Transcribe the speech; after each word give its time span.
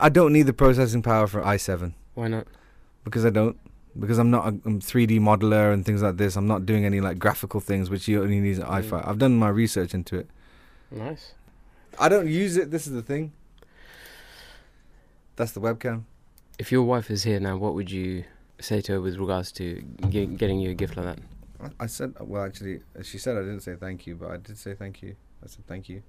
I 0.00 0.08
don't 0.08 0.32
need 0.32 0.42
the 0.42 0.52
processing 0.52 1.02
power 1.02 1.26
for 1.26 1.42
i7 1.42 1.92
Why 2.14 2.28
not? 2.28 2.46
because 3.04 3.24
I 3.24 3.30
don't. 3.30 3.56
Because 3.98 4.18
I'm 4.18 4.30
not 4.30 4.44
a 4.44 4.48
I'm 4.64 4.80
3D 4.80 5.18
modeler 5.18 5.72
and 5.72 5.84
things 5.84 6.02
like 6.02 6.18
this. 6.18 6.36
I'm 6.36 6.46
not 6.46 6.64
doing 6.66 6.84
any 6.84 7.00
like 7.00 7.18
graphical 7.18 7.58
things, 7.58 7.90
which 7.90 8.06
you 8.06 8.22
only 8.22 8.38
need 8.38 8.58
an 8.58 8.64
Mm. 8.64 8.82
i5. 8.84 9.08
I've 9.08 9.18
done 9.18 9.36
my 9.38 9.48
research 9.48 9.92
into 9.94 10.16
it. 10.18 10.28
Nice. 10.90 11.32
I 11.98 12.08
don't 12.08 12.28
use 12.28 12.56
it. 12.56 12.70
This 12.70 12.86
is 12.86 12.92
the 12.92 13.02
thing. 13.02 13.32
That's 15.36 15.52
the 15.52 15.60
webcam. 15.60 16.04
If 16.58 16.70
your 16.70 16.82
wife 16.84 17.10
is 17.10 17.24
here 17.24 17.40
now, 17.40 17.56
what 17.56 17.74
would 17.74 17.90
you 17.90 18.24
say 18.60 18.80
to 18.82 18.92
her 18.92 19.00
with 19.00 19.16
regards 19.16 19.50
to 19.52 19.82
ge- 20.08 20.36
getting 20.36 20.60
you 20.60 20.70
a 20.70 20.74
gift 20.74 20.96
like 20.96 21.06
that? 21.06 21.18
I- 21.60 21.84
I 21.84 21.86
said, 21.86 22.14
well, 22.20 22.44
actually, 22.44 22.80
she 23.02 23.18
said 23.18 23.36
I 23.36 23.40
didn't 23.40 23.60
say 23.60 23.74
thank 23.74 24.06
you, 24.06 24.14
but 24.16 24.30
I 24.30 24.36
did 24.36 24.58
say 24.58 24.74
thank 24.74 25.02
you. 25.02 25.16
I 25.42 25.46
said 25.48 25.66
thank 25.66 25.88
you. 25.88 26.02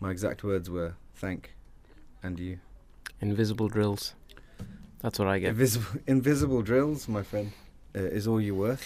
My 0.00 0.10
exact 0.10 0.42
words 0.42 0.68
were 0.70 0.94
thank 1.14 1.54
and 2.22 2.38
you. 2.38 2.58
Invisible 3.20 3.68
drills. 3.68 4.14
That's 5.02 5.18
what 5.18 5.28
I 5.28 5.38
get. 5.38 5.50
Invisible, 5.50 6.00
invisible 6.06 6.62
drills, 6.62 7.08
my 7.08 7.22
friend, 7.22 7.52
uh, 7.94 8.00
is 8.00 8.26
all 8.26 8.40
you're 8.40 8.54
worth. 8.54 8.84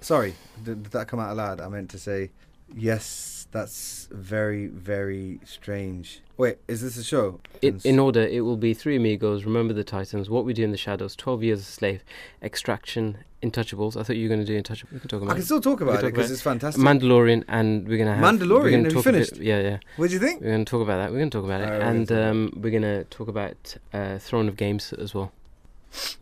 Sorry, 0.00 0.34
did, 0.64 0.84
did 0.84 0.92
that 0.92 1.08
come 1.08 1.20
out 1.20 1.36
loud? 1.36 1.60
I 1.60 1.68
meant 1.68 1.90
to 1.90 1.98
say, 1.98 2.30
yes, 2.74 3.35
that's 3.52 4.08
very, 4.10 4.66
very 4.66 5.40
strange. 5.44 6.20
Wait, 6.36 6.58
is 6.68 6.82
this 6.82 6.96
a 6.98 7.04
show? 7.04 7.40
In, 7.62 7.80
in 7.84 7.98
order, 7.98 8.20
it 8.20 8.40
will 8.42 8.56
be 8.58 8.74
Three 8.74 8.96
Amigos, 8.96 9.44
Remember 9.44 9.72
the 9.72 9.84
Titans, 9.84 10.28
What 10.28 10.44
We 10.44 10.52
Do 10.52 10.62
in 10.64 10.70
the 10.72 10.76
Shadows, 10.76 11.16
12 11.16 11.42
Years 11.42 11.60
a 11.60 11.64
Slave, 11.64 12.02
Extraction, 12.42 13.18
Intouchables. 13.42 13.96
I 13.98 14.02
thought 14.02 14.16
you 14.16 14.28
were 14.28 14.34
going 14.34 14.44
to 14.44 14.46
do 14.46 14.60
Intouchables. 14.60 14.92
We 14.92 14.98
can 15.00 15.08
talk 15.08 15.22
about. 15.22 15.30
I 15.30 15.34
can 15.34 15.42
it. 15.42 15.46
still 15.46 15.60
talk 15.60 15.80
about 15.80 16.02
it 16.04 16.12
because 16.14 16.30
it's 16.30 16.42
fantastic. 16.42 16.82
Mandalorian, 16.82 17.44
and 17.48 17.88
we're 17.88 17.96
going 17.96 18.08
to 18.08 18.14
have. 18.14 18.24
Mandalorian? 18.38 18.84
Have 18.84 18.92
you 18.92 18.98
a 18.98 19.02
bit- 19.02 19.04
finished? 19.04 19.36
yeah, 19.38 19.60
yeah. 19.60 19.78
what 19.96 20.08
do 20.08 20.14
you 20.14 20.20
think? 20.20 20.40
We're 20.42 20.48
going 20.52 20.64
to 20.64 20.70
talk 20.70 20.82
about 20.82 20.96
that. 20.98 21.10
We're 21.12 21.18
going 21.18 21.30
to 21.30 21.38
talk 21.38 21.44
about 21.44 21.60
it. 21.62 21.68
We're 21.68 21.80
and 21.80 22.12
um, 22.12 22.52
we're 22.56 22.70
going 22.70 22.82
to 22.82 23.04
talk 23.04 23.28
about 23.28 23.76
uh, 23.94 24.18
Throne 24.18 24.48
of 24.48 24.56
Games 24.56 24.92
as 24.92 25.14
well. 25.14 25.32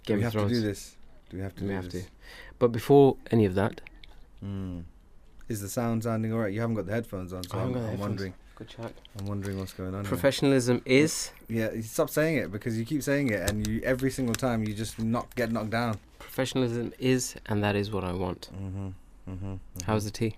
Game 0.04 0.18
we 0.18 0.24
of 0.24 0.32
Thrones. 0.32 0.52
Do 0.52 0.58
we 0.60 0.60
have 0.60 0.60
to 0.60 0.60
do 0.60 0.66
this? 0.68 0.96
Do 1.30 1.36
we 1.38 1.42
have 1.42 1.54
to 1.56 1.62
We 1.62 1.68
do 1.70 1.74
have 1.74 1.90
this? 1.90 2.04
to. 2.04 2.10
But 2.60 2.68
before 2.68 3.16
any 3.32 3.44
of 3.46 3.54
that, 3.56 3.80
Mm. 4.44 4.82
Is 5.48 5.60
the 5.60 5.68
sound 5.68 6.02
sounding 6.04 6.32
alright? 6.32 6.52
You 6.52 6.60
haven't 6.60 6.76
got 6.76 6.86
the 6.86 6.92
headphones 6.92 7.32
on, 7.32 7.42
so 7.44 7.58
I 7.58 7.62
I'm, 7.62 7.72
got 7.72 7.80
the 7.80 7.84
I'm 7.84 7.90
headphones. 7.90 8.00
wondering. 8.00 8.34
good 8.56 8.68
chat. 8.68 8.92
I'm 9.18 9.26
wondering 9.26 9.58
what's 9.58 9.72
going 9.74 9.94
on. 9.94 10.04
here. 10.04 10.08
Professionalism 10.08 10.80
is 10.86 11.30
Yeah, 11.48 11.72
you 11.72 11.82
stop 11.82 12.08
saying 12.08 12.36
it 12.38 12.50
because 12.50 12.78
you 12.78 12.84
keep 12.84 13.02
saying 13.02 13.28
it, 13.30 13.50
and 13.50 13.66
you 13.66 13.80
every 13.82 14.10
single 14.10 14.34
time 14.34 14.64
you 14.66 14.72
just 14.74 14.98
knock 14.98 15.34
get 15.34 15.52
knocked 15.52 15.70
down. 15.70 15.98
professionalism 16.18 16.92
is, 16.98 17.34
and 17.46 17.62
that 17.62 17.76
is 17.76 17.90
what 17.90 18.04
I 18.04 18.12
want. 18.12 18.48
Mm-hmm. 18.54 18.88
Mm-hmm. 19.30 19.54
How's 19.86 20.04
the 20.04 20.10
tea, 20.10 20.36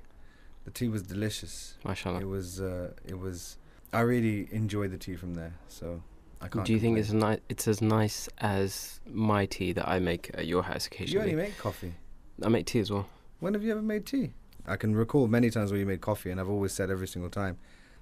the 0.65 0.71
tea? 0.71 0.89
Was 0.89 1.03
delicious. 1.03 1.75
mashallah? 1.85 2.21
It 2.21 2.29
was. 2.29 2.61
Uh, 2.61 2.93
it 3.05 3.19
was. 3.19 3.57
I 3.93 4.01
really 4.01 4.49
enjoyed 4.51 4.91
the 4.91 4.99
tea 4.99 5.15
from 5.17 5.35
there, 5.35 5.55
so 5.69 6.03
I 6.41 6.49
can't. 6.49 6.65
Do 6.67 6.73
you 6.73 6.81
think 6.81 6.97
complain. 6.97 7.33
it's 7.33 7.41
ni- 7.41 7.45
It's 7.49 7.69
as 7.69 7.81
nice 7.81 8.29
as 8.39 9.01
my 9.11 9.47
tea 9.47 9.73
that 9.73 9.89
I 9.89 9.99
make 10.01 10.31
at 10.35 10.47
your 10.47 10.65
house 10.65 10.87
occasionally? 10.87 11.13
You 11.13 11.21
occasionally. 11.21 11.43
only 11.45 11.51
make 11.53 11.59
coffee. 11.59 11.95
I 12.43 12.49
make 12.49 12.67
tea 12.67 12.81
as 12.81 12.91
well. 12.91 13.07
When 13.41 13.55
have 13.55 13.63
you 13.63 13.71
ever 13.73 13.83
made 13.83 14.05
tea? 14.07 14.33
I 14.67 14.77
can 14.77 14.95
recall 14.97 15.29
many 15.29 15.51
times 15.51 15.71
where 15.71 15.79
you 15.79 15.87
made 15.87 16.01
coffee, 16.01 16.31
and 16.31 16.41
I've 16.41 16.49
always 16.51 16.73
said 16.73 16.91
every 16.91 17.07
single 17.09 17.31
time, 17.31 17.57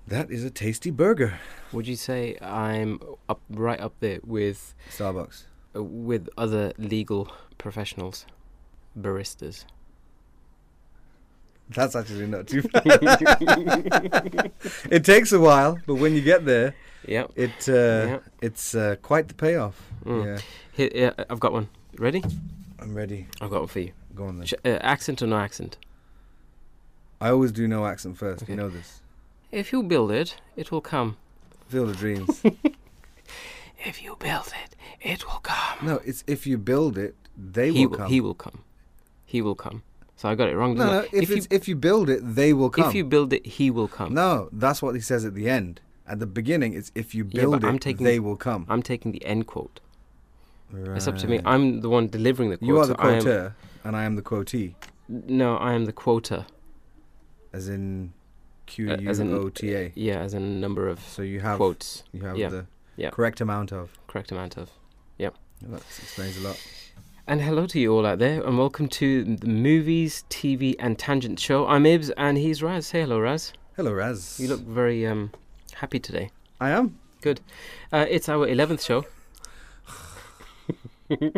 "That 0.08 0.30
is 0.30 0.44
a 0.44 0.50
tasty 0.50 0.90
burger." 0.90 1.38
Would 1.72 1.86
you 1.86 1.96
say 1.96 2.36
I'm 2.40 3.00
up 3.28 3.40
right 3.50 3.80
up 3.80 3.94
there 4.00 4.20
with 4.24 4.74
Starbucks. 4.90 5.44
uh, 5.76 5.82
with 5.82 6.28
other 6.38 6.72
legal 6.78 7.30
professionals, 7.58 8.26
baristas? 8.98 9.64
That's 11.70 11.96
actually 11.96 12.26
not 12.26 12.46
too 12.46 12.62
bad. 12.62 12.84
it 14.90 15.04
takes 15.04 15.32
a 15.32 15.40
while, 15.40 15.78
but 15.86 15.94
when 15.96 16.14
you 16.14 16.20
get 16.20 16.44
there, 16.44 16.74
Yep. 17.08 17.30
it 17.36 17.68
uh, 17.68 17.72
Yeah. 17.72 18.18
it's 18.42 18.74
uh, 18.74 18.96
quite 19.02 19.28
the 19.28 19.34
payoff. 19.34 19.76
Mm. 20.04 20.24
Yeah, 20.24 20.38
Here, 20.72 20.90
yeah, 20.94 21.24
I've 21.30 21.40
got 21.40 21.52
one. 21.52 21.68
Ready? 21.98 22.22
I'm 22.78 22.94
ready. 22.94 23.26
I've 23.40 23.50
got 23.50 23.60
one 23.60 23.68
for 23.68 23.80
you. 23.80 23.92
Go 24.14 24.24
on 24.26 24.36
then. 24.38 24.46
Sh- 24.46 24.54
uh, 24.64 24.78
accent 24.82 25.22
or 25.22 25.26
no 25.26 25.36
accent? 25.38 25.78
I 27.24 27.30
always 27.30 27.52
do 27.52 27.66
no 27.66 27.86
accent 27.86 28.18
first. 28.18 28.42
Okay. 28.42 28.52
You 28.52 28.58
know 28.58 28.68
this. 28.68 29.00
If 29.50 29.72
you 29.72 29.82
build 29.82 30.10
it, 30.10 30.36
it 30.56 30.70
will 30.70 30.82
come. 30.82 31.16
Feel 31.68 31.86
the 31.86 31.94
dreams. 31.94 32.42
If 33.86 34.02
you 34.02 34.16
build 34.16 34.50
it, 34.64 34.76
it 35.02 35.26
will 35.26 35.40
come. 35.42 35.86
no, 35.86 36.00
it's 36.06 36.24
if 36.26 36.46
you 36.46 36.56
build 36.56 36.96
it, 36.96 37.14
they 37.36 37.70
he 37.70 37.86
will 37.86 37.98
come. 37.98 38.08
He 38.08 38.20
will 38.20 38.34
come. 38.34 38.58
He 39.26 39.42
will 39.42 39.54
come. 39.54 39.82
So 40.16 40.28
I 40.30 40.34
got 40.34 40.48
it 40.48 40.56
wrong. 40.56 40.74
no, 40.74 40.86
no. 40.86 41.00
I? 41.00 41.08
If, 41.12 41.28
you 41.28 41.42
if 41.50 41.68
you 41.68 41.76
build 41.76 42.08
it, 42.08 42.20
they 42.34 42.54
will 42.54 42.70
come. 42.70 42.88
if 42.88 42.94
you 42.94 43.04
build 43.04 43.32
it, 43.34 43.44
he 43.58 43.70
will 43.70 43.88
come. 43.88 44.14
no, 44.14 44.48
that's 44.52 44.80
what 44.80 44.94
he 44.94 45.02
says 45.02 45.26
at 45.26 45.34
the 45.34 45.50
end. 45.50 45.80
At 46.06 46.18
the 46.18 46.26
beginning, 46.26 46.72
it's 46.72 46.90
if 46.94 47.14
you 47.14 47.24
build 47.24 47.62
I'm 47.64 47.76
it, 47.76 47.82
taking- 47.82 48.04
they 48.06 48.18
will 48.20 48.36
come. 48.36 48.64
I'm 48.68 48.82
taking 48.82 49.12
the 49.12 49.24
end 49.24 49.46
quote. 49.46 49.80
It's 50.96 51.06
up 51.06 51.18
to 51.18 51.26
me. 51.28 51.40
I'm 51.44 51.80
the 51.82 51.90
one 51.90 52.08
delivering 52.08 52.48
the 52.50 52.56
quote. 52.56 52.68
you 52.68 52.78
are 52.78 52.86
the 52.86 52.96
so 52.96 53.08
I 53.08 53.12
am- 53.12 53.54
and 53.84 53.96
I 53.96 54.04
am 54.04 54.16
the 54.16 54.22
quotee, 54.22 54.74
no, 55.08 55.56
I 55.56 55.74
am 55.74 55.84
the 55.84 55.92
quota. 55.92 56.46
As 57.54 57.68
in 57.68 58.12
Q 58.66 58.96
U 58.98 59.36
O 59.36 59.48
T 59.48 59.74
A. 59.74 59.92
Yeah, 59.94 60.18
as 60.18 60.34
in 60.34 60.42
a 60.42 60.46
number 60.46 60.88
of 60.88 60.98
So 61.00 61.22
you 61.22 61.40
have 61.40 61.56
quotes. 61.56 62.02
you 62.12 62.22
have 62.22 62.36
yeah, 62.36 62.48
the 62.48 62.66
yeah. 62.96 63.10
correct 63.10 63.40
amount 63.40 63.72
of. 63.72 63.90
Correct 64.08 64.32
amount 64.32 64.56
of. 64.56 64.70
Yep. 65.18 65.34
That 65.62 65.80
explains 65.80 66.36
a 66.36 66.40
lot. 66.40 66.60
And 67.26 67.40
hello 67.40 67.66
to 67.66 67.78
you 67.78 67.94
all 67.94 68.04
out 68.04 68.18
there, 68.18 68.42
and 68.42 68.58
welcome 68.58 68.88
to 68.88 69.24
the 69.24 69.46
Movies, 69.46 70.24
TV, 70.28 70.74
and 70.78 70.98
Tangent 70.98 71.38
Show. 71.40 71.66
I'm 71.66 71.84
Ibs, 71.84 72.10
and 72.18 72.36
he's 72.36 72.62
Raz. 72.62 72.88
Say 72.88 73.00
hello, 73.02 73.18
Raz. 73.18 73.52
Hello, 73.76 73.92
Raz. 73.92 74.38
You 74.38 74.48
look 74.48 74.60
very 74.60 75.06
um, 75.06 75.30
happy 75.74 75.98
today. 75.98 76.30
I 76.60 76.70
am. 76.70 76.98
Uh, 77.24 78.04
it's 78.10 78.28
our 78.28 78.46
11th 78.46 78.84
show. 78.84 79.06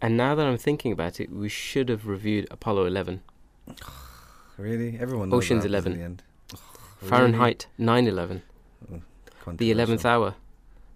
and 0.00 0.16
now 0.16 0.34
that 0.34 0.46
I'm 0.46 0.56
thinking 0.56 0.92
about 0.92 1.20
it, 1.20 1.30
we 1.30 1.50
should 1.50 1.90
have 1.90 2.06
reviewed 2.06 2.46
Apollo 2.50 2.86
11, 2.86 3.20
Really, 4.58 4.98
everyone. 4.98 5.30
Knows 5.30 5.44
Ocean's 5.44 5.62
that 5.62 5.68
11. 5.68 5.92
In 5.92 5.98
the 5.98 6.04
end. 6.04 6.22
Really? 7.00 7.10
Fahrenheit 7.10 7.66
9 7.78 8.08
11, 8.08 8.42
mm, 8.92 9.02
the 9.56 9.72
11th 9.72 10.04
hour, 10.04 10.34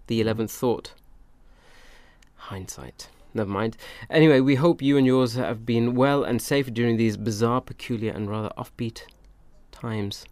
the 0.07 0.21
11th 0.21 0.51
thought. 0.51 0.93
Hindsight. 2.35 3.07
Never 3.33 3.49
mind. 3.49 3.77
Anyway, 4.09 4.41
we 4.41 4.55
hope 4.55 4.81
you 4.81 4.97
and 4.97 5.07
yours 5.07 5.35
have 5.35 5.65
been 5.65 5.95
well 5.95 6.23
and 6.23 6.41
safe 6.41 6.73
during 6.73 6.97
these 6.97 7.15
bizarre, 7.15 7.61
peculiar, 7.61 8.11
and 8.11 8.29
rather 8.29 8.51
offbeat 8.57 9.03
times. 9.71 10.25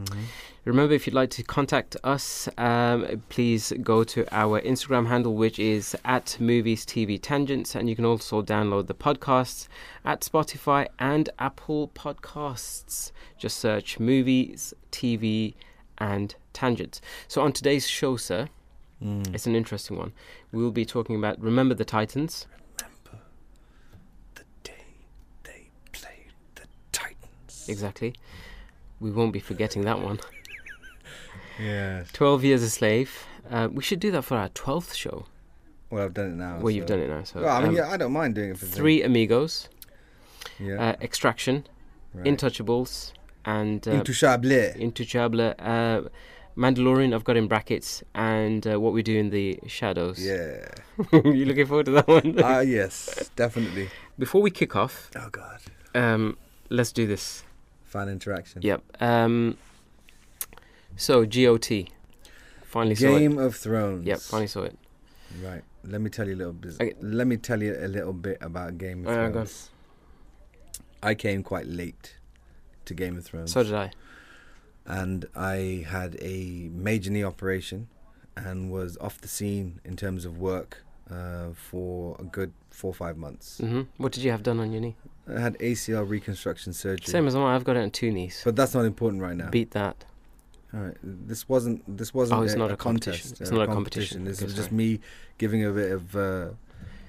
Mhm. 0.00 0.24
Remember, 0.64 0.94
if 0.94 1.06
you'd 1.06 1.14
like 1.14 1.30
to 1.30 1.42
contact 1.42 1.96
us, 2.02 2.48
um, 2.56 3.22
please 3.28 3.72
go 3.82 4.04
to 4.04 4.26
our 4.34 4.60
Instagram 4.62 5.06
handle, 5.08 5.34
which 5.34 5.58
is 5.58 5.94
at 6.04 6.36
Movies 6.40 6.86
TV 6.86 7.18
Tangents, 7.20 7.74
and 7.74 7.88
you 7.90 7.96
can 7.96 8.04
also 8.06 8.42
download 8.42 8.86
the 8.86 8.94
podcasts 8.94 9.68
at 10.04 10.20
Spotify 10.22 10.88
and 10.98 11.28
Apple 11.38 11.88
Podcasts. 11.94 13.12
Just 13.36 13.58
search 13.58 14.00
Movies 14.00 14.72
TV 14.90 15.54
and 15.98 16.34
Tangents. 16.54 17.00
So, 17.28 17.42
on 17.42 17.52
today's 17.52 17.86
show, 17.86 18.16
sir, 18.16 18.48
Mm. 19.02 19.34
it's 19.34 19.46
an 19.46 19.54
interesting 19.56 19.98
one. 19.98 20.12
We 20.52 20.62
will 20.62 20.70
be 20.70 20.84
talking 20.86 21.16
about 21.16 21.38
Remember 21.40 21.74
the 21.74 21.84
Titans. 21.84 22.46
Remember 22.78 23.24
the 24.36 24.44
day 24.62 24.84
they 25.42 25.68
played 25.92 26.32
the 26.54 26.62
Titans. 26.92 27.66
Exactly. 27.68 28.14
We 29.02 29.10
won't 29.10 29.32
be 29.32 29.40
forgetting 29.40 29.82
that 29.82 30.00
one. 30.00 30.20
Yes. 31.60 32.08
12 32.12 32.44
Years 32.44 32.62
a 32.62 32.70
Slave. 32.70 33.26
Uh, 33.50 33.68
we 33.70 33.82
should 33.82 33.98
do 34.00 34.12
that 34.12 34.22
for 34.22 34.36
our 34.36 34.48
12th 34.50 34.94
show. 34.94 35.26
Well, 35.90 36.04
I've 36.04 36.14
done 36.14 36.26
it 36.26 36.34
now. 36.36 36.58
Well, 36.60 36.70
you've 36.70 36.86
done 36.86 37.00
it 37.00 37.08
now. 37.10 37.24
So, 37.24 37.42
Well, 37.42 37.54
I 37.56 37.60
mean, 37.60 37.70
um, 37.70 37.74
yeah, 37.76 37.90
I 37.90 37.96
don't 37.96 38.12
mind 38.12 38.36
doing 38.36 38.50
it 38.50 38.58
for 38.58 38.66
Three 38.66 39.02
Amigos, 39.02 39.68
Yeah. 40.60 40.80
uh, 40.90 40.96
Extraction, 41.02 41.66
right. 42.14 42.24
Intouchables, 42.26 43.12
and 43.44 43.86
uh, 43.88 43.90
Intouchable. 44.00 44.76
Intouchable. 44.78 45.54
Uh, 45.58 46.08
Mandalorian, 46.56 47.12
I've 47.14 47.24
got 47.24 47.36
in 47.36 47.48
brackets, 47.48 48.04
and 48.14 48.64
uh, 48.66 48.78
What 48.80 48.92
We 48.92 49.02
Do 49.02 49.18
in 49.18 49.30
the 49.30 49.58
Shadows. 49.66 50.24
Yeah. 50.24 50.68
you 51.12 51.44
looking 51.44 51.66
forward 51.66 51.86
to 51.86 51.92
that 51.92 52.06
one? 52.08 52.36
Ah, 52.42 52.60
yes, 52.60 53.30
definitely. 53.36 53.90
Before 54.18 54.40
we 54.40 54.50
kick 54.52 54.76
off, 54.76 55.10
Oh 55.16 55.28
God. 55.30 55.60
um, 55.94 56.38
let's 56.70 56.92
do 56.92 57.06
this. 57.06 57.42
Fan 57.92 58.08
interaction. 58.08 58.62
Yep. 58.62 58.82
Um, 59.02 59.58
so, 60.96 61.26
GOT. 61.26 61.68
Finally 62.64 62.94
saw 62.94 63.06
it. 63.08 63.18
Game 63.18 63.36
of 63.38 63.54
Thrones. 63.54 64.06
Yep, 64.06 64.18
finally 64.20 64.46
saw 64.46 64.62
it. 64.62 64.78
Right. 65.44 65.62
Let 65.84 66.00
me 66.00 66.08
tell 66.08 66.26
you 66.26 66.34
a 66.34 66.40
little 66.42 66.52
bit. 66.54 66.74
Okay. 66.80 66.94
Let 67.02 67.26
me 67.26 67.36
tell 67.36 67.62
you 67.62 67.76
a 67.78 67.88
little 67.88 68.14
bit 68.14 68.38
about 68.40 68.78
Game 68.78 69.00
of 69.06 69.14
go 69.14 69.24
on. 69.24 69.32
Thrones. 69.32 69.68
I 71.02 71.14
came 71.14 71.42
quite 71.42 71.66
late 71.66 72.16
to 72.86 72.94
Game 72.94 73.18
of 73.18 73.24
Thrones. 73.26 73.52
So 73.52 73.62
did 73.62 73.74
I. 73.74 73.90
and 74.86 75.26
I 75.36 75.84
had 75.86 76.16
a 76.22 76.70
major 76.72 77.10
knee 77.10 77.24
operation 77.24 77.88
and 78.36 78.70
was 78.70 78.96
off 79.02 79.20
the 79.20 79.28
scene 79.28 79.80
in 79.84 79.96
terms 79.96 80.24
of 80.24 80.38
work 80.38 80.82
uh, 81.10 81.48
for 81.54 82.16
a 82.18 82.24
good 82.24 82.52
four 82.70 82.90
or 82.92 82.94
five 82.94 83.18
months. 83.18 83.58
hmm 83.58 83.82
What 83.98 84.12
did 84.12 84.22
you 84.24 84.30
have 84.30 84.42
done 84.42 84.58
on 84.60 84.72
your 84.72 84.80
knee? 84.80 84.96
I 85.28 85.40
had 85.40 85.58
ACL 85.58 86.08
reconstruction 86.08 86.72
surgery. 86.72 87.10
Same 87.10 87.26
as 87.26 87.34
mine. 87.34 87.54
I've 87.54 87.64
got 87.64 87.76
it 87.76 87.80
on 87.82 87.90
two 87.90 88.10
knees. 88.10 88.42
but 88.44 88.56
that's 88.56 88.74
not 88.74 88.84
important 88.84 89.22
right 89.22 89.36
now. 89.36 89.50
Beat 89.50 89.70
that. 89.72 90.04
All 90.74 90.80
right. 90.80 90.96
This 91.02 91.48
wasn't. 91.48 91.82
This 91.98 92.12
wasn't. 92.14 92.40
Oh, 92.40 92.42
it's 92.44 92.54
a, 92.54 92.58
not 92.58 92.70
a 92.70 92.74
a 92.74 92.76
competition. 92.76 93.28
contest. 93.30 93.40
It's 93.40 93.50
uh, 93.50 93.54
not 93.54 93.68
a 93.68 93.72
competition. 93.72 94.24
This 94.24 94.38
Okay, 94.40 94.46
is 94.46 94.54
just 94.54 94.72
me 94.72 95.00
giving 95.38 95.64
a 95.64 95.70
bit 95.70 95.92
of 95.92 96.16
uh, 96.16 96.48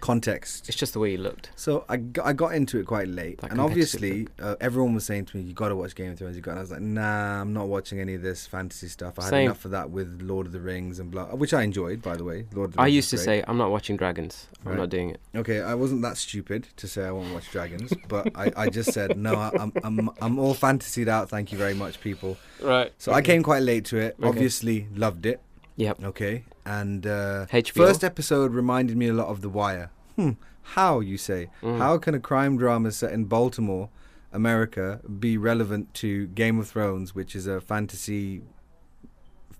context. 0.03 0.67
It's 0.67 0.77
just 0.77 0.91
the 0.91 0.99
way 0.99 1.11
he 1.11 1.17
looked. 1.17 1.49
So 1.55 1.85
I 1.87 1.95
got, 1.95 2.25
I 2.25 2.33
got 2.33 2.53
into 2.53 2.77
it 2.77 2.85
quite 2.85 3.07
late, 3.07 3.39
That 3.39 3.51
and 3.51 3.61
obviously 3.61 4.27
uh, 4.37 4.55
everyone 4.59 4.93
was 4.93 5.05
saying 5.05 5.25
to 5.27 5.37
me, 5.37 5.43
"You 5.43 5.53
got 5.53 5.69
to 5.69 5.77
watch 5.77 5.95
Game 5.95 6.11
of 6.11 6.19
Thrones." 6.19 6.35
You 6.35 6.41
got. 6.41 6.51
And 6.51 6.59
I 6.59 6.61
was 6.61 6.71
like, 6.71 6.81
"Nah, 6.81 7.39
I'm 7.41 7.53
not 7.53 7.69
watching 7.69 8.01
any 8.01 8.13
of 8.13 8.21
this 8.21 8.45
fantasy 8.45 8.89
stuff. 8.89 9.17
I 9.17 9.23
had 9.23 9.29
Same. 9.29 9.45
enough 9.45 9.63
of 9.63 9.71
that 9.71 9.91
with 9.91 10.21
Lord 10.21 10.45
of 10.45 10.51
the 10.51 10.59
Rings 10.59 10.99
and 10.99 11.09
blah, 11.09 11.27
which 11.27 11.53
I 11.53 11.61
enjoyed, 11.63 12.01
by 12.01 12.17
the 12.17 12.25
way. 12.25 12.45
Lord 12.53 12.71
of 12.71 12.75
the 12.75 12.81
I 12.81 12.85
Rings 12.85 12.95
used 12.95 13.09
to 13.11 13.15
great. 13.15 13.25
say, 13.25 13.43
I'm 13.47 13.57
not 13.57 13.71
watching 13.71 13.95
dragons. 13.95 14.47
I'm 14.65 14.75
not 14.75 14.89
doing 14.89 15.09
it. 15.09 15.21
Okay, 15.35 15.61
I 15.61 15.73
wasn't 15.73 16.01
that 16.01 16.17
stupid 16.17 16.67
to 16.75 16.87
say 16.87 17.05
I 17.05 17.11
won't 17.11 17.33
watch 17.33 17.49
dragons, 17.49 17.93
but 18.09 18.27
I, 18.35 18.51
I 18.57 18.69
just 18.69 18.91
said 18.91 19.17
no. 19.17 19.35
I, 19.35 19.51
I'm 19.57 19.71
I'm 19.85 20.09
I'm 20.21 20.37
all 20.37 20.53
fantasied 20.53 21.07
out. 21.07 21.29
Thank 21.29 21.53
you 21.53 21.57
very 21.57 21.73
much, 21.73 22.01
people. 22.01 22.37
Right. 22.61 22.91
So 22.97 23.13
I 23.13 23.21
came 23.21 23.41
quite 23.41 23.63
late 23.63 23.85
to 23.85 23.97
it. 23.97 24.15
Okay. 24.19 24.27
Obviously, 24.27 24.87
loved 24.93 25.25
it. 25.25 25.39
Yep. 25.75 26.03
Okay, 26.03 26.45
and 26.65 27.05
uh, 27.07 27.45
first 27.73 28.03
episode 28.03 28.53
reminded 28.53 28.95
me 28.97 29.07
a 29.07 29.13
lot 29.13 29.27
of 29.27 29.41
The 29.41 29.49
Wire. 29.49 29.89
Hmm. 30.15 30.31
How 30.61 30.99
you 31.01 31.17
say? 31.17 31.49
Mm. 31.61 31.77
How 31.79 31.97
can 31.97 32.13
a 32.15 32.19
crime 32.19 32.57
drama 32.57 32.91
set 32.91 33.11
in 33.11 33.25
Baltimore, 33.25 33.89
America, 34.31 35.01
be 35.19 35.37
relevant 35.37 35.93
to 35.95 36.27
Game 36.27 36.59
of 36.59 36.67
Thrones, 36.69 37.13
which 37.13 37.35
is 37.35 37.47
a 37.47 37.59
fantasy 37.59 38.41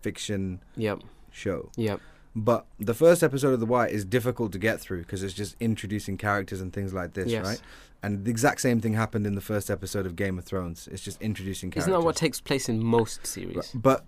fiction 0.02 0.62
Yep. 0.78 1.02
show? 1.32 1.70
Yep. 1.76 2.00
But 2.36 2.66
the 2.80 2.94
first 2.96 3.22
episode 3.24 3.54
of 3.54 3.60
The 3.60 3.66
Wire 3.66 3.88
is 3.88 4.04
difficult 4.06 4.52
to 4.54 4.58
get 4.60 4.80
through 4.80 5.02
because 5.02 5.22
it's 5.24 5.34
just 5.36 5.56
introducing 5.60 6.18
characters 6.18 6.62
and 6.62 6.74
things 6.74 6.94
like 6.94 7.14
this, 7.14 7.30
Yes. 7.32 7.46
right? 7.46 7.62
And 8.02 8.26
the 8.26 8.32
exact 8.32 8.60
same 8.62 8.82
thing 8.82 8.94
happened 8.94 9.26
in 9.28 9.36
the 9.36 9.42
first 9.42 9.70
episode 9.70 10.06
of 10.06 10.16
Game 10.16 10.38
of 10.40 10.44
Thrones. 10.44 10.90
It's 10.92 11.04
just 11.04 11.22
introducing 11.22 11.70
characters. 11.70 11.90
Isn't 11.92 12.00
that 12.02 12.06
what 12.06 12.16
takes 12.16 12.42
place 12.42 12.68
in 12.68 12.84
most 12.84 13.26
series? 13.28 13.72
But 13.74 14.04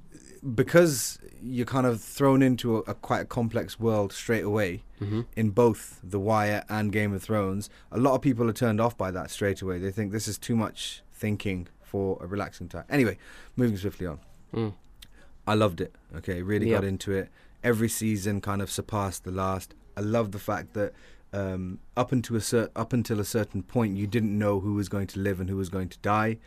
because 0.56 1.18
you're 1.42 1.66
kind 1.66 1.88
of 1.88 2.02
thrown 2.02 2.42
into 2.42 2.78
a, 2.78 2.80
a 2.82 2.94
quite 2.96 3.22
a 3.22 3.26
complex 3.26 3.80
world 3.80 4.12
straight 4.14 4.44
away 4.44 4.84
hmm 5.00 5.22
in 5.36 5.50
both 5.50 6.00
The 6.04 6.20
Wire 6.20 6.64
and 6.70 6.92
Game 6.92 7.14
of 7.14 7.22
Thrones, 7.24 7.70
a 7.92 7.98
lot 7.98 8.16
of 8.16 8.22
people 8.22 8.50
are 8.50 8.54
turned 8.54 8.82
off 8.82 8.98
by 8.98 9.12
that 9.12 9.30
straight 9.32 9.62
away. 9.62 9.78
They 9.80 9.92
think 9.92 10.12
this 10.12 10.28
is 10.28 10.38
too 10.38 10.56
much 10.56 11.02
thinking 11.14 11.68
for 11.82 12.18
a 12.22 12.28
relaxing 12.28 12.68
time. 12.70 12.86
Anyway, 12.90 13.18
moving 13.56 13.78
swiftly 13.78 14.08
on. 14.08 14.20
Mm. 14.54 14.74
I 15.48 15.54
loved 15.54 15.80
it. 15.82 15.94
Okay, 16.18 16.42
really 16.42 16.70
Yeah. 16.70 16.76
got 16.78 16.84
into 16.86 17.12
it. 17.12 17.30
Every 17.66 17.90
season 17.90 18.40
kind 18.42 18.62
of 18.62 18.70
surpassed 18.70 19.24
the 19.24 19.32
last. 19.32 19.74
I 19.98 20.02
love 20.02 20.32
the 20.32 20.40
fact 20.40 20.74
that 20.76 20.94
um, 21.34 21.80
up 21.98 22.12
until 22.12 22.36
a 22.38 22.42
cer- 22.42 22.70
up 22.76 22.94
until 22.94 23.20
a 23.20 23.26
certain 23.26 23.64
point, 23.64 23.98
you 23.98 24.08
didn't 24.08 24.38
know 24.38 24.60
who 24.62 24.74
was 24.76 24.88
going 24.88 25.08
to 25.08 25.20
live 25.20 25.40
and 25.42 25.50
who 25.50 25.58
was 25.58 25.70
going 25.70 25.90
to 25.90 25.98
die, 26.00 26.38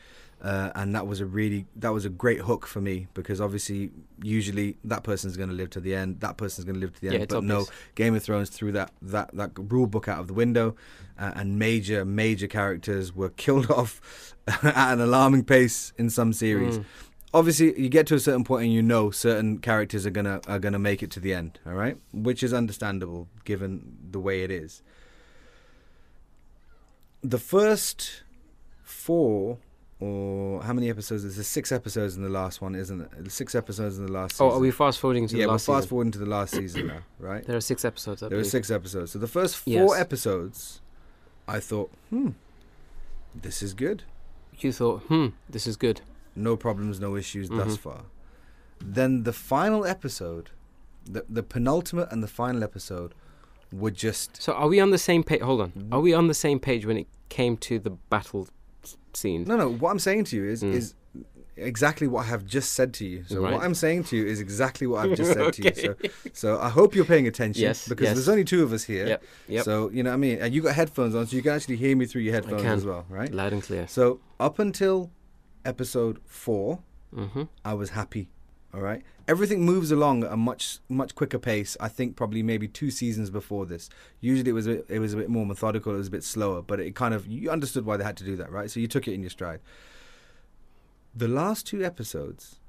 uh, 0.42 0.70
and 0.74 0.94
that 0.94 1.06
was 1.06 1.20
a 1.20 1.26
really 1.26 1.66
that 1.76 1.92
was 1.92 2.04
a 2.04 2.08
great 2.08 2.40
hook 2.40 2.66
for 2.66 2.80
me 2.80 3.06
because 3.14 3.40
obviously 3.40 3.90
usually 4.22 4.76
that 4.84 5.02
person's 5.02 5.36
going 5.36 5.48
to 5.50 5.54
live 5.54 5.70
to 5.70 5.80
the 5.80 5.94
end, 5.94 6.20
that 6.20 6.36
person's 6.36 6.64
going 6.64 6.76
to 6.76 6.80
live 6.80 6.94
to 6.94 7.00
the 7.00 7.08
Yeah, 7.08 7.14
end, 7.20 7.28
but 7.28 7.42
no. 7.44 7.66
Game 7.96 8.14
of 8.14 8.22
Thrones 8.22 8.48
threw 8.48 8.70
that 8.72 8.92
that 9.02 9.34
that 9.34 9.50
rule 9.58 9.86
book 9.88 10.08
out 10.08 10.20
of 10.20 10.26
the 10.28 10.34
window, 10.34 10.76
uh, 11.18 11.32
and 11.34 11.58
major 11.58 12.04
major 12.04 12.46
characters 12.46 13.14
were 13.14 13.30
killed 13.44 13.70
off 13.70 14.00
at 14.46 14.92
an 14.94 15.00
alarming 15.00 15.44
pace 15.44 15.92
in 15.98 16.08
some 16.10 16.32
series 16.32 16.78
Mm. 16.78 16.84
Obviously 17.34 17.78
you 17.80 17.88
get 17.88 18.06
to 18.06 18.14
a 18.14 18.18
certain 18.20 18.42
point 18.44 18.64
and 18.64 18.72
you 18.72 18.82
know 18.82 19.10
certain 19.10 19.58
characters 19.58 20.06
are 20.06 20.10
gonna 20.10 20.40
are 20.46 20.58
gonna 20.58 20.78
make 20.78 21.02
it 21.02 21.10
to 21.10 21.20
the 21.20 21.34
end 21.34 21.58
all 21.66 21.74
right 21.74 21.96
which 22.12 22.42
is 22.42 22.52
understandable 22.54 23.28
given 23.44 23.96
the 24.10 24.18
way 24.20 24.42
it 24.42 24.50
is 24.50 24.82
the 27.22 27.38
first 27.38 28.22
four 28.82 29.58
or 30.00 30.62
how 30.62 30.72
many 30.72 30.88
episodes 30.88 31.24
is 31.24 31.34
there's 31.36 31.46
six 31.48 31.72
episodes 31.72 32.16
in 32.16 32.22
the 32.22 32.28
last 32.28 32.62
one 32.62 32.74
isn't 32.74 33.00
it 33.00 33.30
six 33.32 33.54
episodes 33.54 33.98
in 33.98 34.06
the 34.06 34.12
last 34.12 34.32
season 34.36 34.46
Oh, 34.46 34.50
are 34.52 34.60
we 34.60 34.70
fast 34.70 35.00
forwarding 35.00 35.26
to 35.28 35.36
yeah 35.36 35.46
the 35.46 35.52
we're 35.52 35.58
fast 35.58 35.88
forwarding 35.88 36.12
to 36.12 36.18
the 36.18 36.26
last 36.26 36.54
season 36.54 36.86
now 36.86 37.00
right 37.18 37.44
There 37.44 37.56
are 37.56 37.60
six 37.60 37.84
episodes. 37.84 38.22
I 38.22 38.28
there 38.28 38.38
believe. 38.38 38.50
six 38.50 38.70
episodes 38.70 39.12
so 39.12 39.18
the 39.18 39.26
first 39.26 39.56
four 39.56 39.72
Yes. 39.72 39.98
episodes 40.00 40.80
i 41.48 41.58
thought 41.58 41.90
hmm 42.10 42.30
this 43.34 43.62
is 43.62 43.74
good 43.74 44.04
You 44.60 44.72
thought, 44.72 45.02
hmm, 45.02 45.28
this 45.48 45.66
is 45.66 45.76
good. 45.76 46.00
No 46.38 46.56
problems, 46.56 46.98
no 47.00 47.16
issues 47.16 47.48
thus 47.48 47.76
Mhm. 47.76 47.78
far. 47.78 48.00
Then 48.80 49.24
the 49.24 49.32
final 49.32 49.84
episode, 49.84 50.50
the 51.04 51.24
the 51.28 51.42
penultimate 51.42 52.08
and 52.12 52.22
the 52.22 52.28
final 52.28 52.62
episode, 52.62 53.14
were 53.72 53.90
just 53.90 54.40
So 54.42 54.52
are 54.52 54.68
we 54.68 54.80
on 54.80 54.90
the 54.90 54.98
same 54.98 55.22
page? 55.24 55.40
Hold 55.42 55.60
on. 55.60 55.72
Are 55.92 56.00
we 56.00 56.12
on 56.14 56.28
the 56.28 56.34
same 56.34 56.58
page 56.60 56.86
when 56.86 56.96
it 56.96 57.06
came 57.28 57.56
to 57.68 57.78
the 57.78 57.90
battle 57.90 58.48
scene? 59.12 59.44
no, 59.44 59.56
no. 59.56 59.68
What 59.70 59.90
I'm 59.90 59.98
saying 59.98 60.24
to 60.24 60.36
you 60.36 60.44
is 60.44 60.62
Mm. 60.62 60.72
is 60.74 60.94
exactly 61.56 62.06
what 62.06 62.20
I 62.20 62.28
have 62.28 62.46
just 62.46 62.72
said 62.74 62.94
to 62.94 63.04
you. 63.04 63.24
So 63.26 63.42
Right. 63.42 63.52
what 63.54 63.64
I'm 63.64 63.74
saying 63.74 64.04
to 64.04 64.16
you 64.16 64.24
is 64.24 64.38
exactly 64.40 64.86
what 64.86 65.04
I've 65.04 65.16
just 65.16 65.32
said 65.32 65.52
to 65.54 65.62
you. 65.64 65.72
So 65.74 65.94
so 66.32 66.60
I 66.60 66.68
hope 66.68 66.94
you're 66.94 67.04
paying 67.04 67.26
attention 67.26 67.62
Yes, 67.62 67.88
because 67.88 68.04
yes. 68.04 68.14
there's 68.14 68.28
only 68.28 68.44
two 68.44 68.62
of 68.62 68.72
us 68.72 68.84
here. 68.84 69.06
Yep. 69.08 69.24
Yep. 69.48 69.64
So 69.64 69.90
you 69.90 70.04
know 70.04 70.10
what 70.10 70.14
I 70.14 70.18
mean, 70.18 70.38
and 70.38 70.54
you 70.54 70.62
got 70.62 70.76
headphones 70.76 71.14
on, 71.16 71.26
so 71.26 71.34
you 71.34 71.42
can 71.42 71.52
actually 71.52 71.74
hear 71.76 71.96
me 71.96 72.06
through 72.06 72.22
your 72.22 72.34
headphones 72.34 72.62
as 72.64 72.84
well, 72.84 73.06
right? 73.08 73.32
Loud 73.34 73.52
and 73.52 73.62
clear. 73.62 73.88
So 73.88 74.20
up 74.38 74.60
until 74.60 75.10
episode 75.68 76.18
four, 76.24 76.80
hmm 77.14 77.44
I 77.64 77.74
was 77.74 77.90
happy. 77.90 78.28
All 78.74 78.80
right. 78.80 79.02
Everything 79.26 79.64
moves 79.64 79.90
along 79.90 80.24
at 80.24 80.32
a 80.32 80.36
much 80.36 80.78
much 80.88 81.14
quicker 81.14 81.38
pace. 81.38 81.76
I 81.80 81.88
think 81.88 82.16
probably 82.16 82.42
maybe 82.42 82.68
two 82.68 82.90
seasons 82.90 83.30
before 83.30 83.64
this. 83.66 83.88
Usually 84.20 84.50
it 84.50 84.54
was 84.54 84.66
a 84.66 84.70
bit, 84.74 84.86
it 84.88 84.98
was 84.98 85.14
a 85.14 85.16
bit 85.16 85.30
more 85.30 85.46
methodical. 85.46 85.94
It 85.94 85.98
was 85.98 86.08
a 86.08 86.16
bit 86.18 86.24
slower, 86.24 86.60
but 86.62 86.80
it 86.80 86.94
kind 86.94 87.14
of 87.14 87.26
you 87.26 87.50
understood 87.50 87.84
why 87.86 87.96
they 87.96 88.04
had 88.04 88.16
to 88.18 88.24
do 88.24 88.36
that, 88.36 88.50
right? 88.50 88.70
So 88.70 88.80
you 88.80 88.88
took 88.88 89.08
it 89.08 89.14
in 89.14 89.22
your 89.22 89.30
stride. 89.30 89.60
The 91.14 91.28
last 91.28 91.66
two 91.66 91.82
episodes 91.84 92.60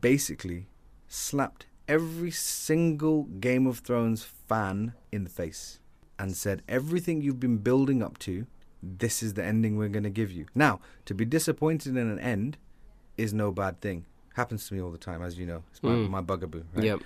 basically 0.00 0.68
slapped 1.08 1.66
every 1.86 2.30
single 2.30 3.24
Game 3.24 3.66
of 3.66 3.80
Thrones 3.80 4.24
fan 4.24 4.94
in 5.10 5.24
the 5.24 5.30
face 5.30 5.80
and 6.18 6.36
said 6.36 6.62
everything 6.68 7.20
you've 7.20 7.40
been 7.40 7.58
building 7.58 8.02
up 8.02 8.18
to, 8.20 8.46
this 8.82 9.22
is 9.22 9.34
the 9.34 9.44
ending 9.44 9.76
we're 9.76 9.88
going 9.88 10.02
to 10.04 10.10
give 10.10 10.30
you. 10.32 10.46
Now, 10.54 10.80
to 11.06 11.14
be 11.14 11.24
disappointed 11.24 11.96
in 11.96 12.10
an 12.10 12.18
end 12.18 12.56
is 13.16 13.32
no 13.32 13.52
bad 13.52 13.80
thing. 13.80 14.04
Happens 14.34 14.66
to 14.68 14.74
me 14.74 14.80
all 14.80 14.90
the 14.90 14.98
time, 14.98 15.22
as 15.22 15.38
you 15.38 15.46
know. 15.46 15.62
It's 15.70 15.82
my, 15.82 15.90
Mm. 15.90 16.10
my 16.10 16.20
bugaboo. 16.20 16.64
Right? 16.74 16.84
Yep. 16.84 17.00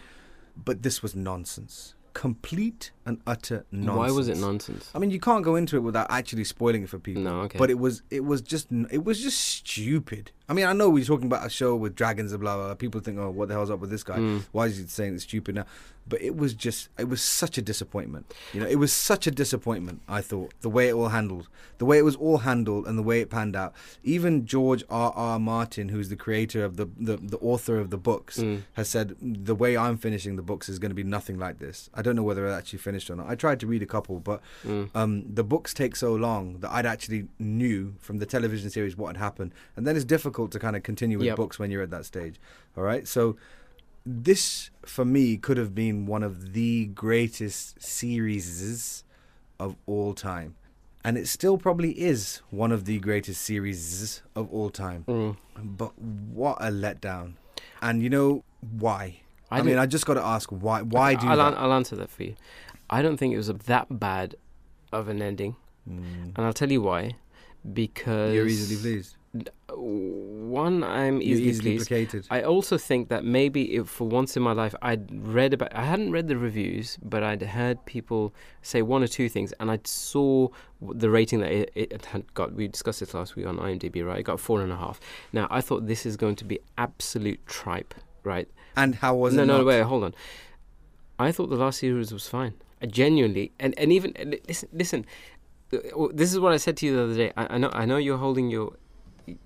But 0.64 0.82
this 0.82 1.02
was 1.02 1.14
nonsense. 1.14 1.94
Complete 2.14 2.92
and 3.04 3.20
utter 3.26 3.66
nonsense. 3.70 3.96
Why 3.98 4.10
was 4.10 4.28
it 4.28 4.38
nonsense? 4.38 4.90
I 4.94 4.98
mean, 4.98 5.10
you 5.10 5.20
can't 5.20 5.44
go 5.44 5.54
into 5.56 5.76
it 5.76 5.80
without 5.80 6.06
actually 6.10 6.44
spoiling 6.44 6.84
it 6.84 6.88
for 6.88 6.98
people. 6.98 7.22
No, 7.22 7.40
okay. 7.42 7.58
But 7.58 7.68
it 7.70 7.78
was, 7.78 8.02
it 8.10 8.24
was 8.24 8.40
just, 8.40 8.68
it 8.90 9.04
was 9.04 9.20
just 9.20 9.38
stupid. 9.38 10.30
I 10.48 10.52
mean, 10.52 10.66
I 10.66 10.72
know 10.72 10.88
we're 10.90 11.04
talking 11.04 11.26
about 11.26 11.44
a 11.46 11.50
show 11.50 11.74
with 11.74 11.94
dragons 11.96 12.32
and 12.32 12.40
blah 12.40 12.56
blah. 12.56 12.66
blah. 12.66 12.74
People 12.74 13.00
think, 13.00 13.18
oh, 13.18 13.30
what 13.30 13.48
the 13.48 13.54
hell's 13.54 13.70
up 13.70 13.80
with 13.80 13.90
this 13.90 14.04
guy? 14.04 14.18
Mm. 14.18 14.44
Why 14.52 14.66
is 14.66 14.76
he 14.78 14.84
saying 14.86 15.14
it's 15.14 15.24
stupid 15.24 15.54
now? 15.56 15.66
But 16.08 16.22
it 16.22 16.36
was 16.36 16.54
just, 16.54 16.88
it 16.96 17.08
was 17.08 17.20
such 17.20 17.58
a 17.58 17.62
disappointment. 17.62 18.32
You 18.54 18.60
know, 18.60 18.66
it 18.68 18.76
was 18.76 18.92
such 18.92 19.26
a 19.26 19.30
disappointment. 19.32 20.02
I 20.08 20.20
thought 20.20 20.52
the 20.60 20.70
way 20.70 20.86
it 20.88 20.92
all 20.94 21.08
handled, 21.08 21.48
the 21.78 21.84
way 21.84 21.98
it 21.98 22.04
was 22.04 22.14
all 22.14 22.38
handled, 22.38 22.86
and 22.86 22.96
the 22.96 23.02
way 23.02 23.20
it 23.20 23.28
panned 23.28 23.56
out. 23.56 23.74
Even 24.04 24.46
George 24.46 24.84
R. 24.88 25.12
R. 25.16 25.40
Martin, 25.40 25.88
who's 25.88 26.08
the 26.08 26.14
creator 26.14 26.64
of 26.64 26.76
the 26.76 26.86
the, 26.96 27.16
the 27.16 27.38
author 27.38 27.78
of 27.80 27.90
the 27.90 27.98
books, 27.98 28.38
Mm. 28.38 28.62
has 28.74 28.88
said 28.88 29.16
the 29.20 29.56
way 29.56 29.76
I'm 29.76 29.96
finishing 29.96 30.36
the 30.36 30.42
books 30.42 30.68
is 30.68 30.78
going 30.78 30.90
to 30.90 30.94
be 30.94 31.02
nothing 31.02 31.40
like 31.40 31.58
this. 31.58 31.90
I 31.92 32.02
don't 32.02 32.14
know 32.14 32.22
whether 32.22 32.48
I 32.48 32.56
actually 32.56 32.78
finished 32.78 33.10
or 33.10 33.16
not. 33.16 33.26
I 33.28 33.34
tried 33.34 33.58
to 33.60 33.66
read 33.66 33.82
a 33.82 33.86
couple, 33.86 34.20
but 34.20 34.40
Mm. 34.64 34.90
um, 34.94 35.34
the 35.34 35.42
books 35.42 35.74
take 35.74 35.96
so 35.96 36.14
long 36.14 36.60
that 36.60 36.70
I'd 36.70 36.86
actually 36.86 37.26
knew 37.40 37.96
from 37.98 38.18
the 38.18 38.26
television 38.26 38.70
series 38.70 38.96
what 38.96 39.08
had 39.08 39.16
happened, 39.16 39.52
and 39.74 39.84
then 39.88 39.96
it's 39.96 40.04
difficult 40.04 40.35
to 40.44 40.58
kind 40.58 40.76
of 40.76 40.82
continue 40.82 41.16
with 41.18 41.26
Yep. 41.26 41.36
books 41.36 41.58
when 41.58 41.70
you're 41.70 41.82
at 41.82 41.90
that 41.90 42.04
stage. 42.04 42.36
All 42.76 42.84
right, 42.84 43.08
so 43.08 43.36
this 44.04 44.70
for 44.84 45.04
me 45.04 45.36
could 45.36 45.56
have 45.56 45.74
been 45.74 46.06
one 46.06 46.22
of 46.22 46.52
the 46.52 46.86
greatest 46.86 47.82
series 47.82 49.02
of 49.58 49.76
all 49.86 50.14
time, 50.14 50.54
and 51.04 51.16
it 51.16 51.26
still 51.26 51.56
probably 51.58 51.92
is 51.98 52.40
one 52.50 52.70
of 52.72 52.84
the 52.84 52.98
greatest 52.98 53.40
series 53.42 54.22
of 54.34 54.52
all 54.52 54.70
time. 54.70 55.04
Mm. 55.08 55.36
But 55.78 55.98
what 55.98 56.58
a 56.60 56.66
letdown! 56.70 57.34
And 57.80 58.02
you 58.02 58.10
know 58.10 58.44
why? 58.78 59.20
I, 59.50 59.60
I 59.60 59.62
mean, 59.62 59.78
I 59.78 59.86
just 59.86 60.06
got 60.06 60.14
to 60.14 60.22
ask 60.24 60.50
why? 60.50 60.82
Why 60.82 61.14
do 61.14 61.26
I'll? 61.28 61.40
I'll 61.40 61.72
answer 61.72 61.96
that 61.96 62.10
for 62.10 62.22
you. 62.24 62.34
I 62.90 63.02
don't 63.02 63.16
think 63.16 63.32
it 63.34 63.36
was 63.38 63.48
a, 63.48 63.54
that 63.54 63.86
bad 63.98 64.34
of 64.92 65.08
an 65.08 65.20
ending, 65.22 65.56
Mm. 65.88 66.32
and 66.36 66.38
I'll 66.46 66.52
tell 66.52 66.70
you 66.70 66.82
why. 66.82 67.16
Because 67.72 68.32
You're 68.34 68.46
easily 68.46 68.80
pleased. 68.80 69.16
One, 69.68 70.82
I'm 70.84 71.20
easily, 71.20 71.48
easily 71.48 71.76
placated. 71.76 72.26
I 72.30 72.42
also 72.42 72.78
think 72.78 73.08
that 73.08 73.24
maybe 73.24 73.74
if 73.76 73.88
for 73.88 74.06
once 74.08 74.36
in 74.36 74.42
my 74.42 74.52
life 74.52 74.74
I'd 74.80 75.06
read 75.26 75.52
about 75.52 75.74
I 75.74 75.84
hadn't 75.84 76.12
read 76.12 76.28
the 76.28 76.36
reviews, 76.36 76.98
but 77.02 77.22
I'd 77.22 77.42
heard 77.42 77.84
people 77.84 78.32
say 78.62 78.80
one 78.82 79.02
or 79.02 79.06
two 79.06 79.28
things, 79.28 79.52
and 79.60 79.70
I 79.70 79.78
saw 79.84 80.48
the 80.80 81.10
rating 81.10 81.40
that 81.40 81.52
it, 81.52 81.70
it 81.74 82.04
had 82.06 82.32
got. 82.34 82.54
We 82.54 82.68
discussed 82.68 83.00
this 83.00 83.12
last 83.14 83.36
week 83.36 83.46
on 83.46 83.58
IMDb, 83.58 84.04
right? 84.06 84.20
It 84.20 84.22
got 84.24 84.40
four 84.40 84.62
and 84.62 84.72
a 84.72 84.76
half. 84.76 84.98
Now 85.32 85.46
I 85.50 85.60
thought 85.60 85.86
this 85.86 86.06
is 86.06 86.16
going 86.16 86.36
to 86.36 86.44
be 86.44 86.58
absolute 86.78 87.44
tripe, 87.46 87.94
right? 88.24 88.48
And 88.76 88.94
how 88.96 89.14
was 89.14 89.34
no, 89.34 89.42
it? 89.42 89.46
no, 89.46 89.56
not? 89.58 89.66
wait, 89.66 89.80
hold 89.82 90.04
on. 90.04 90.14
I 91.18 91.32
thought 91.32 91.48
the 91.50 91.56
last 91.56 91.78
series 91.80 92.12
was 92.12 92.28
fine. 92.28 92.54
I 92.82 92.86
genuinely, 92.86 93.52
and 93.58 93.78
and 93.78 93.92
even 93.92 94.12
listen, 94.48 94.68
listen. 94.72 95.06
uh, 95.72 95.78
This 96.12 96.32
is 96.32 96.38
what 96.38 96.52
I 96.52 96.58
said 96.58 96.76
to 96.78 96.86
you 96.86 96.96
the 96.96 97.02
other 97.04 97.14
day. 97.16 97.32
I, 97.36 97.54
I 97.54 97.58
know, 97.58 97.70
I 97.72 97.84
know 97.86 97.96
you're 97.96 98.18
holding 98.18 98.50
your 98.50 98.72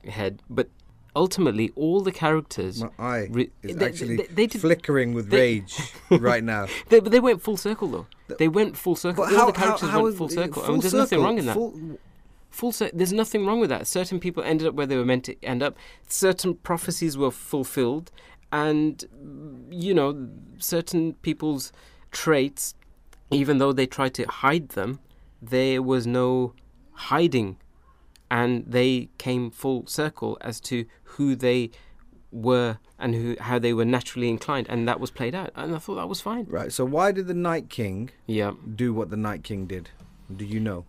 head, 0.09 0.43
but 0.51 0.69
ultimately 1.17 1.73
all 1.75 2.01
the 2.03 2.13
characters. 2.13 2.83
My 2.83 2.91
eye 2.99 3.29
Re- 3.31 3.51
is 3.63 3.77
they- 3.77 3.87
actually 3.87 4.17
they- 4.17 4.27
they 4.27 4.47
did- 4.47 4.61
flickering 4.61 5.13
with 5.15 5.33
rage 5.33 5.77
right 6.11 6.45
now. 6.45 6.67
They, 6.89 7.01
but 7.01 7.11
they 7.13 7.21
went 7.21 7.43
full 7.43 7.57
circle 7.57 7.89
though. 7.89 8.07
They 8.39 8.49
went 8.49 8.77
full 8.77 8.95
circle. 8.97 9.25
But 9.25 9.33
all 9.35 9.39
how, 9.41 9.47
the 9.47 9.53
characters 9.53 9.89
how, 9.89 9.99
how 9.99 10.03
went 10.05 10.17
full 10.17 10.29
circle. 10.29 10.63
I 10.65 10.69
mean, 10.69 10.81
there's 10.81 10.95
nothing 10.95 11.21
wrong 11.23 11.39
in 11.39 11.47
that. 11.47 11.55
Full- 11.55 11.99
Full 12.51 12.73
cir- 12.73 12.91
There's 12.93 13.13
nothing 13.13 13.47
wrong 13.47 13.61
with 13.61 13.71
that. 13.71 13.87
Certain 13.87 14.19
people 14.19 14.43
ended 14.43 14.67
up 14.67 14.75
where 14.75 14.85
they 14.87 14.97
were 14.97 15.05
meant 15.05 15.23
to 15.27 15.37
end 15.45 15.63
up. 15.63 15.77
Certain 16.09 16.55
prophecies 16.55 17.17
were 17.17 17.31
fulfilled, 17.31 18.11
and 18.51 19.05
you 19.71 19.95
know, 19.95 20.29
certain 20.59 21.13
people's 21.23 21.71
traits, 22.11 22.75
even 23.31 23.59
though 23.59 23.73
they 23.73 23.87
tried 23.87 24.15
to 24.15 24.25
hide 24.25 24.71
them, 24.71 24.99
there 25.41 25.81
was 25.81 26.09
no 26.09 26.53
hiding, 26.93 27.57
and 28.31 28.65
they 28.67 29.09
came 29.19 29.51
full 29.51 29.87
circle 29.87 30.39
as 30.41 30.61
to 30.61 30.85
who 31.03 31.35
they 31.35 31.71
were 32.33 32.79
and 32.99 33.15
who 33.15 33.37
how 33.41 33.59
they 33.59 33.73
were 33.73 33.85
naturally 33.85 34.29
inclined, 34.29 34.67
and 34.69 34.87
that 34.87 35.01
was 35.01 35.11
played 35.11 35.35
out. 35.35 35.51
And 35.57 35.75
I 35.75 35.79
thought 35.79 35.97
that 35.97 36.09
was 36.09 36.21
fine. 36.21 36.47
Right. 36.49 36.73
So 36.73 36.85
why 36.85 37.13
did 37.13 37.27
the 37.27 37.35
Night 37.35 37.69
King 37.69 38.11
Yeah. 38.27 38.53
do 38.77 38.95
what 38.95 39.11
the 39.11 39.17
Night 39.17 39.43
King 39.43 39.67
did? 39.67 39.91
Do 40.35 40.45
you 40.45 40.61
know? 40.61 40.85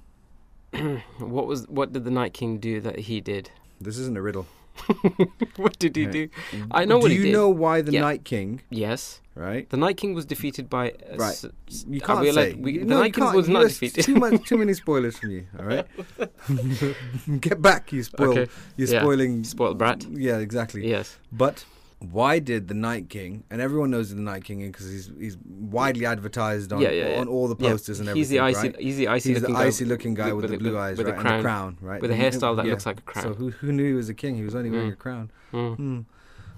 What 1.20 1.48
was 1.48 1.68
what 1.68 1.92
did 1.94 2.04
the 2.06 2.12
Night 2.12 2.34
King 2.34 2.60
do 2.60 2.80
that 2.82 3.00
he 3.00 3.22
did? 3.22 3.50
This 3.80 3.98
isn't 3.98 4.16
a 4.18 4.22
riddle. 4.22 4.46
what 5.58 5.78
did 5.80 5.96
he 5.96 6.04
Yeah. 6.04 6.12
do? 6.12 6.30
I 6.72 6.86
know 6.86 6.98
do 6.98 7.04
what 7.04 7.12
he 7.12 7.18
did. 7.18 7.24
Do 7.24 7.28
you 7.30 7.34
know 7.34 7.50
why 7.50 7.82
the 7.82 7.92
Yeah. 7.94 8.02
Night 8.02 8.24
King? 8.24 8.62
Yes, 8.70 9.22
Right. 9.36 9.70
the 9.70 9.78
Night 9.78 9.98
King 9.98 10.14
was 10.14 10.26
defeated 10.26 10.70
by. 10.70 10.94
A 11.10 11.18
Right. 11.18 11.44
You 11.88 12.02
uh, 12.02 12.06
can't 12.06 12.22
we 12.22 12.30
allowed- 12.30 12.44
say. 12.44 12.54
we- 12.56 12.78
the 12.80 12.86
no, 12.86 13.00
Night 13.00 13.14
King 13.14 13.24
can't. 13.26 13.36
was 13.36 13.48
not 13.50 13.64
defeated. 13.68 14.04
Too 14.04 14.16
much. 14.16 14.48
Too 14.48 14.58
many 14.58 14.74
spoilers 14.84 15.18
from 15.20 15.32
you. 15.32 15.46
All 15.60 15.66
right. 15.66 15.86
Get 17.40 17.62
back. 17.62 17.92
You 17.92 18.04
spoil. 18.04 18.32
Okay. 18.32 18.52
You're 18.78 18.88
Yeah. 18.90 19.02
spoiling. 19.02 19.44
Spoiled 19.44 19.78
brat. 19.78 20.06
Yeah. 20.12 20.38
Exactly. 20.40 20.88
Yes. 20.88 21.18
But 21.32 21.66
why 22.10 22.40
did 22.40 22.68
the 22.68 22.74
Night 22.74 23.10
King? 23.10 23.44
And 23.52 23.62
everyone 23.62 23.92
knows 23.92 24.10
who 24.10 24.16
the 24.16 24.22
Night 24.24 24.44
King 24.44 24.60
because 24.72 24.90
he's 24.90 25.12
he's 25.20 25.38
widely 25.46 26.06
advertised 26.06 26.74
on 26.74 26.82
Yeah, 26.82 26.90
yeah, 26.90 27.10
yeah. 27.12 27.20
on 27.22 27.28
all 27.28 27.48
the 27.48 27.56
posters 27.56 28.00
and 28.00 28.10
he's 28.10 28.32
everything. 28.32 28.36
the 28.38 28.40
icy, 28.60 28.68
right? 28.70 28.80
he's 28.80 28.98
the 28.98 29.08
icy 29.08 29.30
He's 29.34 29.42
the 29.42 29.48
looking 29.50 29.56
icy 29.68 29.86
guy 29.86 29.90
looking 29.90 30.14
guy 30.16 30.34
with, 30.34 30.50
the 30.50 30.58
blue 30.58 30.78
eyes, 30.80 30.98
with 30.98 31.08
right? 31.08 31.14
And 31.16 31.22
crown. 31.22 31.38
the 31.38 31.44
crown, 31.44 31.78
right? 31.82 32.02
with 32.02 32.12
a 32.12 32.16
hairstyle 32.16 32.56
that 32.56 32.66
looks 32.66 32.86
like 32.88 33.00
a 33.00 33.04
crown. 33.04 33.24
So 33.26 33.34
who 33.36 33.52
who 33.52 33.72
knew 33.72 33.86
he 33.86 33.94
was 33.94 34.10
a 34.10 34.14
king? 34.16 34.36
He 34.36 34.44
was 34.44 34.56
only 34.56 34.72
wearing 34.72 34.90
Mm. 34.90 34.94
a 34.94 34.96
crown. 34.98 35.32
Mm. 35.54 35.76
Hmm. 35.76 36.00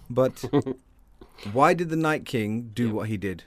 But 0.09 0.43
why 1.51 1.73
did 1.73 1.89
the 1.89 1.95
Night 1.97 2.25
King 2.25 2.71
do 2.73 2.93
what 2.93 3.09
he 3.09 3.17
did? 3.17 3.43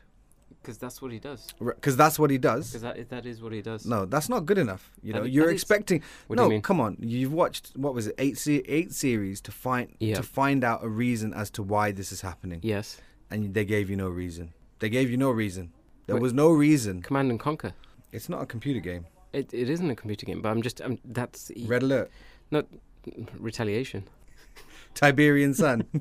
Because 0.66 0.78
that's 0.78 1.00
what 1.00 1.12
he 1.12 1.20
does. 1.20 1.46
Because 1.60 1.96
that's 1.96 2.18
what 2.18 2.28
he 2.30 2.38
does. 2.38 2.70
Because 2.72 2.82
that, 2.82 3.08
that 3.10 3.24
is 3.24 3.40
what 3.40 3.52
he 3.52 3.62
does. 3.62 3.86
No, 3.86 4.04
that's 4.04 4.28
not 4.28 4.46
good 4.46 4.58
enough. 4.58 4.90
You 5.00 5.12
know, 5.12 5.22
i- 5.22 5.26
you're 5.26 5.50
expecting. 5.50 6.02
No, 6.28 6.50
you 6.50 6.60
come 6.60 6.80
on. 6.80 6.96
You've 6.98 7.32
watched 7.32 7.70
what 7.76 7.94
was 7.94 8.08
it? 8.08 8.16
Eight 8.18 8.36
se- 8.36 8.64
eight 8.66 8.92
series 8.92 9.40
to 9.42 9.52
find 9.52 9.94
Yeah. 10.00 10.16
to 10.16 10.24
find 10.24 10.64
out 10.64 10.82
a 10.82 10.88
reason 10.88 11.32
as 11.32 11.50
to 11.50 11.62
why 11.62 11.92
this 11.92 12.10
is 12.10 12.20
happening, 12.22 12.58
Yes. 12.62 13.00
and 13.30 13.54
they 13.54 13.64
gave 13.64 13.88
you 13.88 13.96
no 13.96 14.08
reason. 14.08 14.52
They 14.80 14.88
gave 14.88 15.08
you 15.08 15.16
no 15.16 15.30
reason. 15.30 15.72
There 16.06 16.16
Wait. 16.16 16.22
was 16.22 16.32
no 16.32 16.50
reason. 16.50 17.00
Command 17.02 17.30
and 17.30 17.38
Conquer. 17.40 17.72
It's 18.12 18.28
not 18.28 18.42
a 18.42 18.46
computer 18.46 18.80
game. 18.80 19.06
It, 19.32 19.54
it 19.54 19.70
isn't 19.70 19.88
a 19.90 19.94
computer 19.94 20.26
game, 20.26 20.42
but 20.42 20.48
I'm 20.48 20.62
just 20.62 20.80
I'm, 20.80 20.98
that's 21.04 21.52
Red 21.66 21.82
Alert, 21.84 22.10
Not 22.50 22.66
mm, 23.06 23.28
retaliation. 23.38 24.02
Tiberian 24.94 25.54
Sun. 25.54 25.84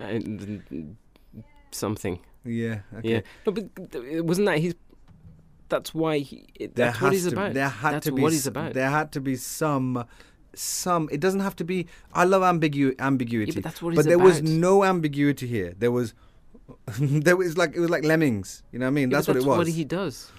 Uh, 0.00 0.04
and 0.04 0.96
something. 1.72 2.20
Yeah. 2.48 2.80
Okay. 2.98 3.08
Yeah. 3.14 3.20
No, 3.46 3.52
but 3.52 3.64
wasn't 4.24 4.46
that 4.46 4.58
his? 4.58 4.74
That's 5.68 5.94
why 5.94 6.18
he. 6.18 6.46
it- 6.54 6.74
There 6.74 6.86
That's 6.86 7.00
what 7.00 7.12
he's 7.12 7.24
to, 7.26 7.32
about. 7.32 7.54
There 7.54 7.68
had 7.68 7.94
That's 7.94 8.06
to 8.06 8.12
be. 8.12 8.22
what 8.22 8.32
he's 8.32 8.46
about. 8.46 8.72
There 8.74 8.88
had 8.90 9.12
to 9.12 9.20
be 9.20 9.36
some. 9.36 10.04
Some. 10.54 11.08
It 11.12 11.20
doesn't 11.20 11.40
have 11.40 11.54
to 11.56 11.64
be. 11.64 11.86
I 12.12 12.24
love 12.24 12.42
ambigu- 12.42 12.98
ambiguity. 12.98 13.52
Yeah, 13.52 13.56
but 13.56 13.64
that's 13.64 13.82
what 13.82 13.90
he's 13.90 13.98
but 13.98 14.06
there 14.06 14.16
about. 14.16 14.24
was 14.26 14.42
no 14.42 14.82
ambiguity 14.84 15.46
here. 15.46 15.74
There 15.78 15.92
was. 15.92 16.14
there 16.98 17.36
was 17.36 17.56
like 17.56 17.74
it 17.76 17.80
was 17.80 17.90
like 17.90 18.04
lemmings. 18.04 18.62
You 18.72 18.78
know 18.78 18.86
what 18.86 18.90
I 18.90 18.92
mean? 18.92 19.10
Yeah, 19.10 19.18
that's 19.18 19.26
but 19.26 19.36
what 19.36 19.42
it 19.44 19.48
was. 19.48 19.58
What 19.58 19.68
he 19.68 19.84
does, 19.84 20.30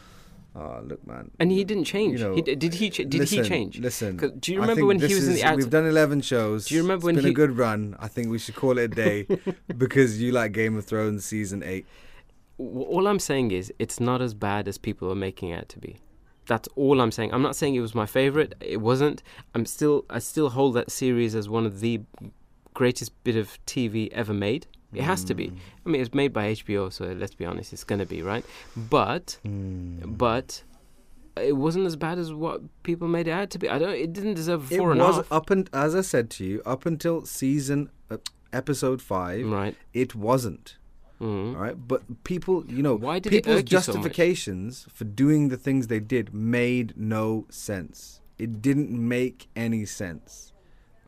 Oh, 0.61 0.81
look, 0.83 1.07
man. 1.07 1.31
and 1.39 1.53
he 1.53 1.63
didn't 1.63 1.85
change. 1.85 2.19
You 2.19 2.25
know, 2.25 2.35
he, 2.35 2.41
did 2.41 2.73
he? 2.73 2.89
Ch- 2.89 2.97
did 2.97 3.13
listen, 3.13 3.43
he 3.43 3.49
change? 3.49 3.79
Listen. 3.79 4.17
do 4.39 4.51
you 4.51 4.59
remember 4.59 4.85
when 4.85 4.99
he 4.99 5.13
was 5.13 5.27
in 5.27 5.35
the 5.35 5.55
We've 5.55 5.69
done 5.69 5.85
eleven 5.85 6.19
shows. 6.19 6.65
Do 6.65 6.75
you 6.75 6.81
remember 6.81 7.03
it's 7.03 7.05
when 7.05 7.15
been 7.15 7.25
he- 7.25 7.31
a 7.31 7.33
good 7.33 7.57
run. 7.57 7.95
I 7.97 8.09
think 8.09 8.29
we 8.29 8.39
should 8.39 8.55
call 8.55 8.77
it 8.77 8.83
a 8.83 8.87
day 8.89 9.25
because 9.77 10.21
you 10.21 10.33
like 10.33 10.51
Game 10.51 10.75
of 10.77 10.85
Thrones 10.85 11.23
season 11.23 11.63
eight. 11.63 11.85
All 12.57 13.07
I'm 13.07 13.19
saying 13.19 13.51
is 13.51 13.71
it's 13.79 14.01
not 14.01 14.21
as 14.21 14.33
bad 14.33 14.67
as 14.67 14.77
people 14.77 15.09
are 15.09 15.15
making 15.15 15.49
it 15.49 15.69
to 15.69 15.79
be. 15.79 15.97
That's 16.45 16.67
all 16.75 16.99
I'm 16.99 17.11
saying. 17.11 17.33
I'm 17.33 17.41
not 17.41 17.55
saying 17.55 17.75
it 17.75 17.79
was 17.79 17.95
my 17.95 18.05
favorite. 18.05 18.55
It 18.59 18.81
wasn't. 18.81 19.23
I'm 19.55 19.65
still. 19.65 20.03
I 20.09 20.19
still 20.19 20.49
hold 20.49 20.73
that 20.73 20.91
series 20.91 21.35
as 21.35 21.47
one 21.47 21.65
of 21.65 21.79
the 21.79 22.01
greatest 22.73 23.23
bit 23.23 23.37
of 23.37 23.57
TV 23.65 24.11
ever 24.11 24.33
made. 24.33 24.67
It 24.93 25.03
has 25.03 25.23
to 25.25 25.33
Mm. 25.33 25.37
be. 25.37 25.51
I 25.85 25.89
mean, 25.89 26.01
it's 26.01 26.13
made 26.13 26.33
by 26.33 26.47
HBO, 26.47 26.89
so 26.89 27.05
let's 27.05 27.35
be 27.35 27.45
honest, 27.45 27.73
it's 27.73 27.83
gonna 27.83 28.05
be 28.05 28.21
right. 28.21 28.43
But 28.75 29.37
Mm. 29.45 30.17
but 30.17 30.63
it 31.37 31.55
wasn't 31.55 31.85
as 31.85 31.95
bad 31.95 32.17
as 32.17 32.33
what 32.33 32.61
people 32.83 33.07
made 33.07 33.27
it 33.27 33.31
out 33.31 33.49
to 33.51 33.59
be. 33.59 33.69
I 33.69 33.77
don't. 33.79 33.93
It 33.95 34.11
didn't 34.13 34.33
deserve 34.33 34.71
a 34.71 34.75
It 34.75 34.79
and 34.81 34.99
a 34.99 35.03
was 35.03 35.15
half. 35.17 35.31
up 35.31 35.49
and 35.51 35.69
as 35.73 35.95
I 35.95 36.01
said 36.01 36.29
to 36.31 36.45
you, 36.45 36.61
up 36.65 36.85
until 36.85 37.25
season 37.25 37.89
uh, 38.09 38.17
episode 38.51 39.01
five, 39.01 39.45
Right. 39.45 39.75
it 39.93 40.15
wasn't. 40.15 40.77
Mm. 41.21 41.55
All 41.55 41.61
right, 41.61 41.75
but 41.87 42.23
people, 42.23 42.65
you 42.67 42.81
know, 42.81 42.95
Why 42.95 43.19
did 43.19 43.29
people's 43.31 43.55
you 43.57 43.79
so 43.79 43.91
justifications 43.93 44.87
for 44.91 45.03
doing 45.03 45.49
the 45.49 45.57
things 45.57 45.87
they 45.87 45.99
did 45.99 46.33
made 46.33 46.93
no 46.97 47.45
sense. 47.49 48.21
It 48.37 48.61
didn't 48.61 48.89
make 48.91 49.49
any 49.55 49.85
sense. 49.85 50.53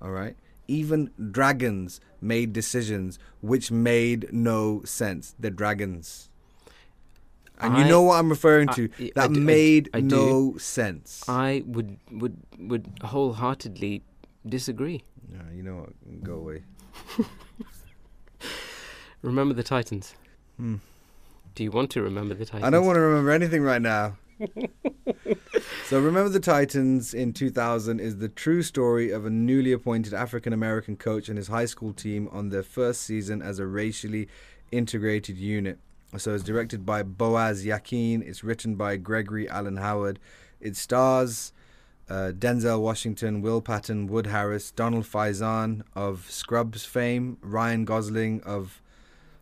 All 0.01 0.11
right, 0.11 0.35
even 0.67 1.11
dragons 1.31 1.99
made 2.21 2.53
decisions 2.53 3.19
which 3.41 3.71
made 3.71 4.31
no 4.31 4.81
sense. 4.83 5.35
They're 5.39 5.51
dragons, 5.51 6.29
and 7.59 7.77
you 7.77 7.85
know 7.85 8.01
what 8.03 8.19
I'm 8.19 8.29
referring 8.29 8.69
I- 8.69 8.73
to. 8.73 8.89
I- 8.99 9.03
I 9.03 9.11
that 9.15 9.33
do- 9.33 9.39
made 9.39 9.89
I 9.93 9.99
do. 10.01 10.07
no 10.07 10.57
sense. 10.57 11.23
I 11.27 11.63
would 11.65 11.97
would 12.11 12.37
would 12.59 12.87
wholeheartedly 13.03 14.03
disagree. 14.47 15.03
You 15.55 15.63
know 15.63 15.75
what? 15.77 16.23
Go 16.23 16.35
away. 16.35 16.63
Remember 19.21 19.53
the 19.53 19.63
Titans. 19.63 20.15
Hmm. 20.57 20.75
Do 21.55 21.63
you 21.63 21.71
want 21.71 21.89
to 21.91 22.01
remember 22.01 22.33
the 22.33 22.45
Titans? 22.45 22.63
I 22.65 22.69
don't 22.69 22.85
want 22.85 22.95
to 22.95 23.01
remember 23.01 23.31
anything 23.31 23.61
right 23.61 23.81
now. 23.81 24.17
so, 25.85 25.99
Remember 25.99 26.29
the 26.29 26.39
Titans 26.39 27.13
in 27.13 27.33
2000 27.33 27.99
is 27.99 28.17
the 28.17 28.29
true 28.29 28.61
story 28.63 29.11
of 29.11 29.25
a 29.25 29.29
newly 29.29 29.71
appointed 29.71 30.13
African 30.13 30.53
American 30.53 30.95
coach 30.95 31.29
and 31.29 31.37
his 31.37 31.47
high 31.47 31.65
school 31.65 31.93
team 31.93 32.27
on 32.31 32.49
their 32.49 32.63
first 32.63 33.01
season 33.01 33.41
as 33.41 33.59
a 33.59 33.65
racially 33.65 34.27
integrated 34.71 35.37
unit. 35.37 35.79
So, 36.17 36.33
it's 36.33 36.43
directed 36.43 36.85
by 36.85 37.03
Boaz 37.03 37.65
Yakin. 37.65 38.21
It's 38.21 38.43
written 38.43 38.75
by 38.75 38.97
Gregory 38.97 39.47
Allen 39.49 39.77
Howard. 39.77 40.19
It 40.59 40.75
stars 40.75 41.53
uh, 42.09 42.33
Denzel 42.37 42.81
Washington, 42.81 43.41
Will 43.41 43.61
Patton, 43.61 44.07
Wood 44.07 44.27
Harris, 44.27 44.71
Donald 44.71 45.05
Faison 45.05 45.81
of 45.95 46.29
Scrubs 46.29 46.83
fame, 46.83 47.37
Ryan 47.41 47.85
Gosling 47.85 48.41
of 48.43 48.81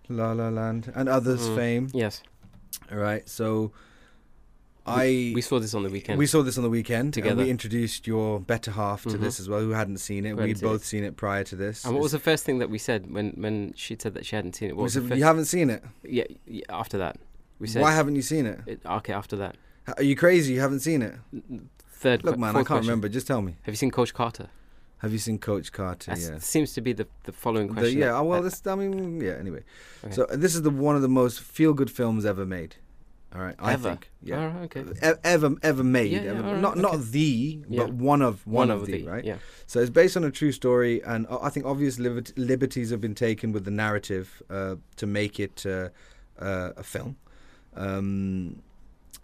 La 0.08 0.34
La 0.34 0.50
Land, 0.50 0.92
and 0.96 1.10
others 1.10 1.42
Mm. 1.50 1.56
fame. 1.56 1.90
Yes, 1.94 2.22
All 2.92 2.98
right, 3.00 3.28
so 3.28 3.72
I 4.86 5.34
we 5.36 5.42
saw 5.42 5.60
this 5.60 5.74
on 5.74 5.84
the 5.84 5.90
weekend. 5.90 6.18
we 6.18 6.26
saw 6.26 6.42
this 6.42 6.58
on 6.58 6.64
the 6.64 6.70
weekend 6.70 7.06
and 7.06 7.14
Together. 7.14 7.44
we 7.44 7.50
introduced 7.50 8.08
your 8.08 8.40
better 8.40 8.72
half 8.72 9.04
to 9.04 9.10
Mhm. 9.10 9.20
this 9.22 9.40
as 9.40 9.48
well, 9.48 9.60
who 9.60 9.72
hadn't 9.72 9.98
seen 9.98 10.26
it. 10.26 10.36
We'd 10.36 10.60
both 10.62 10.82
it. 10.82 10.86
seen 10.86 11.04
it 11.04 11.16
prior 11.18 11.44
to 11.44 11.56
this. 11.56 11.86
and 11.86 11.94
what 11.94 12.02
was 12.02 12.12
the 12.12 12.20
first 12.20 12.44
thing 12.46 12.60
that 12.60 12.70
we 12.70 12.78
said 12.80 13.12
when 13.12 13.32
when 13.38 13.74
she 13.76 13.96
said 14.00 14.14
that 14.16 14.26
she 14.26 14.36
hadn't 14.36 14.56
seen 14.56 14.70
it? 14.70 14.76
What 14.78 14.84
was 14.84 14.94
the 14.96 15.08
said, 15.08 15.18
you 15.18 15.24
haven't 15.24 15.46
seen 15.46 15.70
it? 15.70 15.84
yeah, 16.04 16.24
yeah, 16.48 16.64
after 16.70 16.98
that, 16.98 17.18
we 17.60 17.68
said. 17.68 17.82
Why 17.82 17.94
haven't 17.94 18.16
you 18.16 18.22
seen 18.24 18.46
it? 18.46 18.60
it, 18.66 18.80
okay, 18.86 19.14
after 19.14 19.36
that. 19.38 19.56
Are 19.98 20.04
you 20.04 20.16
crazy? 20.16 20.54
You 20.54 20.60
haven't 20.62 20.80
seen 20.82 21.02
it? 21.02 21.16
Third. 21.92 22.24
Look, 22.24 22.38
man, 22.38 22.52
I 22.52 22.60
can't 22.60 22.68
question. 22.68 22.88
remember. 22.88 23.10
Just 23.10 23.28
tell 23.28 23.42
me. 23.42 23.58
Have 23.64 23.74
you 23.74 23.78
seen 23.78 23.92
Coach 23.92 24.14
Carter? 24.14 24.50
Have 25.00 25.12
you 25.14 25.18
seen 25.20 25.38
Coach 25.40 25.72
Carter? 25.72 26.12
That 26.16 26.20
yeah. 26.20 26.38
seems 26.40 26.74
to 26.74 26.82
be 26.82 26.94
the 26.94 27.08
the 27.26 27.32
following 27.32 27.68
The- 27.68 27.74
question. 27.74 28.00
yeah. 28.00 28.06
that- 28.08 28.16
oh, 28.16 28.24
well, 28.24 28.42
this. 28.42 28.62
I 28.66 28.76
mean, 28.76 29.20
yeah. 29.22 29.34
Anyway, 29.34 29.64
Okay. 30.04 30.14
so 30.16 30.24
uh, 30.26 30.36
this 30.36 30.56
is 30.56 30.62
the 30.64 30.70
one 30.72 30.96
of 30.96 31.02
the 31.02 31.08
most 31.10 31.42
feel-good 31.42 31.92
films 31.92 32.26
ever 32.26 32.46
made. 32.46 32.76
All 33.36 33.42
right, 33.42 33.56
I 33.60 33.74
Ever? 33.74 33.90
think. 33.90 34.10
Yeah. 34.24 34.40
Alright, 34.40 34.76
okay. 34.76 34.82
E- 35.08 35.14
ever 35.24 35.56
ever 35.62 35.84
made 35.84 36.12
Yeah, 36.12 36.24
yeah, 36.24 36.30
ever- 36.32 36.44
alright, 36.48 36.62
not 36.62 36.78
not 36.78 36.96
okay. 36.96 37.04
the 37.12 37.60
Yeah. 37.70 37.84
but 37.84 37.94
one 37.94 38.22
of 38.24 38.46
one, 38.48 38.70
One 38.70 38.72
of, 38.72 38.86
the, 38.88 39.04
right 39.04 39.24
Yeah. 39.24 39.38
So 39.68 39.80
it's 39.80 39.92
based 39.92 40.18
on 40.18 40.24
a 40.24 40.32
true 40.32 40.52
story, 40.52 41.04
and 41.04 41.28
I 41.30 41.50
think 41.50 41.66
obvious 41.68 42.00
libert- 42.00 42.36
liberties 42.38 42.90
have 42.90 43.02
been 43.02 43.14
taken 43.16 43.52
with 43.52 43.66
the 43.66 43.72
narrative 43.72 44.42
uh, 44.50 44.76
to 44.96 45.06
make 45.06 45.40
it 45.40 45.64
uh, 45.66 45.90
uh, 46.40 46.72
a 46.76 46.82
film. 46.84 47.18
Um, 47.76 48.62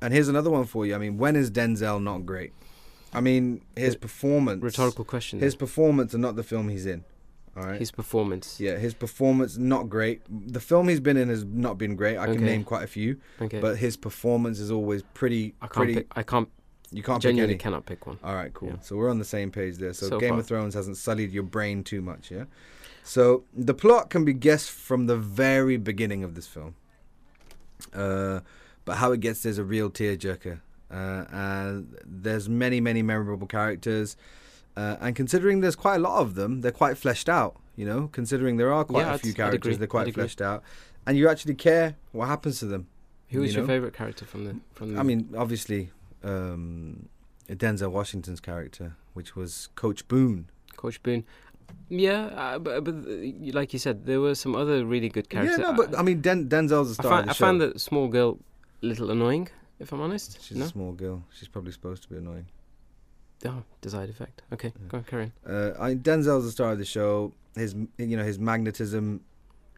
and 0.01 0.13
here's 0.13 0.27
another 0.27 0.51
one 0.51 0.65
for 0.65 0.85
you. 0.85 0.93
I 0.93 0.97
mean, 0.99 1.17
when 1.17 1.35
is 1.35 1.49
Denzel 1.49 2.01
not 2.01 2.25
great? 2.25 2.53
I 3.13 3.21
mean, 3.21 3.61
his 3.75 3.95
performance. 3.95 4.61
Rhetorical 4.61 5.05
question. 5.05 5.39
His 5.39 5.55
performance 5.55 6.13
and 6.13 6.21
not 6.21 6.35
the 6.35 6.43
film 6.43 6.69
he's 6.69 6.85
in. 6.85 7.05
All 7.57 7.63
right. 7.63 7.79
His 7.79 7.89
performance. 7.91 8.59
yeah, 8.59 8.77
his 8.77 8.93
performance 8.93 9.57
not 9.57 9.89
great. 9.89 10.21
The 10.29 10.59
film 10.59 10.89
he's 10.89 10.99
been 10.99 11.15
in 11.15 11.29
has 11.29 11.45
not 11.45 11.77
been 11.77 11.95
great. 11.95 12.17
I 12.17 12.25
can 12.25 12.43
name 12.43 12.63
quite 12.65 12.83
a 12.83 12.87
few, 12.87 13.17
Okay. 13.41 13.59
but 13.61 13.77
his 13.77 13.95
performance 13.95 14.59
is 14.59 14.71
always 14.71 15.03
pretty. 15.13 15.55
I 15.61 15.67
can't. 15.67 15.73
pretty. 15.73 15.93
Pick, 15.95 16.07
I 16.17 16.23
can't. 16.23 16.49
you 16.91 17.01
can't 17.01 17.17
pick 17.19 17.29
genuinely 17.29 17.53
any. 17.53 17.59
cannot 17.59 17.85
pick 17.85 18.05
one. 18.07 18.19
All 18.23 18.35
right, 18.35 18.53
cool. 18.53 18.69
Yeah. 18.69 18.79
So 18.81 18.97
we're 18.97 19.09
on 19.09 19.19
the 19.19 19.25
same 19.25 19.51
page 19.51 19.77
there. 19.77 19.93
So, 19.93 20.09
So 20.09 20.19
Game 20.19 20.31
far. 20.31 20.39
of 20.39 20.47
Thrones 20.47 20.73
hasn't 20.73 20.97
sullied 20.97 21.31
your 21.31 21.43
brain 21.43 21.83
too 21.83 22.01
much, 22.01 22.29
yeah? 22.29 22.43
So 23.03 23.45
the 23.53 23.73
plot 23.73 24.09
can 24.09 24.25
be 24.25 24.33
guessed 24.33 24.69
from 24.71 25.05
the 25.07 25.15
very 25.15 25.77
beginning 25.77 26.23
of 26.25 26.35
this 26.35 26.47
film. 26.47 26.75
Uh, 27.93 28.41
but 28.83 28.97
how 28.97 29.11
it 29.11 29.19
gets 29.19 29.43
there's 29.43 29.57
a 29.57 29.63
real 29.63 29.89
tearjerker. 29.89 30.59
Uh, 30.91 31.25
and 31.31 31.97
there's 32.05 32.47
many, 32.49 32.79
many 32.81 33.01
memorable 33.01 33.47
characters. 33.47 34.15
Uh, 34.75 34.97
and 34.99 35.15
considering 35.15 35.61
there's 35.61 35.75
quite 35.75 35.95
a 35.95 35.99
lot 35.99 36.19
of 36.21 36.35
them, 36.35 36.61
they're 36.61 36.71
quite 36.71 36.97
fleshed 36.97 37.29
out. 37.29 37.55
You 37.75 37.85
know, 37.85 38.09
considering 38.11 38.57
there 38.57 38.71
are 38.71 38.85
quite 38.85 39.01
Yeah, 39.05 39.15
a 39.15 39.17
few 39.17 39.31
I'd 39.31 39.35
characters, 39.35 39.77
they're 39.77 39.87
quite 39.87 40.13
fleshed 40.13 40.41
out, 40.41 40.63
and 41.05 41.17
you 41.17 41.27
actually 41.29 41.55
care 41.55 41.95
what 42.13 42.27
happens 42.27 42.59
to 42.59 42.65
them. 42.65 42.87
Who 43.29 43.41
was 43.41 43.51
you 43.51 43.57
your 43.57 43.63
know? 43.63 43.73
favorite 43.73 43.93
character 43.93 44.25
from 44.25 44.45
the 44.45 44.55
from 44.73 44.93
the? 44.93 44.99
I 44.99 45.03
mean, 45.03 45.33
obviously, 45.37 45.89
um, 46.23 47.09
Denzel 47.49 47.91
Washington's 47.91 48.39
character, 48.39 48.95
which 49.13 49.35
was 49.35 49.69
Coach 49.75 50.07
Boone. 50.07 50.47
Coach 50.77 51.01
Boone. 51.03 51.25
Yeah, 51.89 52.25
uh, 52.27 52.59
but, 52.59 52.83
but 52.83 52.93
uh, 52.93 53.53
like 53.53 53.73
you 53.73 53.79
said, 53.79 54.05
there 54.05 54.21
were 54.21 54.35
some 54.35 54.55
other 54.55 54.85
really 54.85 55.09
good 55.09 55.29
characters. 55.29 55.57
Yeah, 55.59 55.71
no, 55.71 55.73
but 55.73 55.97
I 55.97 56.01
mean, 56.01 56.21
Den- 56.21 56.47
Denzel's 56.47 56.95
the 56.95 57.03
I, 57.03 57.05
star 57.05 57.11
found, 57.11 57.21
of 57.21 57.25
the 57.25 57.31
I 57.31 57.33
found 57.33 57.61
the 57.61 57.79
small 57.79 58.07
girl 58.07 58.39
a 58.81 58.85
little 58.85 59.11
annoying, 59.11 59.49
if 59.79 59.91
I'm 59.91 60.01
honest. 60.01 60.41
She's 60.43 60.57
no? 60.57 60.65
a 60.65 60.67
small 60.67 60.93
girl. 60.93 61.23
She's 61.33 61.47
probably 61.47 61.71
supposed 61.71 62.03
to 62.03 62.09
be 62.09 62.17
annoying. 62.17 62.45
Oh, 63.45 63.63
desired 63.81 64.09
effect. 64.09 64.41
Okay, 64.53 64.67
Yeah. 64.75 64.87
go 64.87 64.97
on, 64.97 65.03
carry 65.03 65.31
on. 65.45 65.51
Uh, 65.53 65.75
I, 65.79 65.95
Denzel's 65.95 66.45
the 66.45 66.51
star 66.51 66.71
of 66.73 66.77
the 66.79 66.85
show. 66.85 67.33
His, 67.55 67.75
you 67.97 68.17
know, 68.17 68.23
his 68.23 68.37
magnetism. 68.39 69.21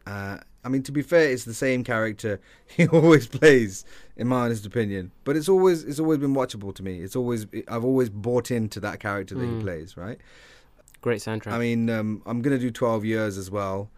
Uh, 0.06 0.38
I 0.64 0.68
mean, 0.68 0.82
to 0.84 0.92
be 0.92 1.02
fair, 1.02 1.30
it's 1.30 1.44
the 1.44 1.54
same 1.54 1.84
character 1.84 2.40
he 2.66 2.86
always 2.88 3.26
plays, 3.26 3.84
in 4.16 4.26
my 4.28 4.40
honest 4.46 4.66
opinion. 4.66 5.12
But 5.24 5.36
it's 5.36 5.48
always, 5.48 5.84
it's 5.84 6.00
always 6.00 6.18
been 6.18 6.34
watchable 6.34 6.74
to 6.74 6.82
me. 6.82 7.00
It's 7.00 7.14
always, 7.16 7.46
I've 7.68 7.84
always 7.84 8.08
bought 8.10 8.50
into 8.50 8.80
that 8.80 9.00
character 9.00 9.34
that 9.36 9.44
Mm. 9.44 9.58
he 9.58 9.62
plays. 9.62 9.96
Right. 9.96 10.18
Great 11.00 11.20
soundtrack. 11.20 11.52
I 11.52 11.58
mean, 11.58 11.88
um, 11.90 12.22
I'm 12.26 12.42
gonna 12.42 12.58
do 12.58 12.70
12 12.70 13.04
years 13.04 13.38
as 13.38 13.50
well. 13.50 13.90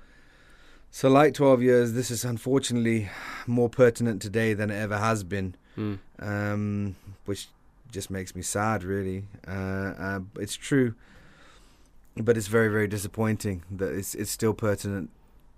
So, 0.90 1.08
like 1.08 1.34
12 1.34 1.62
years, 1.62 1.92
this 1.92 2.10
is 2.10 2.24
unfortunately 2.24 3.08
more 3.46 3.68
pertinent 3.70 4.20
today 4.20 4.52
than 4.54 4.70
it 4.70 4.76
ever 4.76 4.98
has 4.98 5.22
been, 5.24 5.54
Mm. 5.78 5.98
um, 6.18 6.96
which 7.24 7.48
just 7.90 8.10
makes 8.10 8.34
me 8.34 8.42
sad, 8.42 8.84
really. 8.84 9.24
Uh, 9.46 9.50
uh, 9.50 10.20
it's 10.38 10.54
true, 10.56 10.94
but 12.16 12.36
it's 12.36 12.46
very, 12.48 12.68
very 12.68 12.88
disappointing 12.88 13.62
that 13.70 13.92
it's 13.94 14.14
it's 14.14 14.30
still 14.30 14.54
pertinent 14.54 15.10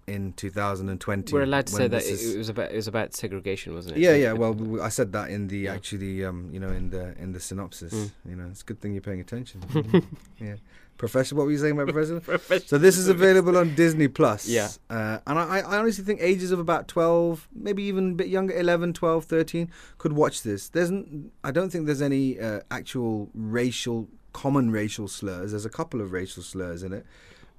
in 0.07 0.33
2020. 0.33 1.33
We're 1.33 1.43
allowed 1.43 1.67
to 1.69 1.73
say 1.73 1.87
that 1.89 2.03
is- 2.03 2.35
it 2.35 2.39
was 2.39 2.49
about 2.49 2.73
it 2.73 2.77
was 2.77 2.89
about 2.89 3.15
segregation, 3.15 3.75
wasn't 3.75 3.97
it? 3.97 4.01
yeah, 4.01 4.15
yeah. 4.15 4.33
Well, 4.33 4.83
I 4.83 4.89
said 4.89 5.12
that 5.12 5.31
in 5.31 5.49
the 5.49 5.59
Yeah. 5.59 5.75
actually, 5.75 6.25
um, 6.25 6.51
you 6.53 6.61
know, 6.61 6.69
in 6.71 6.91
the 6.91 7.17
in 7.19 7.33
the 7.33 7.41
synopsis. 7.41 7.93
Mm. 7.95 8.11
You 8.31 8.37
know, 8.37 8.49
it's 8.51 8.62
a 8.62 8.65
good 8.65 8.81
thing 8.81 8.93
you're 8.93 9.03
paying 9.03 9.21
attention. 9.21 9.61
yeah, 10.41 10.57
professor. 10.99 11.34
What 11.34 11.46
were 11.46 11.52
you 11.52 11.58
saying 11.58 11.78
about 11.78 11.92
professor? 11.92 12.61
So 12.66 12.78
this 12.78 12.96
is 12.96 13.08
available 13.08 13.56
on 13.56 13.75
Disney 13.75 14.08
Plus. 14.08 14.49
Yeah. 14.49 14.68
Uh, 14.88 15.18
and 15.26 15.38
I, 15.38 15.61
I 15.61 15.78
honestly 15.78 16.04
think 16.04 16.20
ages 16.22 16.52
of 16.52 16.58
about 16.58 16.88
12, 16.88 17.49
maybe 17.54 17.82
even 17.84 18.12
a 18.12 18.14
bit 18.14 18.28
younger, 18.28 18.54
11, 18.56 18.92
12, 18.92 19.25
13, 19.25 19.70
could 19.99 20.12
watch 20.12 20.42
this. 20.42 20.68
There's, 20.68 20.90
n- 20.90 21.30
I 21.42 21.50
don't 21.50 21.70
think 21.70 21.87
there's 21.87 22.02
any 22.02 22.38
uh, 22.38 22.61
actual 22.70 23.30
racial, 23.34 24.08
common 24.32 24.70
racial 24.70 25.08
slurs. 25.08 25.50
There's 25.50 25.66
a 25.66 25.70
couple 25.70 26.00
of 26.00 26.12
racial 26.12 26.42
slurs 26.42 26.82
in 26.82 26.92
it. 26.92 27.04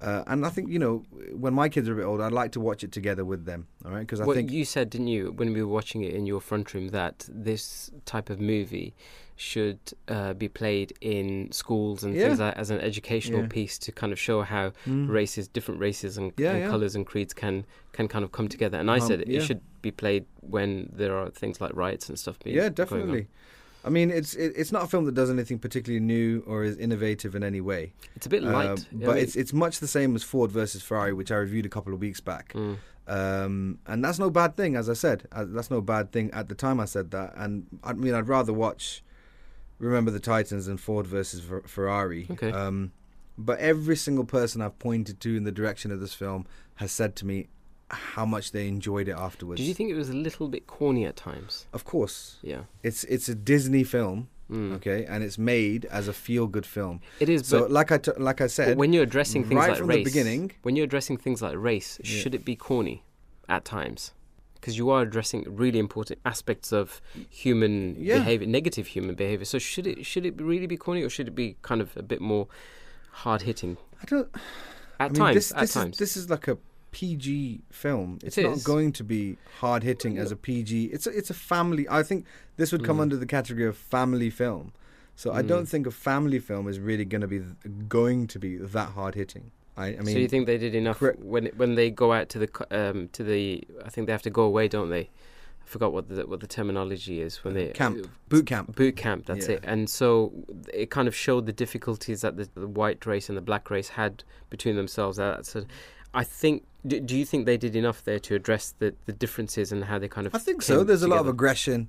Uh, 0.00 0.22
and 0.26 0.44
I 0.44 0.50
think, 0.50 0.70
you 0.70 0.78
know, 0.78 1.04
when 1.32 1.54
my 1.54 1.68
kids 1.68 1.88
are 1.88 1.92
a 1.92 1.96
bit 1.96 2.04
older, 2.04 2.24
I'd 2.24 2.32
like 2.32 2.52
to 2.52 2.60
watch 2.60 2.84
it 2.84 2.92
together 2.92 3.24
with 3.24 3.46
them. 3.46 3.68
All 3.84 3.92
right. 3.92 4.00
Because 4.00 4.20
I 4.20 4.26
well, 4.26 4.36
think. 4.36 4.50
you 4.50 4.64
said, 4.64 4.90
didn't 4.90 5.08
you, 5.08 5.32
when 5.32 5.52
we 5.52 5.62
were 5.62 5.72
watching 5.72 6.02
it 6.02 6.14
in 6.14 6.26
your 6.26 6.40
front 6.40 6.74
room, 6.74 6.88
that 6.88 7.26
this 7.30 7.90
type 8.04 8.28
of 8.28 8.40
movie 8.40 8.94
should 9.36 9.78
uh, 10.08 10.32
be 10.34 10.48
played 10.48 10.92
in 11.00 11.50
schools 11.50 12.04
and 12.04 12.14
Yeah. 12.14 12.26
things 12.28 12.40
like 12.40 12.56
as 12.56 12.70
an 12.70 12.80
educational 12.80 13.40
Yeah. 13.42 13.48
piece 13.48 13.78
to 13.80 13.90
kind 13.92 14.12
of 14.12 14.18
show 14.18 14.42
how 14.42 14.72
Mm. 14.86 15.08
races, 15.08 15.48
different 15.48 15.80
races 15.80 16.16
and, 16.16 16.32
Yeah, 16.36 16.52
and 16.52 16.60
yeah. 16.60 16.68
colours 16.70 16.94
and 16.94 17.04
creeds 17.06 17.34
can 17.34 17.64
can 17.92 18.08
kind 18.08 18.24
of 18.24 18.32
come 18.32 18.48
together. 18.48 18.76
And 18.78 18.90
I 18.90 18.98
Um, 18.98 19.06
said 19.08 19.24
yeah. 19.26 19.38
it 19.38 19.42
should 19.44 19.60
be 19.82 19.90
played 19.92 20.24
when 20.40 20.90
there 20.96 21.16
are 21.16 21.30
things 21.30 21.60
like 21.60 21.72
riots 21.76 22.08
and 22.08 22.18
stuff. 22.18 22.38
Being 22.42 22.56
Yeah, 22.56 22.68
definitely. 22.68 23.28
I 23.84 23.90
mean, 23.90 24.10
it's 24.10 24.34
it, 24.34 24.52
it's 24.56 24.72
not 24.72 24.82
a 24.84 24.86
film 24.86 25.04
that 25.04 25.14
does 25.14 25.30
anything 25.30 25.58
particularly 25.58 26.00
new 26.00 26.42
or 26.46 26.64
is 26.64 26.76
innovative 26.78 27.34
in 27.36 27.44
any 27.44 27.60
way. 27.60 27.92
It's 28.16 28.26
a 28.26 28.28
bit 28.30 28.42
light, 28.42 28.66
Um, 28.70 28.78
I 28.78 29.04
but 29.06 29.14
mean- 29.16 29.22
it's 29.24 29.36
it's 29.36 29.52
much 29.52 29.78
the 29.80 29.86
same 29.86 30.14
as 30.16 30.22
Ford 30.22 30.50
versus 30.50 30.82
Ferrari, 30.82 31.12
which 31.12 31.30
I 31.30 31.36
reviewed 31.36 31.66
a 31.66 31.68
couple 31.68 31.92
of 31.92 32.00
weeks 32.00 32.20
back. 32.20 32.52
Mm. 32.54 32.78
Um, 33.06 33.78
and 33.86 34.02
that's 34.02 34.18
no 34.18 34.30
bad 34.30 34.56
thing, 34.56 34.74
as 34.76 34.88
I 34.88 34.94
said. 34.94 35.28
Uh, 35.30 35.44
that's 35.46 35.70
no 35.70 35.80
bad 35.82 36.10
thing 36.12 36.30
at 36.32 36.48
the 36.48 36.54
time 36.54 36.80
I 36.80 36.86
said 36.86 37.10
that. 37.10 37.34
And 37.36 37.66
I 37.84 37.92
mean, 37.92 38.14
I'd 38.14 38.26
rather 38.28 38.52
watch 38.54 39.03
Remember 39.84 40.10
the 40.10 40.20
Titans 40.20 40.66
and 40.68 40.80
Ford 40.80 41.06
versus 41.06 41.40
Fer- 41.40 41.62
Ferrari. 41.66 42.26
Okay. 42.30 42.50
Um, 42.50 42.92
but 43.36 43.58
every 43.58 43.96
single 43.96 44.24
person 44.24 44.62
I've 44.62 44.78
pointed 44.78 45.20
to 45.20 45.36
in 45.36 45.44
the 45.44 45.52
direction 45.52 45.90
of 45.90 46.00
this 46.00 46.14
film 46.14 46.46
has 46.76 46.90
said 46.92 47.14
to 47.16 47.26
me 47.26 47.48
how 47.90 48.24
much 48.24 48.52
they 48.52 48.66
enjoyed 48.66 49.08
it 49.08 49.16
afterwards. 49.16 49.60
Did 49.60 49.66
you 49.66 49.74
think 49.74 49.90
it 49.90 49.94
was 49.94 50.08
a 50.08 50.14
little 50.14 50.48
bit 50.48 50.66
corny 50.66 51.04
at 51.04 51.16
times? 51.16 51.66
Of 51.72 51.84
course, 51.84 52.36
Yeah. 52.42 52.62
it's 52.82 53.04
it's 53.04 53.28
a 53.28 53.34
Disney 53.34 53.84
film, 53.84 54.28
Mm. 54.50 54.74
okay, 54.76 55.04
and 55.04 55.22
it's 55.24 55.38
made 55.38 55.84
as 55.86 56.06
a 56.08 56.12
feel-good 56.12 56.66
film. 56.66 57.00
It 57.20 57.28
is, 57.28 57.46
So, 57.46 57.60
but, 57.62 57.70
like 57.70 57.90
I 57.92 57.98
t- 57.98 58.12
like 58.18 58.40
I 58.40 58.46
said, 58.46 58.76
when 58.78 58.92
you're 58.92 59.02
addressing 59.04 59.42
things 59.44 59.58
right 59.58 59.68
like 59.70 59.78
from 59.78 59.88
race, 59.88 59.98
the 59.98 60.04
beginning, 60.04 60.52
when 60.62 60.76
you're 60.76 60.84
addressing 60.84 61.16
things 61.18 61.40
like 61.42 61.56
race, 61.56 61.98
Yeah. 62.02 62.20
should 62.20 62.34
it 62.34 62.44
be 62.44 62.56
corny 62.56 63.04
at 63.48 63.64
times? 63.64 64.12
Because 64.64 64.78
you 64.78 64.88
are 64.88 65.02
addressing 65.02 65.44
really 65.46 65.78
important 65.78 66.20
aspects 66.24 66.72
of 66.72 67.02
human 67.28 67.96
Yeah. 67.98 68.16
behavior, 68.16 68.46
negative 68.46 68.86
human 68.86 69.14
behavior. 69.14 69.44
So 69.44 69.58
should 69.58 69.86
it 69.86 70.06
should 70.06 70.24
it 70.24 70.40
really 70.40 70.66
be 70.66 70.78
corny, 70.78 71.02
or 71.02 71.10
should 71.10 71.28
it 71.28 71.34
be 71.34 71.56
kind 71.60 71.82
of 71.82 71.94
a 71.98 72.02
bit 72.02 72.22
more 72.22 72.48
hard 73.10 73.42
hitting 73.42 73.76
I 74.02 74.06
don't. 74.06 74.28
at 74.98 75.10
I 75.10 75.12
mean, 75.12 75.14
times? 75.16 75.34
this, 75.34 75.52
at 75.52 75.60
this 75.60 75.74
times, 75.74 75.94
is 75.96 75.98
this 75.98 76.16
is 76.16 76.30
like 76.30 76.48
a 76.48 76.56
PG 76.92 77.60
film. 77.70 78.18
It 78.22 78.28
It's 78.28 78.38
not 78.38 78.64
going 78.64 78.92
to 78.92 79.04
be 79.04 79.36
hard 79.60 79.82
hitting 79.82 80.16
as 80.16 80.32
a 80.32 80.36
PG. 80.36 80.84
It's 80.94 81.06
a, 81.06 81.10
it's 81.10 81.28
a 81.28 81.34
family. 81.34 81.86
I 81.90 82.02
think 82.02 82.24
this 82.56 82.72
would 82.72 82.84
come 82.84 82.96
Mm. 82.96 83.02
under 83.02 83.16
the 83.18 83.26
category 83.26 83.66
of 83.68 83.76
family 83.76 84.30
film. 84.30 84.72
So 85.16 85.30
I 85.30 85.42
Mm. 85.42 85.48
don't 85.48 85.66
think 85.68 85.86
a 85.86 85.90
family 85.90 86.38
film 86.38 86.68
is 86.68 86.78
really 86.80 87.04
going 87.04 87.20
to 87.20 87.28
be 87.28 87.42
going 87.98 88.26
to 88.28 88.38
be 88.38 88.56
that 88.56 88.90
hard 88.96 89.14
hitting. 89.14 89.50
I, 89.76 89.86
I 89.86 89.90
mean, 89.96 90.14
so 90.14 90.18
you 90.18 90.28
think 90.28 90.46
they 90.46 90.58
did 90.58 90.74
enough 90.74 91.00
when 91.18 91.46
when 91.56 91.74
they 91.74 91.90
go 91.90 92.12
out 92.12 92.28
to 92.30 92.38
the 92.38 92.50
um, 92.70 93.08
to 93.12 93.24
the? 93.24 93.64
I 93.84 93.88
think 93.88 94.06
they 94.06 94.12
have 94.12 94.22
to 94.22 94.30
go 94.30 94.42
away, 94.42 94.68
don't 94.68 94.90
they? 94.90 95.10
I 95.64 95.66
forgot 95.66 95.92
what 95.92 96.08
the 96.08 96.26
what 96.26 96.40
the 96.40 96.46
terminology 96.46 97.20
is 97.20 97.42
when 97.42 97.54
they 97.54 97.68
Camp. 97.68 98.06
boot 98.28 98.46
camp. 98.46 98.76
boot 98.76 98.96
camp 98.96 99.24
that's 99.26 99.48
Yeah. 99.48 99.54
it 99.56 99.64
and 99.64 99.88
so 99.88 100.30
it 100.72 100.90
kind 100.90 101.08
of 101.08 101.14
showed 101.16 101.46
the 101.46 101.52
difficulties 101.54 102.20
that 102.20 102.36
the, 102.36 102.48
the 102.54 102.66
white 102.68 103.04
race 103.06 103.28
and 103.30 103.36
the 103.38 103.40
black 103.42 103.70
race 103.70 103.88
had 103.88 104.22
between 104.50 104.76
themselves 104.76 105.16
that's 105.16 105.56
a, 105.56 105.64
i 106.12 106.22
think 106.22 106.64
do, 106.86 107.00
do 107.00 107.16
you 107.16 107.24
think 107.24 107.46
they 107.46 107.56
did 107.56 107.74
enough 107.74 108.04
there 108.04 108.18
to 108.20 108.34
address 108.34 108.74
the, 108.78 108.94
the 109.06 109.12
differences 109.12 109.72
and 109.72 109.84
how 109.84 109.98
they 109.98 110.06
kind 110.06 110.26
of 110.26 110.34
I 110.34 110.38
think 110.38 110.60
so. 110.60 110.84
There's 110.84 111.02
a 111.02 111.08
lot 111.08 111.20
of 111.20 111.28
aggression. 111.28 111.88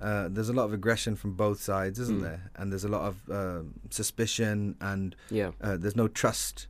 Uh, 0.00 0.28
there's 0.30 0.48
a 0.48 0.52
lot 0.52 0.64
of 0.66 0.72
aggression 0.72 1.16
from 1.16 1.32
both 1.34 1.60
sides, 1.60 1.98
isn't 1.98 2.20
Mm. 2.20 2.22
there? 2.22 2.50
And 2.54 2.70
there's 2.70 2.84
a 2.84 2.88
lot 2.96 3.02
of 3.02 3.14
um 3.30 3.74
suspicion, 3.90 4.76
and 4.80 5.16
yeah 5.28 5.50
uh, 5.60 5.76
there's 5.76 5.96
no 5.96 6.06
trust. 6.06 6.68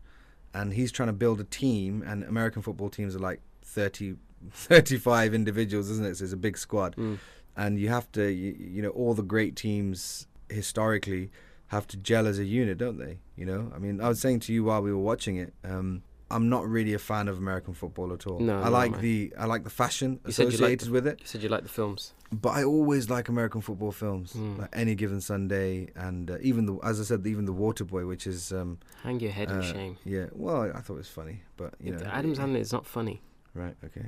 And 0.58 0.72
he's 0.72 0.90
trying 0.92 1.08
to 1.08 1.12
build 1.24 1.40
a 1.40 1.44
team, 1.44 2.02
and 2.06 2.24
American 2.24 2.62
football 2.62 2.90
teams 2.90 3.14
are 3.14 3.20
like 3.30 3.40
30, 3.62 4.16
35 4.52 5.34
individuals, 5.34 5.88
isn't 5.90 6.06
it? 6.06 6.16
So 6.16 6.24
it's 6.24 6.32
a 6.32 6.36
big 6.36 6.58
squad. 6.58 6.96
Mm. 6.96 7.18
and 7.56 7.78
you 7.78 7.88
have 7.88 8.10
to 8.12 8.24
you, 8.42 8.50
you 8.58 8.82
know 8.82 8.90
all 8.90 9.14
the 9.14 9.22
great 9.34 9.54
teams 9.56 10.26
historically 10.48 11.30
have 11.68 11.86
to 11.86 11.96
gel 11.96 12.26
as 12.26 12.38
a 12.38 12.44
unit 12.44 12.78
don't 12.78 12.98
they 12.98 13.18
you 13.36 13.44
know 13.44 13.70
i 13.74 13.78
mean 13.78 14.00
i 14.00 14.08
was 14.08 14.20
saying 14.20 14.40
to 14.40 14.52
you 14.54 14.62
while 14.64 14.80
we 14.80 14.92
were 14.92 15.04
watching 15.12 15.36
it 15.36 15.52
um 15.64 16.02
i'm 16.30 16.48
not 16.48 16.68
really 16.68 16.92
a 16.94 16.98
fan 16.98 17.26
of 17.28 17.38
american 17.38 17.72
football 17.74 18.12
at 18.12 18.26
all. 18.26 18.38
No, 18.40 18.60
i 18.60 18.68
like 18.68 19.00
the 19.00 19.32
i 19.38 19.46
like 19.46 19.64
the 19.64 19.70
fashion 19.70 20.20
You 20.24 20.30
associated 20.30 20.90
with 20.90 21.06
it. 21.06 21.20
you 21.20 21.26
said 21.26 21.42
you 21.42 21.48
like 21.48 21.62
the 21.62 21.68
films. 21.68 22.12
But 22.30 22.50
i 22.50 22.62
always 22.64 23.08
like 23.08 23.28
american 23.28 23.60
football 23.62 23.92
films 23.92 24.32
Mm. 24.34 24.58
like 24.58 24.68
any 24.72 24.94
given 24.94 25.20
sunday 25.20 25.88
and 25.96 26.30
uh, 26.30 26.36
even 26.42 26.66
the 26.66 26.74
as 26.84 27.00
i 27.00 27.04
said 27.04 27.26
even 27.26 27.44
the 27.46 27.54
waterboy 27.54 28.06
which 28.06 28.26
is 28.26 28.52
um 28.52 28.78
hang 29.02 29.18
your 29.20 29.32
head 29.32 29.50
in 29.50 29.58
uh, 29.58 29.62
shame. 29.62 29.96
yeah 30.04 30.26
well 30.32 30.62
i 30.74 30.80
thought 30.80 30.94
it 30.94 31.04
was 31.06 31.08
funny 31.08 31.40
but 31.56 31.74
you 31.82 31.92
know. 31.92 32.04
Adam 32.12 32.34
sandler 32.34 32.58
is 32.60 32.72
not 32.72 32.86
funny. 32.86 33.20
Right 33.54 33.74
okay. 33.84 34.06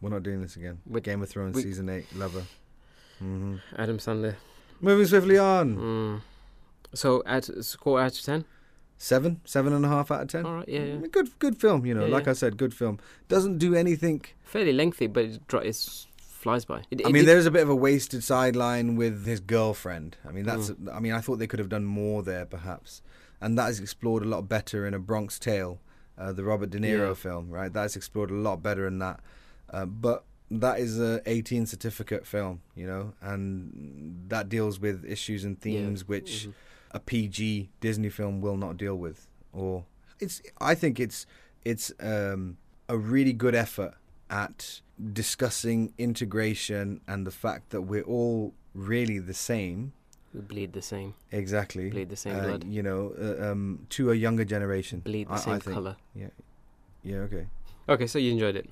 We're 0.00 0.10
not 0.10 0.22
doing 0.22 0.40
this 0.42 0.54
again. 0.56 0.78
We're, 0.86 1.00
game 1.00 1.22
of 1.22 1.28
thrones 1.28 1.56
we- 1.56 1.62
season 1.62 1.88
8 1.88 2.14
lover. 2.14 2.44
Hmm 3.18 3.56
adam 3.76 3.98
sandler. 3.98 4.36
Moving 4.80 5.06
swiftly 5.06 5.38
on. 5.38 5.76
Mm. 5.76 6.20
so 6.94 7.22
at 7.26 7.44
score 7.64 8.00
out 8.00 8.12
of 8.18 8.22
10 8.22 8.44
Seven, 9.00 9.40
seven 9.44 9.72
and 9.72 9.84
a 9.84 9.88
half 9.88 10.10
out 10.10 10.22
of 10.22 10.28
ten. 10.28 10.44
all 10.44 10.54
right 10.56 10.68
yeah, 10.68 10.80
yeah. 10.80 11.06
Good, 11.12 11.38
good 11.38 11.56
film. 11.60 11.86
You 11.86 11.94
know, 11.94 12.06
Yeah, 12.06 12.12
like 12.12 12.24
yeah. 12.24 12.30
I 12.30 12.34
said, 12.34 12.56
good 12.56 12.74
film. 12.74 12.98
Doesn't 13.28 13.58
do 13.58 13.74
anything. 13.74 14.24
fairly 14.42 14.72
lengthy 14.72 15.06
but 15.06 15.24
it, 15.24 15.46
dri- 15.46 15.68
it 15.68 16.04
flies 16.18 16.64
by 16.64 16.82
it, 16.90 17.02
I 17.04 17.06
mean, 17.06 17.22
did- 17.22 17.26
there's 17.26 17.46
a 17.46 17.50
bit 17.50 17.62
of 17.62 17.68
a 17.70 17.76
wasted 17.76 18.24
sideline 18.24 18.96
with 18.96 19.24
his 19.26 19.40
girlfriend. 19.40 20.16
I 20.28 20.32
mean, 20.32 20.44
that's. 20.44 20.70
Mm. 20.70 20.94
I 20.94 21.00
mean, 21.00 21.12
I 21.12 21.20
thought 21.20 21.38
they 21.38 21.46
could 21.46 21.58
have 21.60 21.68
done 21.68 21.84
more 21.84 22.22
there, 22.22 22.44
perhaps, 22.46 23.02
and 23.40 23.56
that 23.58 23.70
is 23.70 23.78
explored 23.80 24.22
a 24.24 24.26
lot 24.26 24.48
better 24.48 24.84
in 24.86 24.94
a 24.94 24.98
Bronx 24.98 25.38
Tale, 25.38 25.80
uh, 26.16 26.32
the 26.32 26.42
Robert 26.44 26.70
De 26.70 26.78
Niro 26.80 27.14
film. 27.16 27.50
Right, 27.50 27.72
that's 27.72 27.94
explored 27.96 28.30
a 28.32 28.34
lot 28.34 28.62
better 28.62 28.86
in 28.86 28.98
that. 28.98 29.20
Uh, 29.70 29.86
but 29.86 30.24
that 30.50 30.80
is 30.80 30.98
a 30.98 31.20
18 31.26 31.66
certificate 31.66 32.26
film, 32.26 32.62
you 32.74 32.86
know, 32.86 33.12
and 33.20 34.24
that 34.28 34.48
deals 34.48 34.80
with 34.80 35.04
issues 35.04 35.44
and 35.44 35.60
themes 35.60 36.08
which 36.08 36.48
Mhm. 36.48 36.54
A 36.92 37.00
PG 37.00 37.70
Disney 37.80 38.08
film 38.10 38.40
will 38.40 38.56
not 38.56 38.76
deal 38.76 38.96
with, 38.96 39.26
or 39.52 39.84
it's. 40.20 40.42
I 40.60 40.74
think 40.74 40.98
it's 41.00 41.26
it's 41.64 41.92
um, 42.00 42.56
a 42.88 42.96
really 42.96 43.32
good 43.32 43.54
effort 43.54 43.94
at 44.30 44.80
discussing 45.12 45.92
integration 45.98 47.00
and 47.06 47.26
the 47.26 47.30
fact 47.30 47.70
that 47.70 47.82
we're 47.82 48.02
all 48.02 48.54
really 48.74 49.18
the 49.18 49.34
same. 49.34 49.92
We 50.34 50.40
bleed 50.40 50.72
the 50.72 50.82
same. 50.82 51.14
Exactly. 51.32 51.88
Bleed 51.90 52.10
the 52.10 52.16
same 52.16 52.36
Uh, 52.36 52.42
blood. 52.42 52.64
You 52.64 52.82
know, 52.82 53.14
uh, 53.18 53.50
um, 53.52 53.86
to 53.90 54.10
a 54.10 54.14
younger 54.14 54.44
generation. 54.44 55.00
Bleed 55.00 55.28
the 55.28 55.32
I- 55.32 55.36
I 55.36 55.38
same 55.40 55.60
think. 55.60 55.74
color. 55.74 55.96
Yeah. 56.14 56.28
Yeah. 57.02 57.16
Okay. 57.28 57.46
Okay, 57.88 58.06
so 58.06 58.18
you 58.18 58.32
enjoyed 58.32 58.56
it. 58.56 58.68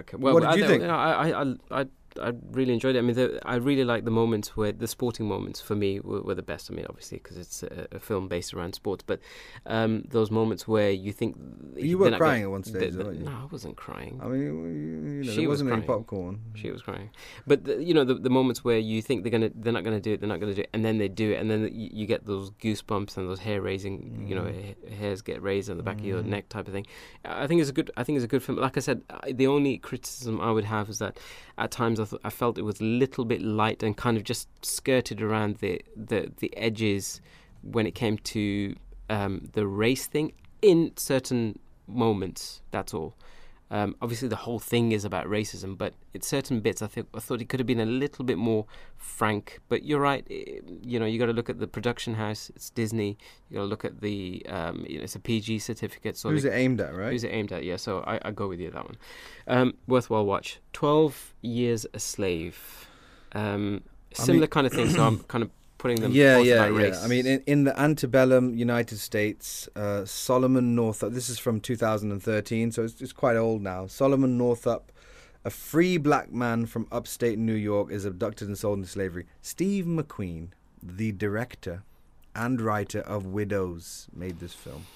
Okay. 0.00 0.16
Well, 0.16 0.34
What 0.34 0.40
did 0.42 0.50
I, 0.50 0.54
you 0.54 0.64
I- 0.64 0.68
think? 0.68 0.82
I, 0.84 1.12
I, 1.30 1.80
I, 1.80 1.86
I, 2.20 2.32
really 2.52 2.72
enjoyed 2.72 2.96
it. 2.96 2.98
I 2.98 3.02
mean, 3.02 3.14
the, 3.14 3.40
I 3.44 3.56
really 3.56 3.84
like 3.84 4.04
the 4.04 4.10
moments 4.10 4.56
where 4.56 4.72
the 4.72 4.88
sporting 4.88 5.26
moments 5.28 5.60
for 5.60 5.74
me 5.76 6.00
were, 6.00 6.22
were 6.22 6.34
the 6.34 6.42
best. 6.42 6.70
I 6.70 6.74
mean, 6.74 6.86
obviously 6.88 7.18
because 7.18 7.36
it's 7.36 7.62
a, 7.62 7.86
a 7.92 8.00
film 8.00 8.28
based 8.28 8.52
around 8.54 8.74
sports, 8.74 9.04
but 9.06 9.20
um, 9.66 10.02
those 10.08 10.30
moments 10.30 10.66
where 10.66 10.90
you 10.90 11.12
think 11.12 11.36
You 11.76 11.98
were 11.98 12.10
crying 12.16 12.42
gonna- 12.42 12.44
at 12.44 12.50
one 12.50 12.64
stage, 12.64 12.94
weren't 12.96 13.18
you? 13.18 13.24
No, 13.26 13.30
I 13.32 13.46
wasn't 13.50 13.76
crying. 13.76 14.20
I 14.22 14.26
mean, 14.28 14.42
you 14.42 15.24
know, 15.24 15.32
She 15.32 15.46
was 15.46 15.60
wasn't 15.62 15.70
any 15.72 15.82
crying. 15.82 15.98
popcorn. 15.98 16.40
She 16.54 16.70
was 16.70 16.82
crying, 16.82 17.10
but 17.46 17.64
the, 17.64 17.82
you 17.82 17.94
know 17.94 18.04
the, 18.04 18.14
the 18.14 18.30
moments 18.30 18.64
where 18.64 18.78
you 18.78 19.02
think 19.02 19.22
they're 19.22 19.30
gonna 19.32 19.50
they're 19.54 19.72
not 19.72 19.84
gonna 19.84 20.00
do 20.00 20.12
it, 20.14 20.20
they're 20.20 20.28
not 20.28 20.40
gonna 20.40 20.54
do 20.54 20.62
it, 20.62 20.70
and 20.72 20.84
then 20.84 20.98
they 20.98 21.08
do 21.08 21.32
it, 21.32 21.36
and 21.36 21.50
then 21.50 21.62
you, 21.72 21.90
you 21.92 22.06
get 22.06 22.26
those 22.26 22.50
goosebumps 22.52 23.16
and 23.16 23.28
those 23.28 23.40
hair 23.40 23.60
raising, 23.60 24.24
you 24.26 24.34
know, 24.34 24.40
Mm. 24.42 24.64
ha- 24.90 24.94
hairs 24.96 25.20
get 25.22 25.42
raised 25.42 25.70
on 25.70 25.76
the 25.76 25.82
back 25.82 25.98
of 26.00 26.04
your 26.04 26.22
Mm. 26.22 26.26
neck 26.26 26.48
type 26.48 26.66
of 26.66 26.72
thing. 26.72 26.86
I 27.24 27.46
think 27.46 27.60
it's 27.60 27.70
a 27.70 27.72
good 27.72 27.90
I 27.96 28.04
think 28.04 28.16
it's 28.16 28.24
a 28.24 28.28
good 28.28 28.42
film. 28.42 28.58
Like 28.58 28.76
I 28.76 28.80
said, 28.80 29.02
I, 29.10 29.32
the 29.32 29.46
only 29.46 29.78
criticism 29.78 30.40
I 30.40 30.50
would 30.50 30.64
have 30.64 30.88
is 30.88 30.98
that 30.98 31.18
at 31.58 31.70
times 31.70 31.99
I, 32.00 32.04
th- 32.04 32.22
I 32.24 32.30
felt 32.30 32.58
it 32.58 32.62
was 32.62 32.80
a 32.80 32.84
little 32.84 33.24
bit 33.24 33.42
light 33.42 33.82
and 33.82 33.96
kind 33.96 34.16
of 34.16 34.24
just 34.24 34.48
skirted 34.64 35.20
around 35.22 35.56
the 35.56 35.80
the, 35.96 36.32
the 36.38 36.56
edges 36.56 37.20
when 37.62 37.86
it 37.86 37.94
came 37.94 38.18
to 38.18 38.74
um, 39.08 39.48
the 39.52 39.66
race 39.66 40.06
thing 40.06 40.32
in 40.62 40.92
certain 40.96 41.58
moments. 41.86 42.62
That's 42.70 42.94
all. 42.94 43.14
Um, 43.72 43.94
obviously, 44.02 44.26
the 44.26 44.34
whole 44.36 44.58
thing 44.58 44.90
is 44.90 45.04
about 45.04 45.26
racism, 45.26 45.78
but 45.78 45.94
at 46.12 46.24
certain 46.24 46.58
bits, 46.60 46.82
I 46.82 46.88
think 46.88 47.06
I 47.14 47.20
thought 47.20 47.40
it 47.40 47.48
could 47.48 47.60
have 47.60 47.68
been 47.68 47.78
a 47.78 47.86
little 47.86 48.24
bit 48.24 48.36
more 48.36 48.66
frank. 48.96 49.60
But 49.68 49.84
you're 49.84 50.00
right. 50.00 50.26
eh, 50.28 50.58
You 50.82 50.98
know, 50.98 51.06
you 51.06 51.18
got 51.20 51.26
to 51.26 51.32
look 51.32 51.48
at 51.48 51.60
the 51.60 51.68
production 51.68 52.14
house. 52.14 52.50
It's 52.56 52.70
Disney. 52.70 53.16
You 53.48 53.54
got 53.56 53.60
to 53.62 53.66
look 53.68 53.84
at 53.84 54.00
the. 54.00 54.44
Um, 54.48 54.84
you 54.88 54.98
know, 54.98 55.04
it's 55.04 55.14
a 55.14 55.20
PG 55.20 55.60
certificate. 55.60 56.16
So 56.16 56.30
Who's 56.30 56.44
it 56.44 56.52
aimed 56.52 56.80
at, 56.80 56.94
right? 56.96 57.12
Who's 57.12 57.22
it 57.22 57.28
aimed 57.32 57.52
at? 57.52 57.62
Yeah, 57.64 57.76
so 57.76 58.00
I, 58.06 58.18
I 58.24 58.30
go 58.32 58.48
with 58.48 58.58
you 58.60 58.70
that 58.72 58.84
one. 58.84 58.96
Um, 59.46 59.74
worthwhile 59.86 60.26
watch. 60.26 60.58
Twelve 60.72 61.32
Years 61.40 61.86
a 61.94 62.00
Slave. 62.00 62.88
Um, 63.32 63.82
I 64.18 64.22
similar 64.24 64.40
mean- 64.42 64.48
kind 64.48 64.66
of 64.66 64.72
thing. 64.72 64.90
So 64.90 65.04
I'm 65.06 65.18
kind 65.34 65.44
of 65.44 65.50
putting 65.80 66.00
them. 66.00 66.12
yeah, 66.12 66.38
yeah, 66.38 66.68
yeah. 66.68 67.00
I 67.02 67.08
mean, 67.08 67.26
in, 67.26 67.42
in 67.46 67.64
the 67.64 67.78
antebellum 67.80 68.54
United 68.54 68.98
States, 68.98 69.68
uh, 69.74 70.04
Solomon 70.04 70.74
Northup. 70.74 71.12
This 71.12 71.28
is 71.28 71.38
from 71.38 71.58
2013, 71.60 72.70
so 72.70 72.84
it's, 72.84 73.00
it's 73.00 73.12
quite 73.12 73.36
old 73.36 73.62
now. 73.62 73.86
Solomon 73.86 74.36
Northup, 74.36 74.92
a 75.44 75.50
free 75.50 75.96
black 75.96 76.30
man 76.32 76.66
from 76.66 76.86
upstate 76.92 77.38
New 77.38 77.54
York, 77.54 77.90
is 77.90 78.04
abducted 78.04 78.46
and 78.46 78.58
sold 78.58 78.78
into 78.78 78.90
slavery. 78.90 79.26
Steve 79.40 79.86
McQueen, 79.86 80.48
the 80.82 81.12
director 81.12 81.82
and 82.34 82.60
writer 82.60 83.00
of 83.00 83.26
Widows, 83.26 84.06
made 84.14 84.38
this 84.38 84.52
film. 84.52 84.86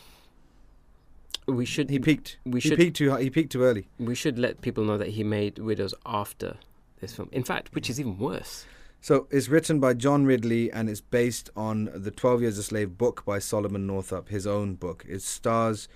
we 1.46 1.64
should 1.64 1.88
He 1.88 1.98
peaked. 1.98 2.36
we 2.44 2.60
he 2.60 2.68
should 2.68 2.78
peaked 2.78 2.96
too. 2.98 3.14
He 3.16 3.30
peaked 3.30 3.52
too 3.52 3.62
early. 3.62 3.88
we 3.98 4.14
should 4.14 4.38
let 4.38 4.60
people 4.60 4.84
know 4.84 4.98
that 4.98 5.08
he 5.08 5.24
made 5.24 5.58
Widows 5.58 5.94
after 6.04 6.56
this 7.00 7.16
film. 7.16 7.30
In 7.32 7.42
fact, 7.42 7.74
which 7.74 7.88
is 7.88 7.98
even 7.98 8.18
worse. 8.18 8.66
So 9.04 9.26
it's 9.30 9.50
written 9.50 9.80
by 9.80 9.92
John 9.92 10.24
Ridley 10.24 10.72
and 10.72 10.88
it's 10.88 11.02
based 11.02 11.50
on 11.54 11.90
the 11.94 12.10
12 12.10 12.40
Years 12.40 12.56
a 12.56 12.62
Slave 12.62 12.96
book 12.96 13.22
by 13.26 13.38
Solomon 13.38 13.86
Northup, 13.86 14.30
his 14.30 14.46
own 14.46 14.76
book. 14.76 15.04
It 15.06 15.20
stars 15.20 15.88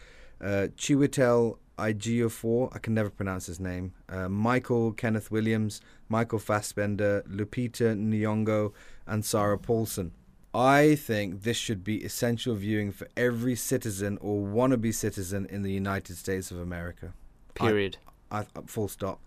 uh, 0.43 0.69
Chiwetel 0.77 1.57
Ejiofor, 1.79 2.69
I 2.77 2.79
can 2.79 2.93
never 2.93 3.09
pronounce 3.09 3.47
his 3.47 3.59
name, 3.59 3.95
uh, 4.11 4.29
Michael 4.29 4.93
Kenneth 4.93 5.31
Williams, 5.31 5.81
Michael 6.11 6.39
Fassbender, 6.39 7.25
Lupita 7.27 7.97
Nyong'o, 7.97 8.75
and 9.07 9.25
Sarah 9.25 9.57
Paulson. 9.57 10.13
I 10.53 10.95
think 10.95 11.45
this 11.45 11.57
should 11.57 11.83
be 11.83 12.05
essential 12.05 12.57
viewing 12.57 12.93
for 12.93 13.09
every 13.17 13.57
citizen 13.57 14.19
or 14.21 14.43
wannabe 14.43 14.93
citizen 14.93 15.47
in 15.47 15.63
the 15.63 15.73
United 15.73 16.19
States 16.19 16.51
of 16.51 16.59
America. 16.59 17.15
Period. 17.55 17.97
I, 18.31 18.41
I- 18.41 18.45
full 18.67 18.89
stop. 18.89 19.23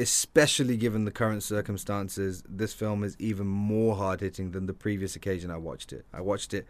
Especially 0.00 0.76
given 0.76 1.04
the 1.04 1.10
current 1.10 1.42
circumstances, 1.42 2.42
this 2.48 2.72
film 2.72 3.04
is 3.04 3.16
even 3.18 3.46
more 3.46 3.96
hard 3.96 4.20
hitting 4.20 4.52
than 4.52 4.66
the 4.66 4.72
previous 4.72 5.14
occasion 5.14 5.50
I 5.50 5.58
watched 5.58 5.92
it. 5.92 6.06
I 6.12 6.22
watched 6.22 6.54
it 6.54 6.66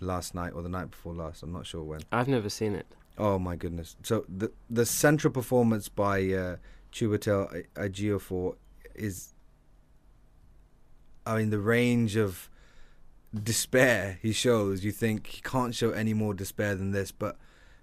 last 0.00 0.34
night 0.34 0.52
or 0.54 0.62
the 0.62 0.68
night 0.68 0.92
before 0.92 1.12
last. 1.12 1.42
I'm 1.42 1.52
not 1.52 1.66
sure 1.66 1.82
when. 1.82 2.00
I've 2.12 2.28
never 2.28 2.48
seen 2.48 2.74
it. 2.74 2.86
Oh 3.18 3.38
my 3.38 3.56
goodness! 3.56 3.96
So 4.02 4.24
the 4.28 4.52
the 4.70 4.86
central 4.86 5.32
performance 5.32 5.88
by 5.88 6.20
uh, 6.32 6.56
Chiwetel 6.92 7.64
Ejiofor 7.74 8.54
is, 8.94 9.34
I 11.26 11.38
mean, 11.38 11.50
the 11.50 11.58
range 11.58 12.14
of 12.16 12.48
despair 13.34 14.18
he 14.22 14.32
shows. 14.32 14.84
You 14.84 14.92
think 14.92 15.26
he 15.26 15.40
can't 15.42 15.74
show 15.74 15.90
any 15.90 16.14
more 16.14 16.32
despair 16.32 16.76
than 16.76 16.92
this, 16.92 17.10
but 17.10 17.36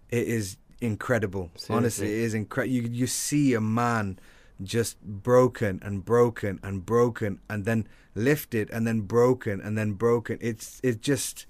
it 0.09 0.27
is 0.27 0.57
incredible. 0.79 1.51
Honestly, 1.69 2.07
it 2.07 2.19
is 2.19 2.33
incredible. 2.33 2.73
You 2.73 2.81
you 2.83 3.07
see 3.07 3.53
a 3.53 3.61
man 3.61 4.19
just 4.63 5.01
broken 5.01 5.79
and 5.83 6.05
broken 6.05 6.59
and 6.63 6.85
broken 6.85 7.39
and 7.49 7.65
then 7.65 7.87
lifted 8.13 8.69
and 8.71 8.87
then 8.87 9.01
broken 9.01 9.61
and 9.61 9.77
then 9.77 9.93
broken. 9.93 10.37
It's 10.41 10.79
it's 10.83 10.97
just. 10.97 11.45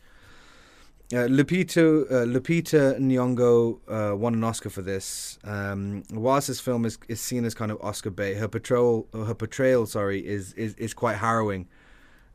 Uh, 1.13 1.27
Lupita 1.27 2.11
uh, 2.11 2.25
Lupita 2.25 2.97
Nyong'o 2.99 3.79
uh, 3.87 4.15
won 4.15 4.33
an 4.33 4.43
Oscar 4.43 4.71
for 4.71 4.81
this. 4.81 5.37
Um, 5.43 6.01
whilst 6.11 6.47
this 6.47 6.59
film 6.59 6.83
is, 6.83 6.97
is 7.07 7.21
seen 7.21 7.45
as 7.45 7.53
kind 7.53 7.71
of 7.71 7.77
Oscar 7.79 8.09
bait, 8.09 8.37
her 8.37 8.47
portrayal 8.47 9.07
her 9.13 9.35
portrayal 9.35 9.85
sorry 9.85 10.25
is 10.25 10.53
is, 10.53 10.73
is 10.75 10.95
quite 10.95 11.17
harrowing. 11.17 11.67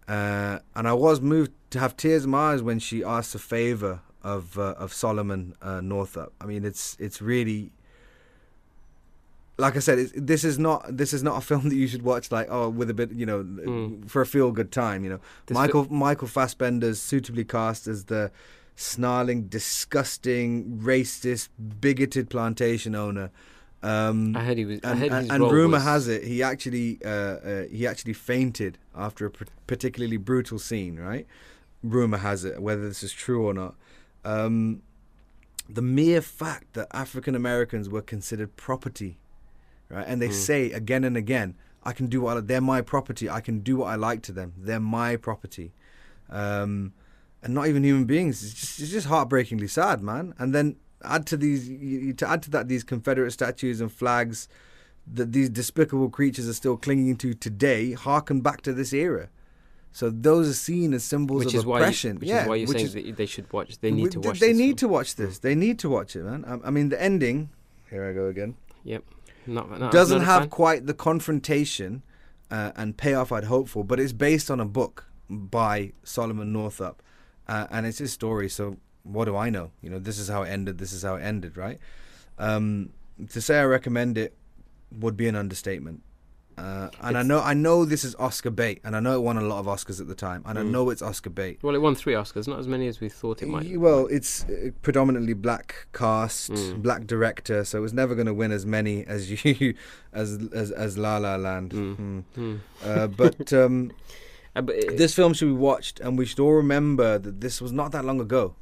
Uh, 0.07 0.61
and 0.77 0.87
I 0.87 0.93
was 0.93 1.21
moved 1.21 1.53
to 1.71 1.81
have 1.81 1.97
tears 1.97 2.25
in 2.25 2.31
my 2.31 2.53
eyes 2.53 2.63
when 2.63 2.79
she 2.79 3.03
asked 3.03 3.35
a 3.35 3.41
favor 3.41 4.03
of 4.23 4.59
uh, 4.59 4.75
of 4.79 4.93
Solomon 4.93 5.55
uh, 5.63 5.81
Northup. 5.81 6.33
I 6.41 6.47
mean, 6.47 6.65
it's 6.65 6.97
it's 6.99 7.21
really 7.21 7.73
like 9.61 9.77
I 9.77 9.81
said, 9.81 9.99
it's, 9.99 10.13
this 10.17 10.43
is 10.45 10.59
not 10.59 10.97
this 10.97 11.13
is 11.13 11.23
not 11.23 11.37
a 11.39 11.41
film 11.51 11.69
that 11.69 11.77
you 11.77 11.87
should 11.87 12.03
watch 12.03 12.31
like 12.33 12.49
oh 12.51 12.69
with 12.69 12.91
a 12.91 12.95
bit 12.95 13.13
you 13.13 13.27
know 13.27 13.43
Mm. 13.45 14.09
for 14.09 14.21
a 14.23 14.27
feel 14.27 14.51
good 14.53 14.71
time. 14.73 15.05
You 15.05 15.11
know, 15.11 15.21
This 15.47 15.57
fi- 15.57 15.63
Michael 15.67 15.87
Michael 15.93 16.29
Fassbender's 16.29 17.01
suitably 17.01 17.45
cast 17.45 17.87
as 17.87 18.05
the 18.07 18.31
snarling, 18.77 19.49
disgusting, 19.49 20.81
racist, 20.83 21.49
bigoted 21.81 22.31
plantation 22.31 22.95
owner. 22.95 23.31
Um, 23.83 24.37
I 24.37 24.45
heard 24.45 24.59
he 24.59 24.65
was. 24.67 24.81
I 24.85 24.91
and 24.91 24.99
heard 25.01 25.13
and, 25.13 25.33
and 25.33 25.51
rumor 25.51 25.77
was- 25.79 25.85
has 25.85 26.09
it 26.09 26.25
he 26.25 26.43
actually 26.43 26.99
uh, 27.05 27.09
uh, 27.09 27.63
he 27.71 27.87
actually 27.87 28.13
fainted 28.15 28.79
after 28.95 29.27
a 29.27 29.31
par- 29.31 29.49
particularly 29.67 30.17
brutal 30.19 30.59
scene. 30.59 30.97
Right? 30.99 31.27
Rumor 31.83 32.19
has 32.19 32.45
it 32.45 32.61
whether 32.61 32.87
this 32.89 33.03
is 33.03 33.13
true 33.13 33.47
or 33.47 33.55
not. 33.55 33.75
Um, 34.25 34.83
the 35.69 35.83
mere 35.83 36.21
fact 36.21 36.73
that 36.75 36.89
African 36.93 37.35
Americans 37.35 37.89
were 37.89 38.03
considered 38.03 38.57
property, 38.57 39.19
right? 39.91 40.05
And 40.07 40.21
they 40.23 40.29
Mm. 40.29 40.33
say 40.33 40.73
again 40.73 41.05
and 41.05 41.17
again, 41.17 41.55
"I 41.83 41.93
can 41.93 42.07
do 42.07 42.21
what 42.23 42.37
I, 42.37 42.41
they're 42.41 42.61
my 42.61 42.81
property. 42.81 43.29
I 43.29 43.41
can 43.41 43.61
do 43.61 43.77
what 43.79 43.87
I 43.87 43.97
like 43.97 44.23
to 44.23 44.33
them. 44.33 44.53
They're 44.57 44.81
my 44.81 45.17
property." 45.17 45.73
Um, 46.31 46.93
and 47.43 47.55
not 47.55 47.67
even 47.69 47.83
human 47.85 48.05
beings. 48.05 48.43
It's 48.45 48.55
just, 48.55 48.81
it's 48.81 48.91
just 48.91 49.07
heartbreakingly 49.07 49.69
sad, 49.69 50.03
man. 50.03 50.35
And 50.39 50.55
then 50.55 50.77
add 51.03 51.27
to 51.29 51.37
these, 51.37 51.69
you, 51.69 52.13
to 52.15 52.29
add 52.29 52.43
to 52.43 52.51
that, 52.51 52.69
these 52.69 52.85
Confederate 52.85 53.31
statues 53.33 53.81
and 53.81 53.91
flags 53.91 54.47
that 55.13 55.33
these 55.33 55.49
despicable 55.49 56.11
creatures 56.11 56.47
are 56.49 56.53
still 56.53 56.77
clinging 56.77 57.17
to 57.17 57.33
today, 57.35 57.93
harken 57.93 58.43
back 58.43 58.61
to 58.63 58.73
this 58.75 58.93
era. 58.93 59.29
So 59.93 60.09
those 60.11 60.49
are 60.49 60.53
seen 60.53 60.93
as 60.95 61.03
symbols 61.03 61.47
Which 61.47 61.55
of 61.55 61.61
is 61.61 61.67
why. 61.67 61.79
You, 61.79 61.83
oppression. 61.85 62.19
which 62.21 62.29
yeah, 62.29 62.43
is 62.43 62.49
why 62.49 62.55
you're 62.57 62.67
saying 62.69 62.87
is- 63.09 63.17
they 63.17 63.27
should 63.27 63.51
watch. 63.53 63.79
They 63.81 63.91
need 63.91 64.13
to 64.13 64.21
watch. 64.21 64.39
They 64.39 64.49
this 64.49 64.59
need 64.59 64.67
film. 64.69 64.77
to 64.77 64.89
watch 64.89 65.17
this. 65.17 65.39
They 65.39 65.55
need 65.57 65.79
to 65.81 65.89
watch 65.89 66.15
it, 66.15 66.23
man. 66.25 66.45
I, 66.47 66.69
I 66.69 66.71
mean, 66.71 66.91
the 66.91 67.03
ending. 67.03 67.49
Here 67.89 68.05
I 68.09 68.13
go 68.13 68.27
again. 68.27 68.55
Not, 69.47 69.79
not, 69.79 69.93
doesn't 69.93 70.19
not 70.19 70.27
have 70.27 70.51
quite 70.51 70.87
the 70.87 70.95
confrontation 70.95 72.03
uh, 72.51 72.73
and 72.77 72.97
payoff 72.97 73.33
I'd 73.33 73.45
hoped 73.45 73.71
for, 73.71 73.85
but 73.85 73.99
it's 73.99 74.13
based 74.13 74.51
on 74.51 74.61
a 74.61 74.65
book 74.65 75.07
by 75.29 75.93
Solomon 76.03 76.53
Northup, 76.53 77.03
uh, 77.49 77.67
and 77.71 77.87
it's 77.87 77.99
his 77.99 78.13
story. 78.13 78.49
So 78.49 78.77
what 79.03 79.25
do 79.25 79.37
I 79.37 79.51
know? 79.51 79.71
You 79.81 79.91
know, 79.91 79.99
this 79.99 80.19
is 80.19 80.29
how 80.29 80.43
it 80.43 80.49
ended. 80.49 80.79
This 80.79 80.93
is 80.93 81.03
how 81.03 81.17
it 81.17 81.23
ended, 81.23 81.57
right? 81.57 81.79
Um, 82.39 82.93
to 83.31 83.41
say 83.41 83.59
I 83.59 83.65
recommend 83.65 84.19
it 84.19 84.35
would 84.93 85.17
be 85.17 85.29
an 85.29 85.37
understatement. 85.37 86.03
Uh, 86.61 86.91
and 87.01 87.17
I 87.17 87.23
know, 87.23 87.41
I 87.41 87.55
know 87.55 87.85
this 87.87 88.05
is 88.05 88.15
Oscar 88.17 88.51
bait, 88.51 88.81
and 88.85 88.95
I 88.95 89.01
know 89.01 89.15
it 89.15 89.23
won 89.23 89.39
a 89.39 89.41
lot 89.41 89.61
of 89.61 89.67
Oscars 89.67 89.99
at 90.01 90.09
the 90.09 90.15
time, 90.15 90.43
and 90.45 90.59
I 90.59 90.63
Mm. 90.63 90.71
know 90.71 90.91
it's 90.91 91.01
Oscar 91.01 91.31
bait. 91.31 91.59
Well, 91.63 91.75
it 91.75 91.79
won 91.87 91.95
three 91.95 92.13
Oscars, 92.13 92.47
not 92.47 92.59
as 92.59 92.69
many 92.69 92.87
as 92.87 93.01
we 93.01 93.09
thought 93.09 93.43
it 93.43 93.49
might. 93.49 93.79
Well, 93.81 94.07
it's 94.09 94.45
uh, 94.45 94.71
predominantly 94.83 95.33
black 95.35 95.87
cast, 95.95 96.51
Mm. 96.53 96.83
black 96.83 97.07
director, 97.07 97.65
so 97.65 97.79
it 97.79 97.81
was 97.83 97.95
never 97.95 98.15
going 98.15 98.27
to 98.27 98.35
win 98.35 98.53
as 98.53 98.67
many 98.67 99.07
as 99.07 99.21
you 99.45 99.75
as 100.13 100.39
as 100.53 100.71
as 100.71 100.99
La 100.99 101.17
La 101.17 101.37
Land. 101.37 101.71
Mm. 101.73 101.97
Mm. 101.97 102.23
Hmm. 102.35 102.57
Uh, 102.85 103.07
but 103.07 103.53
um, 103.63 103.91
Uh, 104.55 104.61
but 104.63 104.75
it- 104.77 104.97
this 104.99 105.15
film 105.15 105.33
should 105.33 105.47
be 105.49 105.53
watched, 105.71 105.99
and 106.01 106.19
we 106.19 106.27
should 106.27 106.41
all 106.41 106.55
remember 106.55 107.19
that 107.19 107.41
this 107.41 107.61
was 107.63 107.73
not 107.73 107.93
that 107.93 108.05
long 108.05 108.21
ago. 108.21 108.55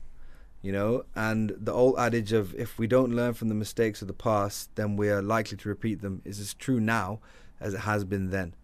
you 0.60 0.72
know. 0.72 1.04
And 1.14 1.54
the 1.56 1.72
old 1.72 1.94
adage 1.98 2.32
of 2.32 2.52
if 2.56 2.78
we 2.80 2.86
don't 2.88 3.14
learn 3.14 3.32
from 3.34 3.48
the 3.48 3.54
mistakes 3.54 4.02
of 4.02 4.08
the 4.08 4.12
past, 4.28 4.74
then 4.74 4.96
we 4.96 5.08
are 5.08 5.22
likely 5.22 5.56
to 5.56 5.68
repeat 5.68 6.00
them 6.02 6.20
is 6.24 6.40
as 6.40 6.52
true 6.52 6.80
now 6.80 7.20
as 7.60 7.74
it 7.74 7.80
has 7.80 8.04
been 8.04 8.30
then. 8.30 8.54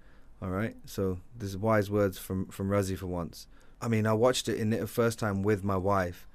All 0.43 0.51
right. 0.51 0.77
So 0.85 1.19
this 1.37 1.51
is 1.51 1.57
wise 1.57 1.91
words 1.91 2.19
from 2.19 2.47
from 2.47 2.69
Razi 2.69 2.97
for 2.97 3.07
once. 3.07 3.47
I 3.81 3.89
mean, 3.89 4.07
I 4.07 4.13
watched 4.13 4.49
it 4.49 4.59
in 4.59 4.73
it 4.73 4.81
the 4.81 4.87
first 4.87 5.19
time 5.19 5.43
with 5.43 5.63
my 5.65 5.77
wife, 5.77 6.27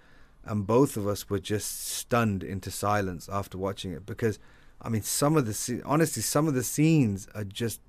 and 0.44 0.68
both 0.68 0.98
of 0.98 1.08
us 1.08 1.30
were 1.30 1.40
just 1.40 1.88
stunned 1.88 2.44
into 2.44 2.70
silence 2.72 3.28
after 3.32 3.58
watching 3.58 3.92
it 3.92 4.06
because, 4.06 4.38
I 4.82 4.90
mean, 4.90 5.02
some 5.02 5.36
of 5.38 5.46
the 5.46 5.82
honestly, 5.86 6.22
some 6.22 6.48
of 6.48 6.54
the 6.54 6.64
scenes 6.64 7.28
are 7.34 7.44
just 7.44 7.82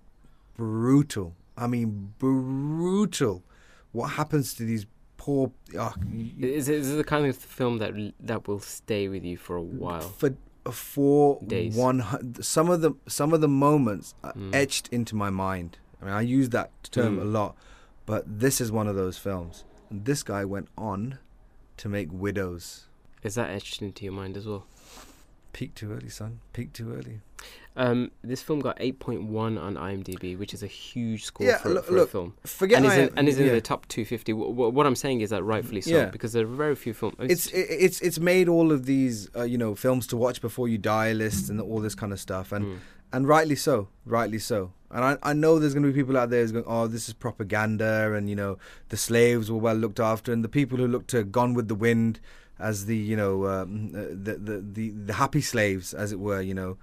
brutal. 0.56 1.35
I 1.56 1.66
mean, 1.66 2.14
brutal. 2.18 3.42
What 3.92 4.09
happens 4.09 4.54
to 4.54 4.64
these 4.64 4.87
poor? 5.16 5.52
Oh, 5.78 5.94
Is 6.38 6.68
it, 6.68 6.76
is 6.76 6.92
it 6.92 6.96
the 6.96 7.04
kind 7.04 7.26
of 7.26 7.37
film 7.37 7.78
that 7.78 7.92
that 8.20 8.46
will 8.48 8.61
stay 8.61 9.09
with 9.09 9.24
you 9.24 9.37
for 9.37 9.56
a 9.56 9.62
while? 9.62 10.00
for 10.00 10.35
for 10.70 11.40
Days. 11.46 11.75
one 11.77 12.03
some 12.42 12.68
of 12.70 12.81
the 12.81 12.92
some 13.07 13.33
of 13.33 13.40
the 13.40 13.49
moments 13.49 14.14
are 14.23 14.33
Mm. 14.35 14.55
etched 14.55 14.88
into 14.88 15.14
my 15.16 15.31
mind. 15.31 15.79
I 16.01 16.05
mean, 16.05 16.14
I 16.14 16.20
use 16.23 16.51
that 16.51 16.70
term 16.90 17.16
Mm. 17.18 17.23
a 17.23 17.25
lot, 17.25 17.57
but 18.07 18.25
this 18.27 18.61
is 18.61 18.70
one 18.73 18.87
of 18.88 18.96
those 18.96 19.18
films. 19.18 19.64
And 19.90 20.05
this 20.05 20.23
guy 20.23 20.44
went 20.44 20.68
on 20.77 21.18
to 21.79 21.88
make 21.88 22.09
Widows. 22.12 22.87
Is 23.23 23.35
that 23.35 23.51
etched 23.51 23.83
into 23.83 24.05
your 24.05 24.12
mind 24.14 24.37
as 24.37 24.46
well? 24.46 24.66
Peak 25.53 25.75
too 25.75 25.92
early, 25.92 26.09
son. 26.09 26.40
Peak 26.53 26.73
too 26.73 26.92
early. 26.92 27.20
Um, 27.80 28.10
this 28.22 28.42
film 28.42 28.60
got 28.60 28.78
8.1 28.78 29.58
on 29.60 29.74
IMDb, 29.76 30.36
which 30.38 30.52
is 30.52 30.62
a 30.62 30.66
huge 30.66 31.24
score 31.24 31.46
Yeah, 31.46 31.56
for, 31.58 31.70
look- 31.70 31.86
for 31.86 31.92
a 31.92 31.96
look, 32.00 32.10
film. 32.10 32.34
Forget 32.44 32.78
and 32.78 32.86
is, 32.86 32.92
in, 32.98 33.18
and 33.18 33.28
is 33.28 33.38
in 33.38 33.46
yeah. 33.46 33.52
the 33.52 33.60
top 33.62 33.88
250. 33.88 34.32
What, 34.34 34.74
what 34.74 34.86
I'm 34.86 34.94
saying 34.96 35.22
is 35.22 35.30
that 35.30 35.42
rightfully 35.42 35.80
so, 35.80 35.90
Yeah. 35.96 36.04
because 36.06 36.32
there 36.34 36.44
are 36.44 36.56
very 36.66 36.74
few 36.76 36.92
films. 36.92 37.16
it's 37.20 37.46
it, 37.48 37.66
it's 37.86 38.00
it's 38.02 38.18
made 38.20 38.48
all 38.48 38.70
of 38.70 38.84
these 38.84 39.30
uh, 39.34 39.44
you 39.44 39.56
know 39.56 39.74
films 39.74 40.06
to 40.08 40.16
watch 40.16 40.40
before 40.42 40.68
you 40.68 40.76
die 40.78 41.12
lists 41.12 41.48
and 41.48 41.58
all 41.60 41.80
this 41.80 41.94
kind 41.94 42.12
of 42.12 42.20
stuff 42.20 42.52
and 42.52 42.64
Mm. 42.66 42.78
and 43.14 43.26
rightly 43.28 43.56
so 43.56 43.88
rightly 44.04 44.38
so 44.38 44.72
and 44.90 45.02
I, 45.04 45.16
I 45.22 45.32
know 45.32 45.58
there's 45.58 45.72
going 45.74 45.84
to 45.86 45.92
be 45.92 45.98
people 46.00 46.16
out 46.18 46.28
there 46.30 46.42
who's 46.42 46.52
going 46.52 46.64
oh 46.68 46.86
this 46.86 47.08
is 47.08 47.14
propaganda 47.14 48.12
and 48.14 48.28
you 48.28 48.36
know 48.36 48.58
the 48.90 48.96
slaves 48.96 49.50
were 49.50 49.58
well 49.58 49.74
looked 49.74 50.00
after 50.00 50.32
and 50.32 50.44
the 50.44 50.48
people 50.48 50.76
who 50.78 50.86
looked 50.86 51.08
to 51.10 51.24
Gone 51.24 51.54
with 51.54 51.68
the 51.68 51.74
Wind 51.74 52.20
as 52.58 52.84
the 52.86 52.96
you 52.96 53.16
know 53.16 53.46
um, 53.46 53.92
uh, 53.94 54.00
the, 54.10 54.34
the 54.48 54.56
the 54.76 54.90
the 54.90 55.12
happy 55.14 55.40
slaves 55.40 55.94
as 55.94 56.12
it 56.12 56.20
were 56.20 56.40
you 56.42 56.54
know 56.54 56.76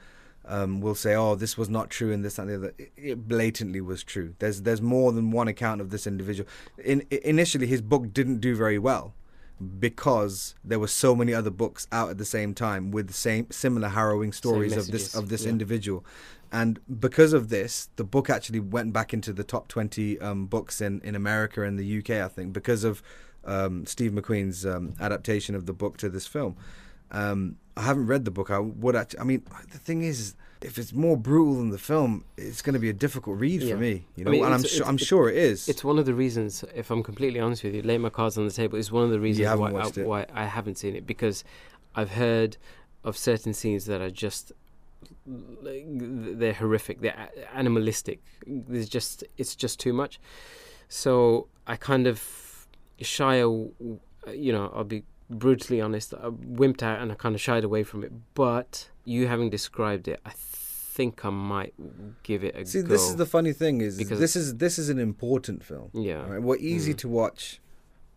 um, 0.47 0.81
will 0.81 0.95
say 0.95 1.15
oh 1.15 1.35
this 1.35 1.57
was 1.57 1.69
not 1.69 1.89
true 1.89 2.11
and 2.11 2.23
this 2.23 2.39
and 2.39 2.49
the 2.49 2.55
other. 2.55 2.73
It, 2.77 2.91
it 2.95 3.27
blatantly 3.27 3.81
was 3.81 4.03
true. 4.03 4.35
There's 4.39 4.61
there's 4.61 4.81
more 4.81 5.11
than 5.11 5.31
one 5.31 5.47
account 5.47 5.81
of 5.81 5.89
this 5.89 6.07
individual. 6.07 6.49
In 6.83 7.05
initially 7.11 7.67
his 7.67 7.81
book 7.81 8.13
didn't 8.13 8.39
do 8.39 8.55
very 8.55 8.79
well 8.79 9.13
because 9.79 10.53
there 10.63 10.79
were 10.79 10.87
so 10.87 11.15
many 11.15 11.33
other 11.33 11.49
books 11.49 11.87
out 11.91 12.09
at 12.09 12.17
the 12.17 12.25
same 12.25 12.53
time 12.53 12.91
with 12.91 13.07
the 13.07 13.13
same 13.13 13.49
similar 13.49 13.89
harrowing 13.89 14.31
stories 14.31 14.77
of 14.77 14.87
this 14.87 15.15
of 15.15 15.29
this 15.29 15.43
yeah. 15.43 15.49
individual. 15.49 16.05
And 16.49 16.79
because 16.99 17.33
of 17.33 17.49
this 17.49 17.89
the 17.97 18.03
book 18.03 18.29
actually 18.29 18.59
went 18.59 18.93
back 18.93 19.13
into 19.13 19.33
the 19.33 19.43
top 19.43 19.67
20 19.67 20.19
um, 20.19 20.45
books 20.45 20.79
in, 20.79 21.01
in 21.01 21.13
america 21.13 21.61
and 21.61 21.77
the 21.77 21.99
uk 21.99 22.09
i 22.09 22.29
think 22.29 22.53
because 22.53 22.85
of 22.85 23.03
um, 23.43 23.85
steve 23.85 24.13
mcqueen's 24.13 24.65
um, 24.65 24.93
adaptation 24.97 25.55
of 25.55 25.65
the 25.65 25.73
book 25.73 25.97
to 25.97 26.07
this 26.07 26.25
film. 26.25 26.55
Um, 27.11 27.57
i 27.77 27.81
haven't 27.81 28.07
read 28.07 28.23
the 28.25 28.31
book 28.31 28.49
i 28.51 28.59
would 28.59 28.95
actually 28.95 29.19
i 29.19 29.23
mean 29.23 29.41
the 29.71 29.77
thing 29.87 30.01
is 30.03 30.35
if 30.61 30.77
it's 30.79 30.91
more 31.05 31.15
brutal 31.15 31.55
than 31.55 31.69
the 31.69 31.77
film 31.91 32.11
it's 32.37 32.61
going 32.65 32.73
to 32.73 32.79
be 32.79 32.89
a 32.89 32.93
difficult 33.05 33.37
read 33.39 33.61
Yeah. 33.61 33.73
for 33.75 33.79
me 33.87 33.93
you 34.15 34.23
I 34.23 34.25
know 34.25 34.31
mean, 34.31 34.45
and 34.45 34.53
i'm 34.55 34.63
sure 34.63 34.85
i'm 34.89 34.97
sure 34.97 35.29
it 35.29 35.37
is 35.51 35.69
It's 35.69 35.83
one 35.91 35.97
of 36.01 36.05
the 36.09 36.13
reasons, 36.23 36.51
if 36.81 36.87
I'm 36.93 37.03
completely 37.11 37.39
honest 37.39 37.63
with 37.63 37.73
you, 37.75 37.81
lay 37.91 37.97
my 38.07 38.09
cards 38.09 38.35
on 38.39 38.45
the 38.49 38.55
table. 38.61 38.75
It's 38.79 38.91
one 38.99 39.03
of 39.03 39.11
the 39.11 39.19
reasons 39.27 39.47
why 39.59 39.71
uh, 39.71 39.91
I, 39.95 40.01
why 40.11 40.21
I 40.33 40.45
haven't 40.57 40.77
seen 40.83 40.95
it 40.99 41.05
because 41.13 41.37
I've 41.99 42.11
heard 42.23 42.51
of 43.03 43.13
certain 43.17 43.53
scenes 43.59 43.85
that 43.89 43.99
are 44.01 44.09
just 44.25 44.51
like, 45.61 45.83
they're 46.39 46.53
horrific. 46.63 47.01
They're 47.01 47.29
animalistic. 47.53 48.19
There's 48.45 48.89
just 48.89 49.23
it's 49.37 49.55
just 49.55 49.79
too 49.79 49.93
much. 49.93 50.19
So 50.89 51.47
I 51.67 51.75
kind 51.75 52.07
of 52.07 52.17
shy. 53.01 53.35
You 54.45 54.51
know, 54.55 54.71
I'll 54.75 54.83
be 54.83 55.03
brutally 55.29 55.81
honest. 55.81 56.13
I 56.13 56.29
wimped 56.29 56.81
out 56.83 57.01
and 57.01 57.11
I 57.11 57.15
kind 57.15 57.35
of 57.35 57.41
shied 57.41 57.63
away 57.63 57.83
from 57.83 58.03
it. 58.03 58.11
But 58.33 58.89
you 59.05 59.27
having 59.27 59.49
described 59.49 60.07
it, 60.07 60.19
I 60.25 60.31
think 60.35 61.23
I 61.25 61.29
might 61.29 61.73
give 62.23 62.43
it 62.43 62.55
a 62.55 62.65
see 62.65 62.81
go. 62.81 62.87
this 62.87 63.03
is 63.09 63.15
the 63.17 63.25
funny 63.25 63.53
thing 63.53 63.81
is 63.81 63.97
Because- 63.97 64.19
this 64.19 64.35
is 64.35 64.55
this 64.57 64.79
is 64.79 64.89
an 64.89 64.97
important 64.99 65.63
film 65.63 65.89
yeah. 65.93 66.27
Right, 66.27 66.41
we're 66.41 66.57
easy 66.57 66.93
Mm. 66.93 66.97
to 66.97 67.07
watch 67.07 67.61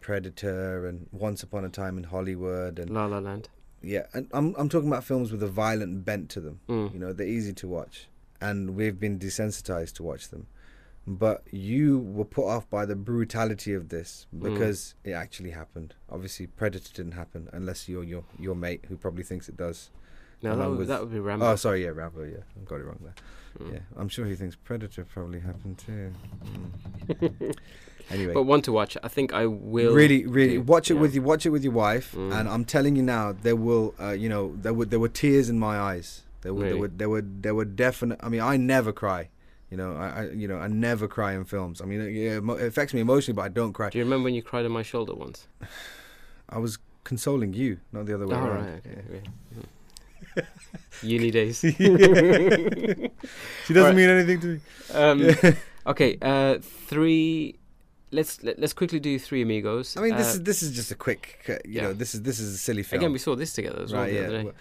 Predator 0.01 0.87
and 0.87 1.07
Once 1.13 1.43
Upon 1.43 1.65
a 1.65 1.69
Time 1.69 1.99
in 1.99 2.05
Hollywood 2.05 2.79
and 2.79 2.89
La 2.91 3.05
La 3.07 3.19
Land. 3.19 3.49
yeah, 3.83 4.07
and 4.15 4.29
I'm 4.33 4.55
I'm 4.57 4.69
talking 4.69 4.89
about 4.89 5.05
films 5.05 5.31
with 5.31 5.43
a 5.43 5.47
violent 5.49 6.05
bent 6.07 6.31
to 6.31 6.41
them. 6.41 6.61
Mm. 6.69 6.95
You 6.95 6.99
know, 7.01 7.13
they're 7.13 7.27
easy 7.27 7.53
to 7.53 7.69
watch, 7.69 8.09
and 8.41 8.75
we've 8.75 8.99
been 8.99 9.19
desensitized 9.19 9.93
to 9.97 10.03
watch 10.03 10.29
them. 10.31 10.47
But 11.07 11.43
you 11.51 11.99
were 11.99 12.25
put 12.27 12.47
off 12.47 12.69
by 12.71 12.85
the 12.87 12.95
brutality 12.95 13.73
of 13.73 13.89
this 13.89 14.27
Mm. 14.37 14.43
because 14.43 14.95
it 15.03 15.13
actually 15.13 15.51
happened. 15.51 15.95
Obviously, 16.11 16.47
Predator 16.47 16.93
didn't 16.95 17.13
happen 17.13 17.49
unless 17.53 17.89
you're 17.89 18.05
your 18.05 18.25
your 18.39 18.55
mate 18.55 18.85
who 18.89 18.97
probably 18.97 19.25
thinks 19.25 19.49
it 19.49 19.57
does. 19.57 19.91
No, 20.43 20.57
that 20.57 20.69
would, 20.69 20.79
with- 20.79 20.89
that 20.89 21.01
would 21.01 21.13
be 21.13 21.19
Rambo. 21.21 21.47
Oh, 21.51 21.57
sorry, 21.57 21.83
yeah, 21.85 21.91
Rambo. 21.91 22.23
Yeah, 22.25 22.39
I 22.57 22.65
got 22.65 22.81
it 22.81 22.85
wrong 22.85 22.99
there. 23.03 23.15
Mm. 23.59 23.73
Yeah, 23.75 23.79
I'm 23.97 24.09
sure 24.09 24.25
he 24.27 24.35
thinks 24.37 24.57
Predator 24.57 25.05
probably 25.05 25.41
happened 25.41 25.79
too. 25.79 26.13
Mm. 27.09 27.57
anyway, 28.11 28.35
But 28.35 28.45
one 28.45 28.63
to 28.63 28.73
watch. 28.73 28.97
I 29.03 29.09
think 29.09 29.33
I 29.33 29.47
will. 29.47 29.93
really 29.95 30.27
really 30.27 30.55
do, 30.55 30.63
watch 30.63 30.91
it 30.91 30.95
yeah. 30.95 31.01
with 31.01 31.15
you 31.15 31.23
watch 31.23 31.45
it 31.47 31.51
with 31.51 31.65
your 31.65 31.73
wife 31.73 32.13
Mm. 32.15 32.33
and 32.39 32.49
i'm 32.49 32.65
telling 32.65 32.97
you 32.97 33.03
now 33.03 33.33
there 33.33 33.57
will 33.57 33.95
uh, 34.01 34.11
you 34.11 34.29
know 34.29 34.55
there 34.57 34.75
were 34.75 34.85
there 34.85 34.99
were 34.99 35.09
tears 35.09 35.49
in 35.49 35.59
my 35.59 35.79
eyes 35.79 36.23
there 36.43 36.53
were 36.55 36.65
there 36.69 36.77
were 36.79 36.89
there 36.89 37.09
were 37.09 37.23
there 37.23 37.55
were 37.55 37.65
definite 37.65 38.19
i 38.23 38.29
mean 38.29 38.41
i 38.41 38.57
never 38.57 38.93
cry 38.93 39.29
you 39.71 39.77
know 39.77 39.95
i, 39.97 40.09
I 40.09 40.31
you 40.31 40.49
know 40.49 40.59
i 40.59 40.67
never 40.69 41.07
cry 41.09 41.33
in 41.35 41.45
films 41.45 41.81
i 41.81 41.85
mean 41.85 42.01
it, 42.01 42.15
it 42.37 42.67
affects 42.67 42.93
me 42.95 43.01
emotionally 43.01 43.37
but 43.37 43.43
i 43.43 43.49
don't 43.49 43.73
cry 43.73 43.89
Do 43.91 43.99
you 43.99 44.05
remember 44.05 44.25
when 44.25 44.35
you 44.35 44.43
cried 44.43 44.65
on 44.65 44.73
my 44.73 44.83
shoulder 44.83 45.15
once? 45.15 45.47
i 46.49 46.59
was 46.59 46.79
consoling 47.05 47.53
you 47.55 47.79
not 47.93 48.07
the 48.07 48.15
other 48.15 48.27
way 48.27 48.37
Oh, 48.37 48.47
around 48.47 48.67
right, 48.67 48.83
okay. 48.87 49.23
yeah. 50.37 50.43
Uni 51.03 51.31
days. 51.31 51.61
she 51.61 51.75
doesn't 53.75 53.77
Alright. 53.77 53.97
mean 53.97 54.09
anything 54.11 54.41
to 54.41 54.47
me 54.47 54.61
Um, 54.93 55.19
okay, 55.87 56.19
uh, 56.21 56.59
three. 56.89 57.57
Let's 58.13 58.43
let, 58.43 58.59
let's 58.59 58.73
quickly 58.73 58.99
do 59.01 59.19
three 59.19 59.43
amigos. 59.43 59.97
i 59.97 60.01
mean 60.01 60.17
this 60.17 60.29
Uh, 60.29 60.31
is 60.39 60.43
this 60.43 60.63
is 60.65 60.71
just 60.75 60.91
a 60.91 60.95
quick 60.97 61.23
uh, 61.49 61.53
you 61.53 61.59
yeah. 61.77 61.83
know 61.83 61.93
this 61.93 62.15
is 62.15 62.23
this 62.23 62.39
is 62.41 62.55
a 62.55 62.59
silly 62.59 62.83
film 62.83 63.01
again. 63.01 63.13
We 63.13 63.19
saw 63.19 63.35
this 63.37 63.53
together 63.53 63.83
as 63.83 63.93
well 63.93 64.03
right 64.03 64.11
the 64.13 64.19
yeah 64.21 64.27
other 64.27 64.39
day. 64.39 64.45
Well, 64.45 64.55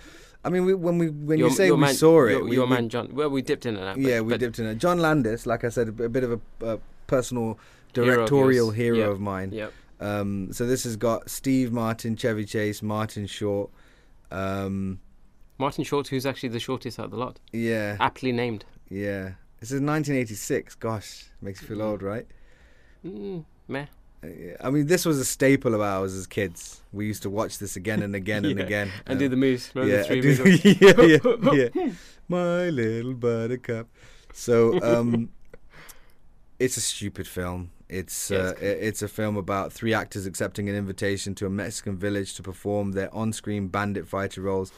i 0.45 0.49
mean 0.49 0.65
we, 0.65 0.73
when 0.73 0.97
we 0.97 1.09
when 1.09 1.37
Your- 1.39 1.49
you 1.49 1.55
say 1.55 1.69
we 1.71 1.77
man, 1.77 1.93
saw 1.93 2.25
it 2.25 2.31
Your, 2.31 2.43
we, 2.45 2.55
your 2.55 2.65
we- 2.65 2.73
man 2.75 2.89
John. 2.89 3.09
Well, 3.13 3.29
we 3.29 3.41
dipped 3.41 3.65
in 3.65 3.77
out. 3.77 3.95
but- 3.95 4.01
yeah, 4.03 4.21
we 4.21 4.37
dipped 4.37 4.59
in 4.59 4.65
it. 4.65 4.75
John 4.77 4.99
Landis, 4.99 5.45
like 5.45 5.63
I 5.63 5.69
said, 5.69 5.87
a, 5.89 5.91
bit- 6.09 6.23
of 6.23 6.31
a, 6.61 6.65
a 6.65 6.79
personal 7.07 7.59
Hero 7.95 8.07
of 8.07 8.15
directorial 8.17 8.71
hero 8.71 8.97
Yep. 8.99 9.09
of 9.09 9.19
mine. 9.19 9.51
Yep. 9.51 9.73
Um, 9.99 10.53
so 10.53 10.65
this 10.65 10.83
has 10.85 10.95
got 10.95 11.29
Steve 11.29 11.71
Martin, 11.73 12.15
Chevy 12.15 12.45
Chase, 12.45 12.81
Martin 12.81 13.25
Short. 13.27 13.69
Um, 14.31 14.99
Martin 15.57 15.83
Short, 15.83 16.07
who's 16.07 16.25
actually 16.25 16.49
the 16.49 16.59
shortest 16.59 16.99
out 16.99 17.05
of 17.05 17.11
the 17.11 17.17
lot, 17.17 17.39
yeah, 17.51 17.97
aptly 17.99 18.31
named. 18.31 18.63
yeah. 18.89 19.31
This 19.59 19.71
is 19.71 19.81
1986. 19.81 20.75
Gosh, 20.75 21.25
makes 21.41 21.61
you 21.61 21.67
feel 21.67 21.79
Mhm. 21.79 21.83
old, 21.83 22.01
right? 22.01 22.25
Mm, 23.05 23.43
meh. 23.67 23.87
Yeah. 24.23 24.55
I 24.61 24.69
mean, 24.69 24.87
this 24.87 25.05
was 25.05 25.17
a 25.19 25.25
staple 25.25 25.73
of 25.73 25.81
ours 25.81 26.13
as 26.13 26.27
kids. 26.27 26.81
We 26.91 27.05
used 27.05 27.21
to 27.23 27.29
watch 27.29 27.57
this 27.59 27.75
again 27.75 28.01
and 28.03 28.15
again 28.15 28.43
and 28.45 28.59
again. 28.67 28.91
And 29.07 29.17
do 29.19 29.25
Um, 29.25 29.31
the 29.31 29.37
moves. 29.37 29.71
Remember 29.73 29.95
yeah, 29.95 30.01
the 30.01 30.07
three 30.07 30.21
do- 30.21 30.41
amigos? 30.41 31.21
yeah, 31.53 31.53
yeah, 31.53 31.73
yeah. 31.85 31.91
My 32.27 32.69
little 32.69 33.13
buttercup. 33.13 33.87
So, 34.33 34.79
um, 34.81 35.29
it's 36.59 36.77
a 36.77 36.81
stupid 36.81 37.27
film. 37.27 37.71
It's 37.87 38.29
Yeah, 38.29 38.37
uh, 38.49 38.53
it's 38.59 39.01
a 39.01 39.07
film 39.07 39.37
about 39.37 39.73
three 39.73 39.93
actors 39.93 40.25
accepting 40.25 40.69
an 40.69 40.75
invitation 40.75 41.33
to 41.35 41.45
a 41.47 41.49
Mexican 41.49 41.97
village 41.97 42.35
to 42.35 42.43
perform 42.43 42.91
their 42.91 43.11
on-screen 43.15 43.69
bandit 43.69 44.07
fighter 44.07 44.41
roles, 44.41 44.71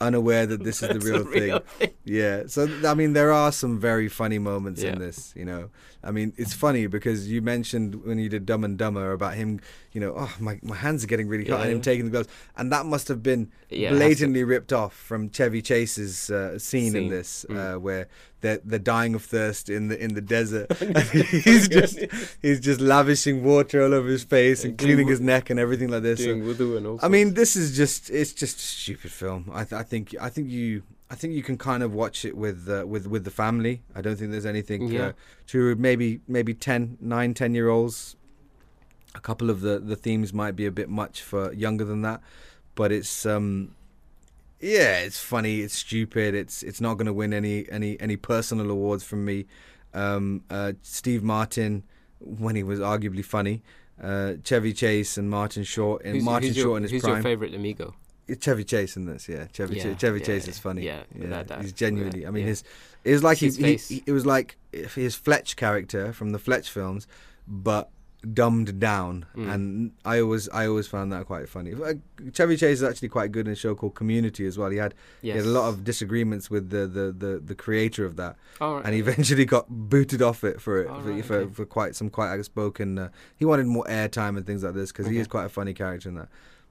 unaware 0.00 0.46
that 0.46 0.62
this 0.68 0.82
is 0.82 0.88
the 0.88 1.00
real 1.00 1.24
thing. 1.24 1.60
thing. 1.78 1.90
Yeah. 2.04 2.44
So 2.46 2.68
I 2.84 2.94
mean, 2.94 3.12
there 3.12 3.32
are 3.32 3.52
some 3.52 3.78
very 3.78 4.08
funny 4.08 4.38
moments 4.38 4.82
Yeah. 4.82 4.92
in 4.92 4.98
this. 4.98 5.32
You 5.36 5.44
know, 5.44 5.70
I 6.02 6.10
mean, 6.10 6.32
it's 6.36 6.54
funny 6.54 6.86
because 6.86 7.28
you 7.30 7.42
mentioned 7.42 8.04
when 8.04 8.18
you 8.18 8.28
did 8.28 8.46
Dumb 8.46 8.64
and 8.64 8.78
Dumber 8.78 9.12
about 9.12 9.34
him. 9.34 9.60
You 9.92 10.00
know, 10.00 10.14
oh 10.16 10.32
my 10.38 10.58
my 10.62 10.76
hands 10.76 11.02
are 11.04 11.08
getting 11.08 11.28
really 11.28 11.48
hot, 11.50 11.60
and 11.60 11.68
Yeah. 11.70 11.74
him 11.76 11.80
taking 11.82 12.04
the 12.06 12.10
gloves, 12.12 12.28
and 12.56 12.70
that 12.72 12.86
must 12.86 13.08
have 13.08 13.22
been 13.22 13.50
Yeah, 13.68 13.88
it 13.88 13.90
to- 13.92 13.96
blatantly 13.96 14.44
ripped 14.44 14.72
off 14.72 14.94
from 14.94 15.30
Chevy 15.30 15.62
Chase's 15.62 16.30
uh, 16.30 16.58
scene, 16.58 16.94
in 16.96 17.08
this, 17.08 17.44
Mm. 17.48 17.56
uh, 17.76 17.78
where 17.80 18.06
they're 18.40 18.60
they're 18.64 18.78
dying 18.78 19.14
of 19.14 19.22
thirst 19.24 19.68
in 19.68 19.88
the 19.88 20.02
in 20.02 20.14
the 20.14 20.20
desert. 20.20 20.72
He's 21.12 21.68
just 21.68 21.98
he's 22.42 22.60
just 22.60 22.80
lavishing 22.80 23.44
water 23.44 23.82
all 23.82 23.94
over 23.94 24.08
his 24.08 24.24
face 24.24 24.64
and 24.64 24.76
cleaning 24.78 25.08
his 25.08 25.20
neck 25.20 25.50
and 25.50 25.58
everything 25.60 25.88
like 25.88 26.02
this. 26.02 26.20
So- 26.24 26.34
wudu 26.34 26.76
and 26.76 26.86
all. 26.86 26.98
I 27.02 27.08
mean, 27.08 27.34
this 27.34 27.56
is 27.56 27.76
just 27.76 28.10
it's 28.10 28.32
just 28.32 28.58
a 28.58 28.62
stupid 28.62 29.10
film. 29.12 29.50
I, 29.52 29.64
th- 29.64 29.78
I 29.80 29.82
think 29.82 30.14
I 30.20 30.28
think 30.28 30.48
you 30.48 30.82
I 31.10 31.16
think 31.16 31.34
you 31.34 31.42
can 31.42 31.58
kind 31.58 31.82
of 31.82 31.92
watch 31.92 32.24
it 32.24 32.36
with 32.36 32.68
uh, 32.68 32.86
with 32.86 33.06
with 33.06 33.24
the 33.24 33.30
family. 33.30 33.82
I 33.94 34.00
don't 34.00 34.16
think 34.16 34.30
there's 34.30 34.46
anything 34.46 34.88
Yeah. 34.88 35.06
uh, 35.06 35.12
to 35.48 35.74
maybe 35.74 36.20
maybe 36.28 36.54
10, 36.54 36.98
9, 37.00 37.34
10 37.34 37.54
year 37.54 37.68
olds. 37.68 38.16
A 39.14 39.20
couple 39.20 39.50
of 39.50 39.60
the 39.60 39.80
the 39.80 39.96
themes 39.96 40.32
might 40.32 40.54
be 40.54 40.66
a 40.66 40.70
bit 40.70 40.88
much 40.88 41.20
for 41.22 41.52
younger 41.52 41.84
than 41.84 42.02
that, 42.02 42.20
but 42.76 42.92
it's 42.92 43.26
um, 43.26 43.74
yeah, 44.60 44.98
it's 45.00 45.18
funny, 45.20 45.60
it's 45.60 45.74
stupid, 45.74 46.34
it's 46.34 46.62
it's 46.62 46.80
not 46.80 46.94
going 46.94 47.06
to 47.06 47.12
win 47.12 47.32
any 47.32 47.66
any 47.70 47.98
any 48.00 48.16
personal 48.16 48.70
awards 48.70 49.02
from 49.04 49.24
me. 49.24 49.46
Um, 49.94 50.44
uh, 50.50 50.72
Steve 50.82 51.22
Martin, 51.22 51.82
when 52.20 52.54
he 52.56 52.62
was 52.62 52.78
arguably 52.78 53.24
funny, 53.24 53.62
uh, 54.02 54.34
Chevy 54.44 54.72
Chase 54.72 55.16
and 55.18 55.28
Martin 55.30 55.64
Short, 55.64 56.02
and 56.04 56.14
Who's, 56.16 56.24
Martin 56.24 56.48
who's 56.48 56.56
Short 56.56 56.66
your, 56.66 56.76
in 56.76 56.82
his 56.84 56.92
who's 56.92 57.02
prime. 57.02 57.14
your 57.14 57.22
favorite 57.22 57.54
amigo? 57.54 57.94
Chevy 58.40 58.62
Chase 58.62 58.96
in 58.96 59.06
this, 59.06 59.28
yeah. 59.28 59.46
Chevy 59.52 59.76
Yeah, 59.76 59.82
Chase, 59.82 59.96
Chevy 60.00 60.20
yeah, 60.20 60.24
Chase 60.26 60.46
is 60.46 60.58
funny. 60.60 60.82
Yeah, 60.86 61.02
that- 61.16 61.48
that- 61.48 61.62
he's 61.62 61.72
genuinely. 61.72 62.26
I 62.26 62.30
mean, 62.30 62.42
yeah. 62.44 62.50
his 62.50 62.64
it 63.02 63.12
was 63.12 63.24
like 63.24 63.38
he, 63.38 63.50
he, 63.50 63.74
he- 63.76 64.02
it 64.06 64.12
was 64.12 64.24
like 64.24 64.56
his 64.72 65.16
Fletch 65.16 65.56
character 65.56 66.12
from 66.12 66.30
the 66.30 66.38
Fletch 66.38 66.70
films, 66.70 67.08
but 67.48 67.90
dumbed 68.34 68.78
down. 68.78 69.24
Mm. 69.34 69.54
And 69.54 69.92
I 70.04 70.20
always 70.20 70.48
I 70.50 70.66
always 70.66 70.86
found 70.86 71.12
that 71.12 71.26
quite 71.26 71.48
funny. 71.48 71.72
Uh, 71.74 71.94
Chevy 72.32 72.56
Chase 72.56 72.78
is 72.78 72.82
actually 72.82 73.08
quite 73.08 73.32
good 73.32 73.46
in 73.46 73.52
a 73.52 73.56
show 73.56 73.74
called 73.74 73.94
Community 73.94 74.46
as 74.46 74.58
well. 74.58 74.70
He 74.70 74.76
had 74.78 74.94
Yes. 75.22 75.34
he 75.34 75.38
had 75.38 75.46
a 75.46 75.50
lot 75.50 75.68
of 75.68 75.84
disagreements 75.84 76.50
with 76.50 76.70
the 76.70 76.86
the 76.86 77.12
the, 77.12 77.38
the 77.44 77.54
creator 77.54 78.04
of 78.04 78.16
that, 78.16 78.36
All 78.60 78.76
right. 78.76 78.84
and 78.84 78.94
he 78.94 79.00
eventually 79.00 79.44
got 79.44 79.66
booted 79.68 80.20
off 80.22 80.44
it 80.44 80.60
for 80.60 80.82
it 80.82 80.88
Oh, 80.90 81.00
for, 81.00 81.10
right, 81.10 81.24
for, 81.24 81.34
okay. 81.36 81.52
for 81.54 81.64
quite 81.66 81.96
some 81.96 82.10
quite 82.10 82.30
outspoken. 82.36 82.98
Uh, 82.98 83.08
he 83.36 83.44
wanted 83.44 83.66
more 83.66 83.84
airtime 83.84 84.36
and 84.36 84.46
things 84.46 84.62
like 84.64 84.74
this 84.74 84.92
because 84.92 85.06
he 85.06 85.18
is 85.18 85.26
quite 85.26 85.46
a 85.46 85.50
funny 85.50 85.72
character 85.74 86.08
in 86.08 86.14
that. 86.16 86.28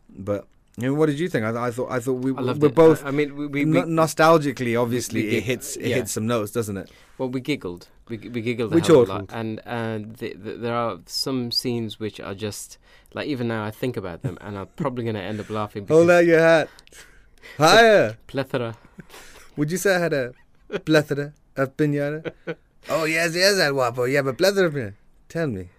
But 0.09 0.47
you 0.81 0.95
what 0.95 1.07
did 1.07 1.19
you 1.19 1.29
think? 1.29 1.45
I, 1.45 1.67
I 1.67 1.71
thought 1.71 1.91
I 1.91 1.99
thought 1.99 2.13
we 2.13 2.31
I 2.31 2.41
we're 2.53 2.67
it. 2.67 2.75
both 2.75 3.03
I, 3.03 3.09
I 3.09 3.11
mean, 3.11 3.35
we, 3.35 3.47
we, 3.47 3.65
no- 3.65 3.83
nostalgically. 3.83 4.79
Obviously, 4.81 5.23
we 5.23 5.37
it 5.37 5.43
hits 5.43 5.75
it 5.75 5.87
yeah. 5.87 5.95
hits 5.97 6.11
some 6.11 6.27
notes, 6.27 6.51
doesn't 6.51 6.77
it? 6.77 6.89
well, 7.17 7.29
we 7.29 7.41
giggled. 7.41 7.87
We 8.07 8.17
we 8.17 8.41
giggled 8.41 8.73
We 8.73 8.81
chortled. 8.81 9.29
and 9.31 9.61
and 9.65 10.15
the, 10.17 10.33
the, 10.33 10.53
there 10.53 10.73
are 10.75 10.99
some 11.05 11.51
scenes 11.51 11.99
which 11.99 12.19
are 12.19 12.33
just 12.33 12.77
like 13.13 13.27
even 13.27 13.47
now 13.47 13.63
I 13.63 13.71
think 13.71 13.97
about 13.97 14.21
them, 14.23 14.37
and 14.41 14.57
I'm 14.57 14.67
probably 14.75 15.03
going 15.03 15.15
to 15.15 15.21
end 15.21 15.39
up 15.39 15.49
laughing 15.49 15.87
Hold 15.87 16.09
out 16.09 16.25
your 16.25 16.39
hat. 16.39 16.69
Higher. 17.57 18.17
plethora. 18.27 18.75
Would 19.57 19.71
you 19.71 19.77
say 19.77 19.95
I 19.95 19.99
had 19.99 20.13
a 20.13 20.33
plethora 20.85 21.33
of 21.55 21.75
pinata? 21.77 22.31
oh 22.89 23.03
yes, 23.05 23.35
yes, 23.35 23.59
El 23.59 23.73
Guapo. 23.73 24.03
Yeah, 24.05 24.21
but 24.23 24.37
plethora 24.37 24.67
of 24.67 24.73
pinata. 24.73 24.93
Tell 25.27 25.47
me, 25.47 25.69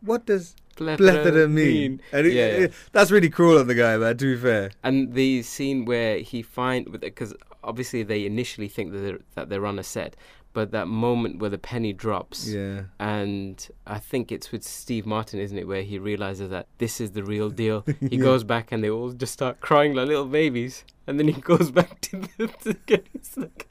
what 0.00 0.26
does 0.26 0.54
plethora 0.76 1.48
mean? 1.48 2.00
And 2.12 2.26
it- 2.26 2.32
Yeah, 2.34 2.46
yeah. 2.46 2.52
it- 2.64 2.72
that's 2.92 3.10
really 3.10 3.30
cruel 3.30 3.56
of 3.58 3.66
the 3.66 3.74
guy, 3.74 3.96
man. 3.96 4.16
To 4.16 4.34
be 4.34 4.40
fair. 4.40 4.70
And 4.82 5.12
the 5.14 5.42
scene 5.42 5.84
where 5.84 6.18
he 6.18 6.42
find 6.42 7.00
because 7.00 7.34
obviously 7.62 8.02
they 8.02 8.26
initially 8.26 8.68
think 8.68 8.92
that 8.92 8.98
they're, 8.98 9.18
that 9.34 9.48
they're 9.48 9.66
on 9.66 9.78
a 9.78 9.82
set, 9.82 10.16
but 10.52 10.70
that 10.70 10.86
moment 10.86 11.38
where 11.40 11.50
the 11.50 11.58
penny 11.58 11.92
drops, 11.92 12.48
Yeah. 12.48 12.82
and 13.00 13.66
I 13.86 13.98
think 13.98 14.30
it's 14.30 14.52
with 14.52 14.62
Steve 14.62 15.04
Martin, 15.06 15.40
isn't 15.40 15.56
it, 15.58 15.66
where 15.66 15.82
he 15.82 15.98
realizes 15.98 16.50
that 16.50 16.66
this 16.78 17.00
is 17.00 17.12
the 17.12 17.24
real 17.24 17.50
deal. 17.62 17.84
He 18.00 18.16
Yeah. 18.16 18.22
goes 18.22 18.44
back 18.44 18.70
and 18.70 18.84
they 18.84 18.90
all 18.90 19.10
just 19.12 19.32
start 19.32 19.60
crying 19.60 19.94
like 19.94 20.06
little 20.08 20.26
babies, 20.26 20.84
and 21.06 21.18
then 21.18 21.26
he 21.28 21.40
goes 21.52 21.70
back 21.70 22.00
to 22.02 22.18
the. 22.36 22.46
To 22.64 22.74
get, 22.86 23.06
it's 23.14 23.36
like, 23.44 23.66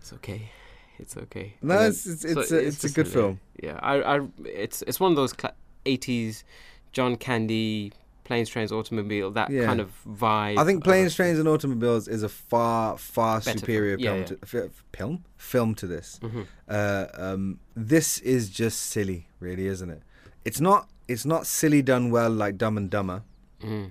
it's 0.00 0.12
okay, 0.14 0.50
it's 0.98 1.16
okay. 1.16 1.54
No, 1.62 1.78
then- 1.78 1.90
it's 1.90 2.06
it's 2.06 2.22
so 2.22 2.40
it's, 2.40 2.50
a, 2.52 2.58
it's 2.66 2.84
a 2.84 2.90
good 2.90 3.06
film. 3.08 3.38
Yeah, 3.62 3.78
I, 3.82 4.16
I, 4.16 4.20
it's 4.44 4.82
it's 4.82 4.98
one 4.98 5.12
of 5.12 5.16
those 5.16 5.32
cla 5.32 5.52
80s 5.84 6.44
John 6.92 7.16
Candy, 7.16 7.92
planes, 8.24 8.48
trains, 8.48 8.70
automobile, 8.72 9.30
that 9.32 9.50
Yeah. 9.50 9.66
kind 9.66 9.80
of 9.80 9.90
vibe. 10.08 10.58
I 10.58 10.64
think 10.64 10.82
Planes. 10.84 11.14
Trains, 11.14 11.38
and 11.38 11.48
Automobiles 11.48 12.06
is 12.08 12.22
a 12.22 12.28
far 12.28 12.96
far 12.98 13.38
Better 13.38 13.44
film. 13.50 13.58
superior 13.58 13.96
Yeah, 13.98 14.10
film, 14.24 14.38
yeah. 14.52 14.60
To, 14.60 14.70
film 14.96 15.24
film 15.36 15.74
to 15.76 15.86
this. 15.86 16.18
Mhm. 16.22 16.46
uh, 16.68 17.06
um, 17.14 17.58
this 17.76 18.18
is 18.20 18.48
just 18.48 18.80
silly, 18.80 19.28
really, 19.40 19.66
isn't 19.66 19.90
it? 19.90 20.02
It's 20.44 20.60
not. 20.60 20.88
It's 21.06 21.26
not 21.26 21.46
silly 21.46 21.82
done 21.82 22.10
well 22.10 22.30
like 22.30 22.56
Dumb 22.56 22.78
and 22.78 22.88
Dumber 22.88 23.22
Mhm. 23.62 23.90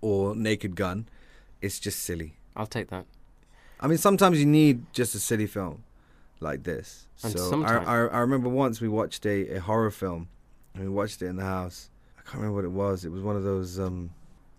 or 0.00 0.34
Naked 0.34 0.74
Gun. 0.74 1.06
It's 1.60 1.78
just 1.78 2.00
silly. 2.00 2.36
I'll 2.56 2.66
take 2.66 2.88
that. 2.88 3.04
I 3.78 3.86
mean, 3.86 3.98
sometimes 3.98 4.38
you 4.40 4.46
need 4.46 4.84
just 4.92 5.14
a 5.14 5.18
silly 5.18 5.46
film 5.46 5.84
like 6.40 6.62
this. 6.62 7.06
And 7.22 7.32
so 7.32 7.62
I, 7.62 7.76
I, 7.76 7.96
I 8.06 8.18
remember 8.20 8.48
once 8.48 8.80
we 8.80 8.88
watched 8.88 9.26
a, 9.26 9.56
a 9.56 9.60
horror 9.60 9.90
film, 9.90 10.28
and 10.74 10.82
we 10.84 10.88
watched 10.88 11.22
it 11.22 11.26
in 11.26 11.36
the 11.36 11.44
house. 11.44 11.90
I 12.18 12.22
can't 12.22 12.36
remember 12.36 12.56
what 12.56 12.64
it 12.64 12.72
was. 12.72 13.04
It 13.04 13.10
was 13.12 13.22
one 13.22 13.36
of 13.36 13.42
those. 13.44 13.78
Um, 13.78 14.10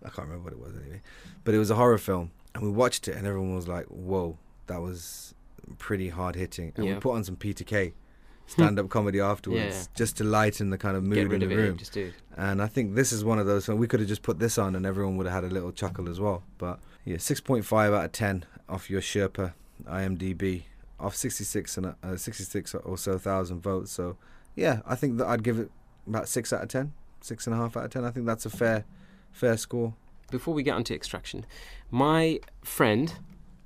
I 0.04 0.08
can't 0.08 0.28
remember 0.28 0.44
what 0.44 0.52
it 0.52 0.58
was 0.58 0.76
anyway, 0.82 1.00
but 1.44 1.54
it 1.54 1.58
was 1.58 1.70
a 1.70 1.74
horror 1.76 1.98
film, 1.98 2.30
and 2.54 2.62
we 2.64 2.70
watched 2.70 3.08
it, 3.08 3.16
and 3.16 3.26
everyone 3.26 3.54
was 3.54 3.68
like, 3.68 3.86
"Whoa, 3.86 4.36
that 4.66 4.80
was 4.82 5.34
pretty 5.78 6.08
hard 6.10 6.34
hitting." 6.34 6.72
And 6.76 6.84
Yeah. 6.86 6.94
we 6.94 7.00
put 7.00 7.12
on 7.14 7.24
some 7.24 7.36
Peter 7.36 7.64
Kay 7.64 7.94
stand 8.46 8.78
up 8.78 8.88
comedy 8.88 9.20
afterwards, 9.20 9.60
Yeah. 9.76 9.84
just 9.94 10.16
to 10.18 10.24
lighten 10.24 10.70
the 10.70 10.76
kind 10.78 10.96
of 10.96 11.04
mood 11.04 11.32
in 11.32 11.40
the 11.40 11.46
room. 11.56 11.76
Just 11.78 11.92
do. 11.92 12.06
it. 12.06 12.14
And 12.36 12.60
I 12.60 12.66
think 12.66 12.94
this 12.96 13.12
is 13.12 13.24
one 13.24 13.38
of 13.38 13.46
those. 13.46 13.68
We 13.68 13.86
could 13.86 14.00
have 14.00 14.08
just 14.08 14.22
put 14.22 14.38
this 14.40 14.58
on, 14.58 14.74
and 14.74 14.84
everyone 14.84 15.16
would 15.18 15.26
have 15.26 15.44
had 15.44 15.50
a 15.50 15.54
little 15.54 15.70
chuckle 15.72 16.08
as 16.08 16.18
well. 16.18 16.42
But 16.58 16.80
yeah, 17.04 17.18
six 17.18 17.40
point 17.40 17.64
five 17.64 17.92
out 17.94 18.04
of 18.04 18.12
ten 18.12 18.44
off 18.68 18.90
your 18.90 19.00
Sherpa 19.00 19.52
IMDb, 19.86 20.64
off 20.98 21.14
sixty 21.14 21.44
six 21.44 21.76
and 21.76 21.94
uh, 22.02 22.16
sixty 22.16 22.44
six 22.44 22.74
or 22.74 22.98
so 22.98 23.18
thousand 23.18 23.60
votes. 23.60 23.92
So 23.92 24.16
yeah, 24.56 24.80
I 24.84 24.96
think 24.96 25.18
that 25.18 25.26
I'd 25.28 25.42
give 25.44 25.58
it 25.58 25.70
about 26.06 26.28
six 26.28 26.52
out 26.52 26.62
of 26.62 26.68
ten, 26.68 26.92
six 27.20 27.46
and 27.46 27.54
a 27.54 27.58
half 27.58 27.76
out 27.76 27.84
of 27.84 27.90
ten. 27.90 28.04
I 28.04 28.10
think 28.10 28.26
that's 28.26 28.46
a 28.46 28.50
fair, 28.50 28.84
fair 29.32 29.56
score. 29.56 29.94
Before 30.30 30.54
we 30.54 30.62
get 30.62 30.74
onto 30.74 30.94
extraction, 30.94 31.44
my 31.90 32.40
friend, 32.62 33.14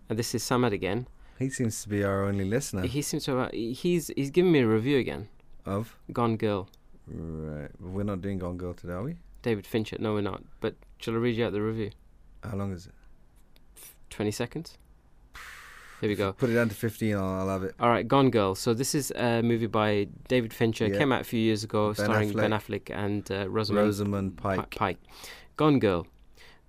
and 0.08 0.18
this 0.18 0.34
is 0.34 0.42
Samad 0.42 0.72
again. 0.72 1.06
He 1.38 1.50
seems 1.50 1.82
to 1.82 1.88
be 1.88 2.02
our 2.02 2.24
only 2.24 2.46
listener 2.46 2.86
He 2.86 3.02
seems 3.02 3.24
to 3.24 3.36
have, 3.36 3.52
he's 3.52 4.08
he's 4.16 4.30
giving 4.30 4.52
me 4.52 4.60
a 4.60 4.66
review 4.66 4.98
again. 4.98 5.28
of. 5.64 5.96
Gone 6.12 6.36
Girl, 6.36 6.68
Right, 7.06 7.70
we're 7.80 8.02
not 8.04 8.20
doing 8.20 8.38
Gone 8.38 8.56
Girl 8.56 8.74
today, 8.74 8.94
are 8.94 9.02
we? 9.02 9.16
David 9.42 9.66
Fincher. 9.66 9.96
No, 10.00 10.14
we're 10.14 10.22
not. 10.22 10.42
But 10.60 10.74
shall 10.98 11.14
I 11.14 11.18
read 11.18 11.36
you 11.36 11.44
out 11.46 11.52
the 11.52 11.60
review? 11.62 11.90
How 12.42 12.56
long 12.56 12.72
is 12.72 12.86
it? 12.86 12.94
Twenty 14.10 14.30
seconds. 14.32 14.76
Here 16.00 16.08
we 16.10 16.14
go. 16.14 16.32
Put 16.32 16.50
it 16.50 16.54
down 16.54 16.68
to 16.68 16.74
fifteen. 16.74 17.16
I'll, 17.16 17.24
I'll 17.24 17.48
have 17.48 17.62
it. 17.62 17.74
All 17.80 17.88
right, 17.88 18.06
Gone 18.06 18.30
Girl. 18.30 18.54
So 18.54 18.74
this 18.74 18.94
is 18.94 19.10
a 19.12 19.42
movie 19.42 19.66
by 19.66 20.08
David 20.28 20.52
Fincher. 20.52 20.86
Yeah. 20.88 20.98
Came 20.98 21.12
out 21.12 21.22
a 21.22 21.24
few 21.24 21.40
years 21.40 21.64
ago, 21.64 21.94
Ben 21.94 22.04
starring 22.04 22.32
Ben 22.32 22.50
Affleck. 22.50 22.84
Affleck 22.84 22.96
and 22.96 23.30
uh, 23.30 23.48
Rosamund 23.48 23.86
Rosamund 23.86 24.36
Pi- 24.36 24.56
Pike. 24.56 24.74
Pike. 24.76 24.98
Gone 25.56 25.78
Girl. 25.78 26.06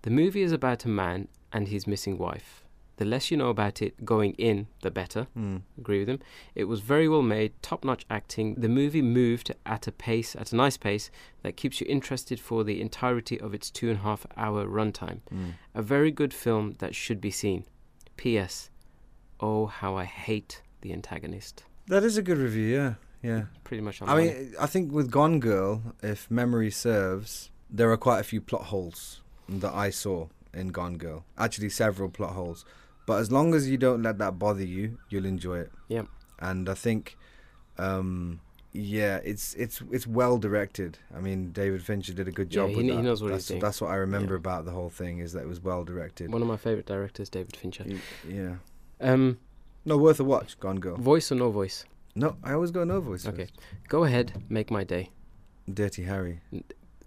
The 0.04 0.10
movie 0.12 0.42
is 0.44 0.52
about 0.54 0.86
a 0.86 0.90
man 0.90 1.28
and 1.52 1.68
his 1.68 1.86
missing 1.88 2.18
wife. 2.18 2.64
The 2.98 3.06
less 3.06 3.30
you 3.30 3.38
know 3.38 3.50
about 3.50 3.82
it 3.82 4.04
going 4.06 4.32
in, 4.40 4.68
the 4.82 4.90
better. 4.90 5.28
Hmm. 5.36 5.58
Agree 5.78 6.00
with 6.00 6.10
him. 6.10 6.20
It 6.56 6.64
was 6.64 6.80
very 6.80 7.08
well 7.08 7.22
made, 7.22 7.54
top 7.62 7.84
notch 7.86 8.06
acting. 8.10 8.56
The 8.56 8.70
movie 8.70 9.04
moved 9.04 9.54
at 9.68 9.86
a 9.86 9.92
pace, 9.92 10.36
at 10.36 10.52
a 10.52 10.56
nice 10.56 10.78
pace, 10.78 11.12
that 11.44 11.58
keeps 11.58 11.80
you 11.80 11.86
interested 11.88 12.40
for 12.40 12.64
the 12.64 12.82
entirety 12.82 13.40
of 13.40 13.54
its 13.54 13.70
two 13.70 13.90
and 13.90 14.00
a 14.00 14.02
half 14.02 14.26
hour 14.36 14.66
runtime. 14.66 15.20
Hmm. 15.30 15.50
A 15.76 15.84
very 15.84 16.10
good 16.10 16.34
film 16.34 16.76
that 16.80 16.96
should 16.96 17.22
be 17.22 17.30
seen. 17.30 17.66
P.S. 18.16 18.72
Oh, 19.40 19.66
how 19.68 19.96
I 19.96 20.06
hate 20.06 20.62
the 20.82 20.94
antagonist. 20.94 21.64
That 21.88 22.04
is 22.04 22.18
a 22.18 22.22
good 22.22 22.38
review. 22.38 22.68
Yeah, 22.76 22.94
yeah. 23.22 23.44
Pretty 23.64 23.82
much 23.82 24.02
I 24.02 24.16
mean, 24.18 24.54
I 24.60 24.66
think 24.66 24.92
with 24.92 25.12
Gone 25.12 25.40
Girl, 25.40 25.82
if 26.02 26.30
memory 26.30 26.72
serves, 26.72 27.50
there 27.70 27.92
are 27.92 27.98
quite 27.98 28.20
a 28.20 28.24
few 28.24 28.42
plot 28.42 28.64
holes 28.66 29.22
that 29.48 29.74
I 29.74 29.90
saw 29.90 30.28
in 30.54 30.70
Gone 30.70 30.98
Girl. 30.98 31.24
Actually, 31.38 31.70
several 31.70 32.10
plot 32.10 32.34
holes. 32.34 32.66
But 33.06 33.20
as 33.20 33.32
long 33.32 33.54
as 33.56 33.70
you 33.70 33.78
don't 33.78 34.04
let 34.04 34.18
that 34.18 34.38
bother 34.38 34.66
you, 34.66 34.98
you'll 35.10 35.26
enjoy 35.26 35.60
it. 35.60 35.72
Yep. 35.88 36.08
And 36.40 36.68
I 36.68 36.74
think, 36.74 37.18
um, 37.78 38.42
yeah, 38.74 39.18
it's 39.24 39.54
it's 39.54 39.82
it's 39.92 40.06
well 40.06 40.38
directed. 40.38 40.98
I 41.16 41.22
mean, 41.22 41.52
David 41.52 41.82
Fincher 41.84 42.14
did 42.14 42.28
a 42.28 42.32
good 42.32 42.54
Yeah, 42.54 42.64
job 42.64 42.70
he 42.72 42.76
with 42.76 42.88
that. 42.88 42.96
he 42.96 43.02
knows 43.02 43.24
what 43.24 43.32
that's, 43.32 43.46
he's 43.46 43.50
doing. 43.50 43.62
That's 43.62 43.80
what 43.82 43.92
I 43.92 43.96
remember 43.96 44.34
Yeah. 44.34 44.40
about 44.40 44.66
the 44.66 44.72
whole 44.72 44.90
thing 44.90 45.20
is 45.20 45.32
that 45.34 45.42
it 45.44 45.48
was 45.48 45.62
well 45.62 45.84
directed. 45.86 46.32
One 46.34 46.42
of 46.42 46.48
my 46.50 46.58
favorite 46.58 46.86
directors, 46.86 47.30
David 47.30 47.56
Fincher. 47.56 47.86
Yeah. 48.28 48.56
Um, 49.00 49.38
No, 49.86 49.98
worth 49.98 50.20
a 50.20 50.24
watch. 50.24 50.60
Gone 50.60 50.80
Girl. 50.80 50.98
voice 50.98 51.32
or 51.32 51.36
no 51.36 51.52
voice? 51.52 51.86
No, 52.16 52.36
I 52.44 52.54
always 52.54 52.72
go 52.72 52.84
no 52.84 53.00
voice. 53.00 53.28
Okay. 53.28 53.44
first. 53.44 53.54
Go 53.88 54.04
ahead, 54.04 54.44
make 54.50 54.72
my 54.72 54.84
day. 54.84 55.12
Dirty 55.72 56.04
Harry. 56.04 56.42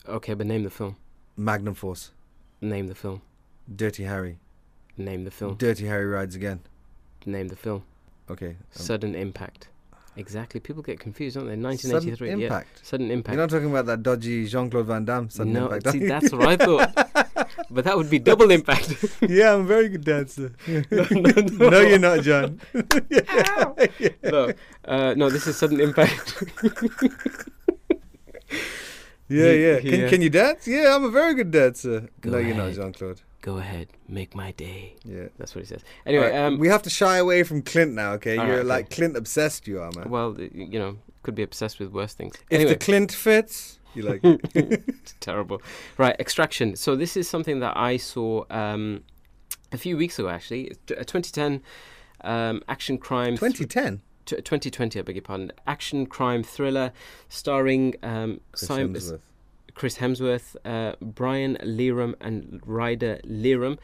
Okay, 0.09 0.35
but 0.35 0.47
name 0.47 0.63
the 0.63 0.71
film. 0.71 0.97
Magnum 1.37 1.75
Force. 1.75 2.13
Name 2.61 2.87
the 2.87 2.95
film. 2.95 3.23
Dirty 3.75 4.05
Harry. 4.05 4.39
Name 4.97 5.25
the 5.25 5.31
film. 5.31 5.57
Dirty 5.57 5.87
Harry 5.87 6.07
rides 6.07 6.37
again. 6.37 6.61
Name 7.27 7.49
the 7.49 7.57
film. 7.57 7.83
Okay. 8.31 8.51
um, 8.51 8.55
Sudden 8.71 9.15
Impact. 9.15 9.69
Exactly. 10.17 10.61
People 10.61 10.83
get 10.83 11.01
confused, 11.01 11.37
don't 11.37 11.47
they? 11.47 11.53
sudden 11.53 11.63
1983. 11.63 12.29
Yeah. 12.29 12.35
impact. 12.47 12.87
Sudden 12.87 13.11
Impact. 13.11 13.35
You're 13.35 13.43
not 13.43 13.51
talking 13.51 13.71
about 13.71 13.87
that 13.87 14.03
dodgy 14.03 14.47
Jean 14.47 14.69
Claude 14.71 14.87
Van 14.87 15.05
Damme 15.05 15.31
sudden 15.31 15.53
no, 15.53 15.65
impact. 15.71 15.91
see, 15.91 16.07
that's 16.07 16.33
what 16.33 16.47
I 16.47 16.57
thought. 16.57 17.30
but 17.71 17.85
that 17.85 17.97
would 17.97 18.11
be 18.11 18.19
double 18.19 18.51
impact. 18.51 19.05
yeah, 19.29 19.55
I'm 19.55 19.61
a 19.61 19.65
very 19.65 19.89
good 19.89 20.05
dancer. 20.05 20.53
no, 20.67 20.85
no, 21.11 21.69
no, 21.71 21.81
you're 21.81 21.99
not, 21.99 22.23
John. 22.23 22.61
no, 24.23 24.53
uh, 24.85 25.15
no, 25.17 25.31
this 25.31 25.47
is 25.47 25.57
Sudden 25.57 25.81
Impact. 25.81 26.43
Yeah, 29.31 29.53
yeah. 29.53 29.81
Can, 29.81 30.05
uh, 30.05 30.09
can 30.09 30.23
you 30.23 30.31
dance? 30.31 30.67
Yeah, 30.67 30.95
I'm 30.95 31.05
a 31.05 31.11
very 31.11 31.35
good 31.35 31.53
dancer. 31.53 32.09
Go 32.21 32.31
no, 32.31 32.39
you're 32.39 32.57
not, 32.57 32.71
ahead. 32.71 32.75
Jean 32.75 32.93
Claude. 32.93 33.21
Go 33.43 33.59
ahead, 33.59 33.89
make 34.09 34.35
my 34.35 34.51
day. 34.53 34.97
Yeah. 35.05 35.29
That's 35.39 35.55
what 35.55 35.63
he 35.63 35.67
says. 35.67 35.83
Anyway, 36.05 36.27
Alright, 36.27 36.41
um, 36.41 36.59
we 36.59 36.69
have 36.69 36.83
to 36.83 36.91
shy 36.91 37.17
away 37.17 37.43
from 37.45 37.63
Clint 37.63 37.95
now, 37.95 38.13
okay? 38.15 38.35
You're 38.35 38.45
right, 38.45 38.55
okay. 38.57 38.63
like 38.65 38.91
Clint 38.91 39.17
obsessed, 39.17 39.67
you 39.67 39.81
are, 39.81 39.91
man. 39.97 40.11
well, 40.11 40.37
you 40.39 40.79
know, 40.79 40.99
could 41.23 41.35
be 41.35 41.43
obsessed 41.43 41.79
with 41.79 41.91
worse 41.91 42.13
things. 42.13 42.35
if 42.51 42.57
Anyway, 42.57 42.73
the 42.73 42.79
Clint 42.79 43.13
fits, 43.13 43.79
You 43.95 44.03
like 44.03 44.21
it? 44.25 44.41
It's 44.55 45.15
terrible. 45.21 45.61
Right, 45.99 46.17
Extraction. 46.19 46.77
So 46.77 46.97
this 46.97 47.17
is 47.17 47.29
something 47.29 47.61
that 47.61 47.77
I 47.77 47.97
saw 47.97 48.45
um, 48.51 49.03
a 49.73 49.77
few 49.79 49.97
weeks 49.97 50.19
ago, 50.19 50.29
actually. 50.29 50.77
T- 50.87 50.95
a 50.95 51.05
2010 51.05 51.63
um, 52.23 52.63
action 52.69 52.99
crime. 52.99 53.37
thr- 53.37 53.47
2010. 53.47 54.01
t- 54.27 54.37
2020, 54.37 54.99
I 54.99 55.03
beg 55.03 55.17
your 55.17 55.23
pardon. 55.23 55.53
Action 55.67 56.07
crime 56.07 56.43
thriller 56.43 56.93
starring 57.29 57.95
um, 58.03 58.41
Chris 58.53 58.69
Sim- 58.69 58.95
Hemsworth. 58.95 59.21
Chris 59.75 59.97
Hemsworth, 59.99 60.57
uh, 60.65 60.95
Brian 61.01 61.57
Leram, 61.63 62.15
and 62.21 62.61
Ryder 62.67 63.21
Leram. 63.25 63.79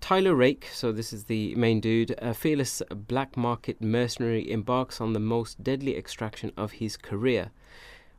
Tyler 0.00 0.34
Rake, 0.34 0.68
so 0.72 0.92
this 0.92 1.12
is 1.12 1.24
the 1.24 1.54
main 1.54 1.80
dude, 1.80 2.14
a 2.18 2.34
fearless 2.34 2.82
black 2.90 3.36
market 3.36 3.80
mercenary, 3.80 4.50
embarks 4.50 5.00
on 5.00 5.12
the 5.12 5.20
most 5.20 5.62
deadly 5.64 5.96
extraction 5.96 6.52
of 6.56 6.72
his 6.72 6.96
career. 6.96 7.50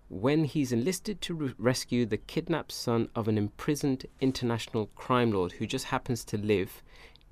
When 0.07 0.43
he's 0.43 0.71
enlisted 0.71 1.21
to 1.21 1.33
re- 1.33 1.53
rescue 1.57 2.05
the 2.05 2.17
kidnapped 2.17 2.71
son 2.71 3.09
of 3.15 3.27
an 3.27 3.37
imprisoned 3.37 4.05
international 4.21 4.87
crime 4.95 5.31
lord 5.31 5.53
who 5.53 5.65
just 5.65 5.85
happens 5.85 6.23
to 6.25 6.37
live 6.37 6.83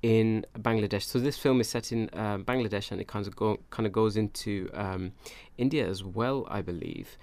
in 0.04 0.44
Bangladesh. 0.58 1.04
So 1.04 1.18
this 1.18 1.38
film 1.38 1.62
is 1.62 1.68
set 1.70 1.90
in 1.90 2.10
uh, 2.12 2.36
Bangladesh, 2.36 2.90
and 2.92 3.00
it 3.00 3.08
kind 3.08 3.26
of 3.26 3.34
go 3.34 3.58
kind 3.70 3.86
of 3.86 3.92
goes 3.92 4.18
into 4.18 4.68
um, 4.74 5.12
India 5.56 5.88
as 5.88 6.04
well, 6.04 6.46
I 6.50 6.60
believe. 6.60 7.16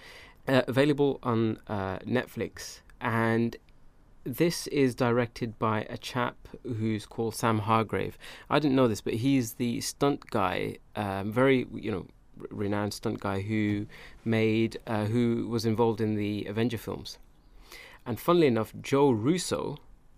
Uh, 0.48 0.64
available 0.68 1.20
on 1.22 1.60
uh, 1.68 2.00
Netflix, 2.00 2.82
and 3.00 3.56
this 4.24 4.66
is 4.68 4.96
directed 4.96 5.60
by 5.60 5.86
a 5.92 5.98
chap 5.98 6.36
who's 6.64 7.06
called 7.06 7.36
Sam 7.36 7.60
Hargrave. 7.60 8.18
I 8.50 8.58
didn't 8.58 8.76
know 8.76 8.88
this, 8.88 9.02
but 9.02 9.14
he's 9.14 9.54
the 9.54 9.80
stunt 9.82 10.32
guy, 10.32 10.78
um, 10.96 11.32
very 11.32 11.68
you 11.76 11.92
know 11.92 12.08
renowned 12.50 12.94
stunt 12.94 13.20
guy 13.20 13.42
who 13.42 13.86
made 14.26 14.80
uh, 14.88 15.06
who 15.06 15.48
was 15.48 15.66
involved 15.66 16.02
in 16.02 16.16
the 16.16 16.46
Avenger 16.46 16.78
films. 16.78 17.18
And 18.06 18.20
funnily 18.20 18.48
enough, 18.48 18.74
Joe 18.82 19.12
Russo 19.12 19.78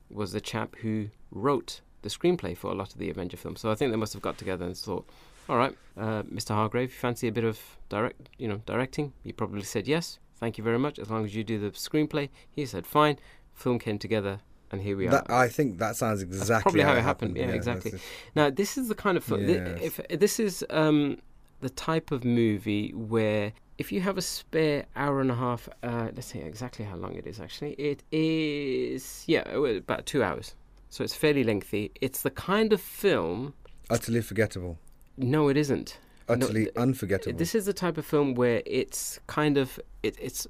was 0.09 0.31
the 0.31 0.41
chap 0.41 0.75
who 0.77 1.09
wrote 1.31 1.81
the 2.01 2.09
screenplay 2.09 2.55
for 2.55 2.71
a 2.71 2.75
lot 2.75 2.93
of 2.93 2.99
the 2.99 3.09
Avenger 3.09 3.37
films. 3.37 3.61
So 3.61 3.71
I 3.71 3.75
think 3.75 3.91
they 3.91 3.97
must 3.97 4.13
have 4.13 4.21
got 4.21 4.37
together 4.37 4.65
and 4.65 4.77
thought, 4.77 5.05
"All 5.49 5.57
right, 5.57 5.75
uh, 5.97 6.23
Mr. 6.23 6.49
Hargrave, 6.49 6.91
you 6.91 6.97
fancy 6.97 7.27
a 7.27 7.31
bit 7.31 7.43
of 7.43 7.59
direct, 7.89 8.29
you 8.37 8.47
know, 8.47 8.61
directing?" 8.65 9.13
He 9.23 9.31
probably 9.31 9.63
said 9.63 9.87
yes. 9.87 10.19
Thank 10.39 10.57
you 10.57 10.63
very 10.63 10.79
much. 10.79 10.99
As 10.99 11.09
long 11.09 11.23
as 11.25 11.35
you 11.35 11.43
do 11.43 11.57
the 11.57 11.71
screenplay, 11.71 12.29
he 12.51 12.65
said 12.65 12.85
fine. 12.85 13.17
Film 13.53 13.79
came 13.79 13.97
together, 13.97 14.41
and 14.71 14.81
here 14.81 14.97
we 14.97 15.07
are. 15.07 15.11
That, 15.11 15.31
I 15.31 15.47
think 15.47 15.77
that 15.77 15.95
sounds 15.95 16.21
exactly 16.21 16.63
probably 16.63 16.81
how 16.81 16.93
it 16.93 16.97
it 16.99 17.03
happened, 17.03 17.37
yeah, 17.37 17.45
exactly. 17.47 17.91
that's 17.91 18.03
Now, 18.35 18.49
this 18.49 18.77
is 18.77 18.87
the 18.87 18.95
kind 18.95 19.15
of 19.15 19.23
film. 19.23 19.47
Yes. 19.47 19.79
if 19.81 20.19
this 20.19 20.39
is 20.39 20.65
um, 20.69 21.19
the 21.63 21.69
type 21.69 22.11
of 22.11 22.23
movie 22.23 22.91
where 22.93 23.53
if 23.77 23.91
you 23.91 24.01
have 24.01 24.17
a 24.17 24.21
spare 24.21 24.85
hour 24.95 25.19
and 25.19 25.31
a 25.31 25.35
half, 25.35 25.67
uh, 25.81 26.09
let's 26.13 26.27
see 26.27 26.39
exactly 26.39 26.85
how 26.85 26.95
long 26.95 27.15
it 27.15 27.25
is. 27.25 27.39
Actually, 27.39 27.73
it 27.73 28.03
is 28.11 29.23
yeah, 29.27 29.43
uh, 29.51 29.61
about 29.61 30.05
two 30.05 30.23
hours. 30.23 30.55
So 30.89 31.03
it's 31.03 31.15
fairly 31.15 31.43
lengthy. 31.43 31.91
It's 32.01 32.21
the 32.21 32.29
kind 32.29 32.71
of 32.71 32.79
film. 32.79 33.55
Utterly 33.89 34.21
forgettable. 34.21 34.77
No, 35.17 35.49
it 35.49 35.57
isn't. 35.57 35.97
No, 36.29 36.35
Utterly 36.35 36.65
th- 36.65 36.75
unforgettable. 36.75 37.37
This 37.37 37.55
is 37.55 37.65
the 37.65 37.73
type 37.73 37.97
of 37.97 38.05
film 38.05 38.35
where 38.35 38.61
it's 38.65 39.19
kind 39.27 39.57
of 39.57 39.79
it, 40.03 40.15
it's 40.21 40.47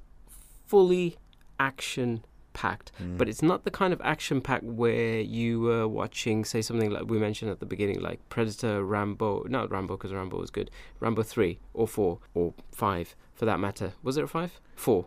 fully 0.66 1.16
action 1.58 2.24
packed, 2.54 2.90
Mm. 3.02 3.18
but 3.18 3.28
it's 3.28 3.42
not 3.42 3.64
the 3.64 3.70
kind 3.70 3.92
of 3.92 4.00
action 4.02 4.40
packed 4.40 4.64
where 4.64 5.20
you 5.20 5.60
were 5.60 5.86
watching, 5.86 6.44
say, 6.46 6.62
something 6.62 6.90
like 6.90 7.04
we 7.10 7.18
mentioned 7.18 7.50
at 7.50 7.60
the 7.60 7.66
beginning, 7.66 8.00
like 8.00 8.20
Predator, 8.30 8.82
Rambo. 8.82 9.44
Not 9.48 9.70
Rambo 9.70 9.96
because 9.98 10.12
Rambo 10.14 10.38
was 10.38 10.50
good. 10.50 10.70
Rambo 11.00 11.22
three 11.22 11.58
or 11.74 11.86
four 11.86 12.20
or 12.32 12.54
five 12.72 13.14
for 13.34 13.44
that 13.44 13.60
matter. 13.60 13.92
Was 14.02 14.16
it 14.16 14.24
a 14.24 14.26
five? 14.28 14.58
Four. 14.74 15.06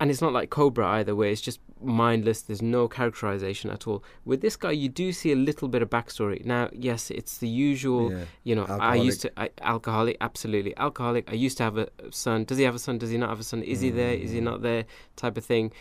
And 0.00 0.10
it's 0.12 0.20
not 0.22 0.32
like 0.32 0.48
Cobra 0.48 0.86
either, 0.98 1.16
where 1.16 1.28
it's 1.28 1.40
just 1.40 1.58
mindless. 1.82 2.42
There's 2.42 2.62
no 2.62 2.86
characterization 2.86 3.68
at 3.70 3.88
all. 3.88 4.04
With 4.24 4.42
this 4.42 4.54
guy, 4.54 4.70
you 4.70 4.88
do 4.88 5.10
see 5.12 5.32
a 5.32 5.36
little 5.36 5.66
bit 5.66 5.82
of 5.82 5.90
backstory. 5.90 6.44
Now, 6.44 6.68
yes, 6.72 7.10
it's 7.10 7.38
the 7.38 7.48
usual 7.48 8.12
Yeah. 8.12 8.24
you 8.44 8.54
know, 8.54 8.64
I 8.64 8.94
used 8.94 9.22
to 9.22 9.32
I, 9.36 9.50
alcoholic, 9.60 10.16
absolutely 10.20 10.76
alcoholic. 10.76 11.28
I 11.28 11.34
used 11.34 11.56
to 11.58 11.64
have 11.64 11.76
a 11.78 11.88
son. 12.10 12.44
Does 12.44 12.58
he 12.58 12.64
have 12.64 12.76
a 12.76 12.78
son? 12.78 12.98
Does 12.98 13.10
he 13.10 13.18
not 13.18 13.28
have 13.30 13.40
a 13.40 13.42
son? 13.42 13.62
Is 13.64 13.80
he 13.80 13.90
there? 13.90 14.14
Is 14.14 14.30
he 14.30 14.38
Mm. 14.38 14.44
not 14.44 14.62
there? 14.62 14.84
Type 15.16 15.36
of 15.36 15.44
thing, 15.44 15.72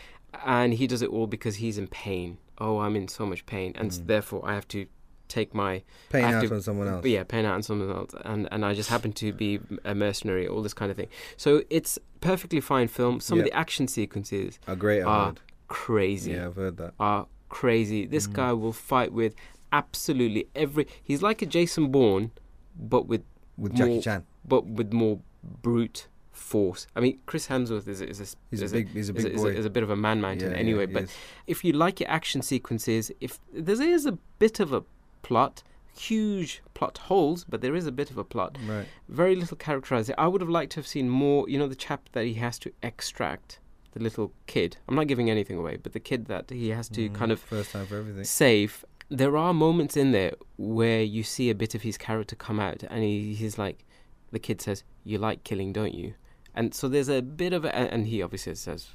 and 0.45 0.73
he 0.73 0.87
does 0.87 1.01
it 1.01 1.09
all 1.09 1.27
because 1.27 1.57
he's 1.57 1.77
in 1.77 1.87
pain. 1.87 2.37
Oh, 2.59 2.79
I'm 2.79 2.95
in 2.95 3.07
so 3.07 3.25
much 3.25 3.45
pain, 3.45 3.73
and 3.75 3.91
Mm. 3.91 4.07
therefore 4.07 4.41
I 4.47 4.53
have 4.55 4.67
to 4.69 4.87
take 5.27 5.53
my 5.53 5.83
pain 6.09 6.23
out 6.23 6.41
to- 6.47 6.53
on 6.55 6.61
someone 6.61 6.87
else. 6.87 7.05
yeah 7.05 7.21
pain 7.23 7.43
out 7.45 7.53
on 7.55 7.61
someone 7.63 7.89
else, 7.91 8.11
and 8.23 8.47
and 8.51 8.63
I 8.65 8.73
just 8.73 8.89
happen 8.89 9.11
to 9.13 9.33
be 9.33 9.59
a 9.83 9.93
mercenary, 9.93 10.47
all 10.47 10.61
this 10.61 10.73
kind 10.73 10.89
of 10.89 10.97
thing. 10.97 11.09
So 11.35 11.63
it's 11.69 11.99
perfectly 12.21 12.61
fine 12.61 12.87
film. 12.87 13.19
Some 13.19 13.39
of 13.39 13.45
the 13.45 13.53
action 13.53 13.87
sequences 13.87 14.57
are 14.67 14.75
great 14.75 15.01
Ah, 15.03 15.21
award. 15.23 15.39
crazy 15.67 16.31
Yeah, 16.31 16.47
I've 16.47 16.55
heard 16.55 16.77
that. 16.77 16.93
are 16.99 17.27
crazy. 17.49 18.05
This 18.05 18.27
Mm. 18.27 18.33
guy 18.33 18.53
will 18.53 18.73
fight 18.73 19.11
with 19.11 19.35
absolutely 19.71 20.47
every. 20.55 20.87
He's 21.03 21.21
like 21.21 21.41
a 21.41 21.45
Jason 21.45 21.91
Bourne, 21.91 22.31
but 22.79 23.05
with 23.07 23.23
With 23.57 23.75
Jackie 23.75 23.93
more- 23.93 24.01
Chan. 24.01 24.25
but 24.47 24.65
with 24.65 24.93
more 24.93 25.19
brute 25.61 26.07
force. 26.37 26.87
I 26.95 26.99
mean, 26.99 27.19
Chris 27.25 27.47
Hemsworth 27.47 27.87
is 27.87 28.01
a, 28.01 28.07
is 28.09 28.19
a, 28.21 28.25
He's 28.51 28.61
a 28.61 28.65
is 28.65 28.71
big, 28.71 28.89
he's 28.89 29.09
a 29.09 29.13
big 29.13 29.25
is 29.25 29.41
boy. 29.41 29.49
is 29.51 29.65
a 29.65 29.69
bit 29.69 29.83
of 29.83 29.89
a 29.89 29.95
man 29.95 30.21
mountain 30.21 30.51
Yeah, 30.51 30.57
anyway. 30.57 30.87
yeah, 30.87 30.93
but 30.93 31.03
is. 31.03 31.13
if 31.47 31.63
you 31.63 31.73
like 31.73 31.99
your 31.99 32.09
action 32.09 32.41
sequences, 32.41 33.11
if 33.19 33.39
there 33.53 33.81
is 33.81 34.05
a 34.05 34.13
bit 34.39 34.59
of 34.59 34.71
a 34.73 34.83
plot, 35.23 35.63
huge 35.97 36.61
plot 36.73 36.97
holes, 36.99 37.43
but 37.49 37.61
there 37.61 37.75
is 37.75 37.87
a 37.87 37.91
bit 37.91 38.11
of 38.11 38.17
a 38.17 38.23
plot. 38.23 38.57
right. 38.67 38.85
Very 39.09 39.35
little 39.35 39.57
characterizing. 39.57 40.15
I 40.17 40.27
would 40.27 40.41
have 40.41 40.49
liked 40.49 40.73
to 40.73 40.79
have 40.79 40.87
seen 40.87 41.09
more. 41.09 41.49
You 41.49 41.57
know, 41.59 41.67
the 41.67 41.75
chap 41.75 42.09
that 42.13 42.25
he 42.25 42.35
has 42.35 42.59
to 42.59 42.71
extract, 42.83 43.59
the 43.93 43.99
little 44.01 44.31
kid. 44.45 44.77
I'm 44.87 44.95
not 44.95 45.07
giving 45.07 45.29
anything 45.29 45.57
away, 45.57 45.77
but 45.77 45.93
the 45.93 45.99
kid 45.99 46.25
that 46.27 46.49
he 46.49 46.69
has 46.69 46.87
to 46.89 47.09
Mm, 47.09 47.15
kind 47.15 47.31
of 47.31 47.39
first 47.39 47.71
time 47.71 47.87
for 47.87 47.97
everything. 47.97 48.23
save. 48.23 48.85
There 49.09 49.37
are 49.37 49.53
moments 49.53 49.95
in 49.95 50.11
there 50.11 50.33
where 50.57 51.01
you 51.01 51.23
see 51.23 51.49
a 51.49 51.55
bit 51.55 51.73
of 51.73 51.81
his 51.81 51.97
character 51.97 52.35
come 52.35 52.59
out, 52.59 52.83
and 52.89 53.03
he, 53.03 53.33
he's 53.33 53.57
like, 53.57 53.83
the 54.31 54.39
kid 54.39 54.61
says, 54.61 54.83
"You 55.05 55.17
like 55.17 55.45
killing, 55.45 55.71
don't 55.71 55.93
you?" 55.93 56.13
And 56.57 56.73
so 56.73 56.87
there's 56.87 57.07
a 57.07 57.21
bit 57.21 57.53
of, 57.53 57.65
a, 57.65 57.75
and 57.75 58.07
he 58.07 58.23
obviously 58.23 58.55
says, 58.55 58.87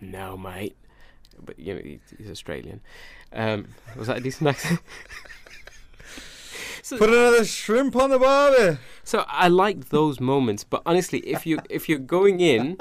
"No, 0.00 0.36
mate," 0.38 0.76
but 1.44 1.58
you 1.58 1.74
know 1.74 1.80
he, 1.84 2.00
he's 2.16 2.30
Australian. 2.30 2.80
Um, 3.34 3.66
was 3.96 4.06
that 4.06 4.16
a 4.16 4.20
decent 4.20 4.48
accent? 4.48 4.80
so, 6.82 6.96
Put 6.96 7.10
another 7.10 7.44
shrimp 7.44 7.96
on 7.96 8.08
the 8.08 8.18
barbie. 8.18 8.78
so 9.04 9.24
I 9.28 9.48
like 9.48 9.90
those 9.90 10.20
moments, 10.20 10.64
but 10.64 10.80
honestly, 10.86 11.18
if 11.20 11.44
you 11.46 11.58
if 11.68 11.86
you're 11.86 11.98
going 11.98 12.40
in, 12.40 12.78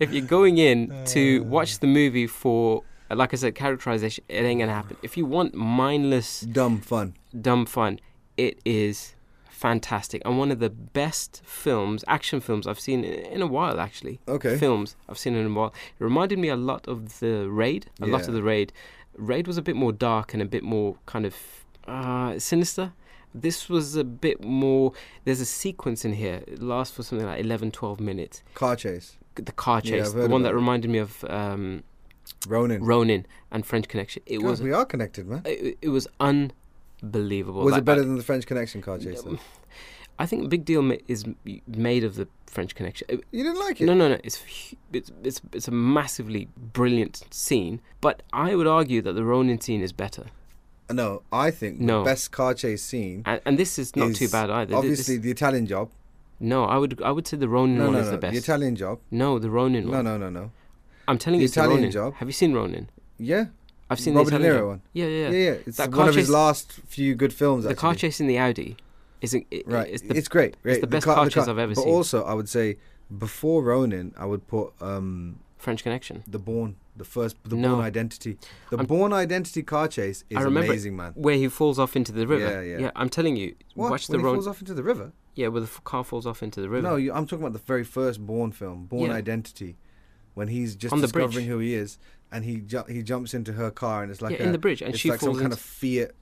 if 0.00 0.12
you're 0.12 0.26
going 0.26 0.58
in 0.58 0.92
to 1.06 1.44
watch 1.44 1.78
the 1.78 1.86
movie 1.86 2.26
for, 2.26 2.82
like 3.10 3.32
I 3.32 3.36
said, 3.36 3.54
characterization, 3.54 4.24
it 4.28 4.42
ain't 4.42 4.58
gonna 4.60 4.74
happen. 4.74 4.96
If 5.02 5.16
you 5.16 5.24
want 5.24 5.54
mindless 5.54 6.40
Dumb 6.40 6.80
fun. 6.80 7.14
dumb 7.40 7.66
fun. 7.66 8.00
It 8.36 8.58
is 8.64 9.14
fantastic 9.62 10.20
and 10.24 10.38
one 10.38 10.50
of 10.50 10.58
the 10.58 10.70
best 10.70 11.40
films, 11.44 12.04
action 12.08 12.40
films 12.40 12.66
I've 12.66 12.80
seen 12.88 13.04
in, 13.04 13.40
a 13.40 13.46
while. 13.46 13.78
Actually, 13.88 14.16
Okay. 14.36 14.56
films 14.58 14.96
I've 15.08 15.18
seen 15.24 15.34
in 15.36 15.46
a 15.46 15.54
while. 15.58 15.72
It 15.98 16.02
reminded 16.04 16.38
me 16.44 16.48
a 16.48 16.56
lot 16.56 16.88
of 16.88 17.20
the 17.20 17.48
Raid. 17.48 17.82
A 18.00 18.06
lot 18.06 18.26
of 18.28 18.34
the 18.34 18.42
Raid. 18.42 18.72
Raid 19.16 19.46
was 19.46 19.56
a 19.58 19.62
bit 19.62 19.76
more 19.76 19.92
dark 19.92 20.34
and 20.34 20.42
a 20.42 20.46
bit 20.56 20.64
more 20.74 20.96
kind 21.06 21.24
of 21.30 21.34
uh, 21.86 22.38
sinister. 22.38 22.92
This 23.34 23.68
was 23.68 23.86
a 23.96 24.04
bit 24.04 24.38
more. 24.44 24.92
There's 25.24 25.40
a 25.40 25.46
sequence 25.64 26.04
in 26.04 26.12
here. 26.14 26.38
It 26.52 26.60
lasts 26.62 26.94
for 26.96 27.02
something 27.02 27.26
like 27.26 27.40
11, 27.40 27.70
12 27.70 28.00
minutes. 28.00 28.42
Car 28.54 28.74
chase. 28.76 29.16
The 29.36 29.52
car 29.52 29.80
Yeah, 29.84 29.90
chase, 29.90 30.08
I've 30.08 30.14
the 30.14 30.28
one 30.28 30.42
about 30.42 30.50
that 30.50 30.54
reminded 30.54 30.90
me 30.90 30.98
of 30.98 31.24
um, 31.28 31.84
Ronin. 32.48 32.84
Ronin 32.84 33.26
and 33.50 33.64
French 33.64 33.86
Connection. 33.88 34.22
It 34.26 34.38
God, 34.40 34.48
was. 34.50 34.60
we 34.62 34.72
are 34.72 34.84
connected, 34.84 35.26
man. 35.26 35.42
It, 35.44 35.78
it 35.80 35.88
was 35.88 36.06
unbelievable. 37.02 37.62
Was 37.64 37.72
Like, 37.72 37.82
it 37.82 37.84
better 37.84 38.00
I- 38.02 38.04
than 38.04 38.16
the 38.16 38.22
French 38.22 38.46
Connection 38.46 38.80
car 38.82 38.98
chase? 38.98 39.22
I 40.18 40.26
think 40.26 40.48
Big 40.50 40.64
Deal 40.64 40.82
ma- 40.82 40.96
is 41.08 41.24
made 41.66 42.04
of 42.04 42.14
the 42.16 42.28
French 42.46 42.74
Connection. 42.74 43.06
Uh, 43.10 43.16
You 43.32 43.42
didn't 43.44 43.58
like 43.58 43.80
it? 43.80 43.86
No, 43.86 43.94
no, 43.94 44.08
no. 44.08 44.18
It's 44.22 44.42
it's 44.92 45.10
it's 45.24 45.40
it's 45.52 45.68
a 45.68 45.72
massively 45.72 46.48
brilliant 46.56 47.22
scene, 47.30 47.80
but 48.00 48.22
I 48.32 48.54
would 48.54 48.66
argue 48.66 49.00
that 49.02 49.14
the 49.14 49.24
Ronin 49.24 49.60
scene 49.60 49.80
is 49.82 49.92
better. 49.92 50.26
No, 50.90 51.22
I 51.32 51.50
think 51.50 51.80
No. 51.80 52.00
the 52.00 52.04
best 52.10 52.30
car 52.32 52.52
chase 52.52 52.82
scene. 52.82 53.22
And, 53.24 53.40
and 53.46 53.58
this 53.58 53.78
is 53.78 53.96
not 53.96 54.14
too 54.14 54.28
bad 54.28 54.50
either. 54.50 54.76
Obviously, 54.76 55.16
this- 55.16 55.24
the 55.24 55.30
Italian 55.30 55.66
job. 55.66 55.88
no, 56.38 56.64
I 56.64 56.76
would 56.76 57.00
I 57.02 57.10
would 57.10 57.26
say 57.26 57.38
the 57.38 57.48
Ronin 57.48 57.78
No, 57.78 57.84
one 57.84 57.92
no, 57.94 58.00
is 58.00 58.06
no. 58.06 58.12
the 58.12 58.18
The. 58.30 58.36
Italian 58.36 58.76
job. 58.76 58.98
no, 59.10 59.38
the 59.38 59.50
Ronin 59.50 59.86
No, 59.86 59.92
one. 59.96 60.04
no, 60.04 60.18
no, 60.18 60.28
no. 60.28 60.40
No. 60.42 60.50
I'm 61.08 61.18
telling 61.18 61.38
The 61.38 61.44
you, 61.44 61.46
it's 61.46 61.54
the 61.54 61.60
Italian 61.62 61.78
Ronin. 61.80 61.90
job. 61.90 62.14
Have 62.20 62.28
you 62.28 62.32
seen 62.34 62.52
Ronin? 62.52 62.90
Yeah, 63.18 63.46
I've 63.92 64.00
seen 64.00 64.14
Robert 64.14 64.30
the 64.30 64.38
De 64.38 64.44
Niro 64.44 64.66
one. 64.68 64.82
Yeah, 64.92 65.06
yeah, 65.06 65.10
Yeah, 65.10 65.28
yeah. 65.30 65.44
yeah. 65.52 65.56
It's 65.66 65.76
That 65.76 65.90
one 65.90 65.98
car 65.98 66.08
of 66.08 66.14
his 66.14 66.26
chase- 66.26 66.32
last 66.32 66.72
few 66.86 67.14
good 67.14 67.32
films. 67.32 67.64
The 67.64 67.70
Actually. 67.70 67.80
car 67.80 67.94
chase 67.94 68.20
in 68.20 68.26
the 68.26 68.38
Audi 68.38 68.76
is 69.20 69.34
a, 69.34 69.46
it, 69.50 69.66
Right, 69.68 69.88
It's 69.88 70.02
it's, 70.02 70.28
the 70.28 70.32
great. 70.32 70.56
great. 70.62 70.80
the 70.80 70.86
best 70.86 71.04
car, 71.04 71.14
car 71.14 71.24
the 71.26 71.30
chase 71.30 71.48
I've 71.48 71.58
ever 71.58 71.74
but 71.74 71.82
seen. 71.84 71.92
also, 71.92 72.24
I 72.24 72.34
would 72.34 72.48
say 72.48 72.78
before 73.16 73.62
Ronin, 73.62 74.14
I 74.16 74.26
would 74.26 74.46
put 74.48 74.72
um, 74.80 75.38
French 75.58 75.82
Connection. 75.82 76.24
the 76.26 76.38
Bourne, 76.38 76.76
the 76.96 77.04
first, 77.04 77.36
the 77.44 77.54
No. 77.56 77.74
Bourne 77.76 77.84
Identity. 77.84 78.38
The 78.70 78.78
I'm- 78.78 78.86
Bourne 78.86 79.12
Identity 79.12 79.62
car 79.62 79.86
chase 79.88 80.24
is 80.30 80.36
I 80.38 80.42
remember- 80.42 80.70
amazing, 80.70 80.96
man. 80.96 81.12
Where 81.14 81.36
he 81.36 81.48
falls 81.48 81.78
off 81.78 81.94
into 81.96 82.10
the 82.12 82.26
river. 82.26 82.64
Yeah, 82.64 82.78
yeah. 82.78 82.90
I'm 82.96 83.08
telling 83.08 83.36
you, 83.36 83.54
What? 83.74 83.90
watch 83.90 84.08
when 84.08 84.18
the 84.20 84.24
falls 84.26 84.46
off 84.46 84.60
into 84.60 84.74
the 84.74 84.82
river? 84.82 85.12
Yeah, 85.34 85.48
where 85.48 85.60
the 85.62 85.66
f- 85.66 85.82
car 85.84 86.04
falls 86.04 86.26
off 86.26 86.42
into 86.42 86.60
the 86.60 86.68
river. 86.68 86.86
No, 86.88 86.96
you, 86.96 87.10
I'm 87.12 87.26
talking 87.26 87.42
about 87.44 87.54
the 87.54 87.64
very 87.66 87.84
first 87.84 88.20
Bourne 88.26 88.52
film, 88.52 88.84
Bourne 88.86 89.10
Yeah. 89.10 89.16
Identity. 89.16 89.76
when 90.34 90.48
he's 90.48 90.74
just 90.74 90.94
On 90.94 91.00
discovering 91.02 91.44
who 91.46 91.58
he 91.58 91.74
is, 91.74 91.98
and 92.32 92.44
he 92.44 92.56
ju- 92.56 92.84
he 92.88 93.02
jumps 93.02 93.34
into 93.34 93.52
her 93.52 93.70
car, 93.70 94.02
and 94.02 94.10
it's 94.10 94.22
like 94.22 94.38
yeah, 94.38 94.44
a, 94.44 94.46
in 94.46 94.52
the 94.52 94.58
bridge, 94.58 94.82
and 94.82 94.90
it's 94.90 95.00
she 95.00 95.10
like 95.10 95.20
falls 95.20 95.36
some 95.36 95.42
kind 95.42 95.52
of 95.52 95.60
Fiat 95.60 96.12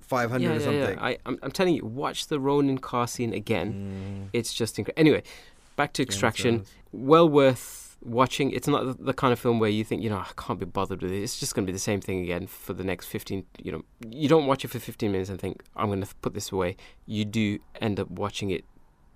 500 0.00 0.44
yeah, 0.44 0.50
or 0.50 0.60
something. 0.60 0.98
Yeah. 0.98 1.04
I, 1.04 1.18
I'm, 1.24 1.38
I'm 1.42 1.52
telling 1.52 1.74
you, 1.74 1.84
watch 1.84 2.26
the 2.26 2.40
Ronin 2.40 2.78
car 2.78 3.06
scene 3.06 3.32
again. 3.32 4.26
Mm. 4.26 4.30
It's 4.32 4.52
just 4.52 4.78
incredible. 4.78 5.00
Anyway, 5.00 5.22
back 5.76 5.92
to 5.94 6.02
Extraction. 6.02 6.64
Well 6.92 7.28
worth 7.28 7.96
watching. 8.02 8.50
It's 8.50 8.66
not 8.66 8.86
the, 8.86 9.04
the 9.04 9.12
kind 9.12 9.32
of 9.32 9.38
film 9.38 9.60
where 9.60 9.70
you 9.70 9.84
think, 9.84 10.02
you 10.02 10.10
know, 10.10 10.18
I 10.18 10.30
can't 10.36 10.58
be 10.58 10.66
bothered 10.66 11.02
with 11.02 11.12
it. 11.12 11.22
It's 11.22 11.38
just 11.38 11.54
going 11.54 11.64
to 11.64 11.70
be 11.70 11.72
the 11.72 11.78
same 11.78 12.00
thing 12.00 12.22
again 12.24 12.46
for 12.46 12.72
the 12.72 12.82
next 12.82 13.06
15, 13.06 13.44
you 13.62 13.72
know, 13.72 13.82
you 14.08 14.28
don't 14.28 14.46
watch 14.46 14.64
it 14.64 14.68
for 14.68 14.78
15 14.78 15.12
minutes 15.12 15.30
and 15.30 15.40
think, 15.40 15.62
I'm 15.76 15.86
going 15.86 16.02
to 16.02 16.14
put 16.16 16.34
this 16.34 16.50
away. 16.50 16.76
You 17.06 17.24
do 17.24 17.58
end 17.80 18.00
up 18.00 18.10
watching 18.10 18.50
it 18.50 18.64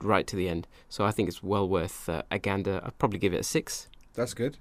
right 0.00 0.26
to 0.26 0.36
the 0.36 0.48
end. 0.48 0.68
So 0.88 1.04
I 1.04 1.10
think 1.10 1.28
it's 1.28 1.42
well 1.42 1.68
worth 1.68 2.08
uh, 2.08 2.22
a 2.30 2.38
gander. 2.38 2.80
I'd 2.84 2.98
probably 2.98 3.18
give 3.18 3.34
it 3.34 3.40
a 3.40 3.44
six. 3.44 3.88
That's 4.14 4.34
good. 4.34 4.58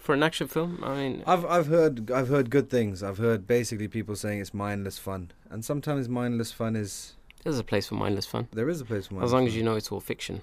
For 0.00 0.14
an 0.14 0.22
action 0.22 0.48
film, 0.48 0.80
I 0.82 0.94
mean, 0.96 1.22
I've 1.26 1.44
I've 1.44 1.66
heard 1.66 2.10
I've 2.10 2.28
heard 2.28 2.50
good 2.50 2.68
things. 2.70 3.02
I've 3.02 3.18
heard 3.18 3.46
basically 3.46 3.86
people 3.86 4.16
saying 4.16 4.40
it's 4.40 4.54
mindless 4.54 4.98
fun, 4.98 5.30
and 5.50 5.64
sometimes 5.64 6.08
mindless 6.08 6.50
fun 6.52 6.74
is 6.74 7.14
there's 7.44 7.58
a 7.58 7.64
place 7.64 7.86
for 7.88 7.94
mindless 7.96 8.26
fun. 8.26 8.48
there 8.52 8.68
is 8.68 8.80
a 8.80 8.84
place 8.84 9.06
for 9.08 9.14
mindless 9.14 9.28
As 9.28 9.32
long 9.32 9.42
fun. 9.42 9.48
as 9.48 9.56
you 9.56 9.62
know 9.62 9.76
it's 9.76 9.92
all 9.92 10.00
fiction. 10.00 10.40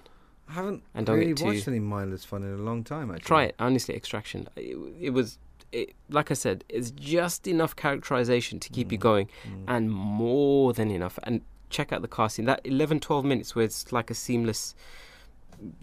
I 0.49 0.53
haven't 0.53 0.84
and 0.95 1.05
don't 1.05 1.18
really 1.20 1.34
watched 1.34 1.68
any 1.68 1.80
mindless 1.80 2.24
fun 2.24 2.43
in 2.43 2.53
a 2.53 2.58
long 2.70 2.84
time. 2.84 3.10
Actually, 3.12 3.26
Try 3.26 3.43
it, 3.45 3.55
honestly, 3.60 3.95
Extraction. 3.95 4.47
It, 4.55 4.78
it 5.01 5.10
was, 5.10 5.38
it, 5.74 5.93
like 6.10 6.32
I 6.32 6.36
said, 6.36 6.64
it's 6.70 6.91
just 6.91 7.47
enough 7.47 7.76
characterization 7.76 8.60
to 8.62 8.70
keep 8.70 8.91
you 8.91 8.97
Mm. 8.97 9.01
going. 9.01 9.26
Mm. 9.45 9.64
and 9.68 9.91
more 9.91 10.72
than 10.72 10.89
enough. 10.91 11.20
And 11.24 11.41
check 11.70 11.91
out 11.91 12.01
the 12.01 12.08
casting. 12.08 12.45
That 12.45 12.62
11, 12.64 13.01
12 13.01 13.26
minutes 13.26 13.55
where 13.55 13.66
it's 13.66 13.91
like 13.91 14.10
a 14.10 14.14
seamless, 14.14 14.74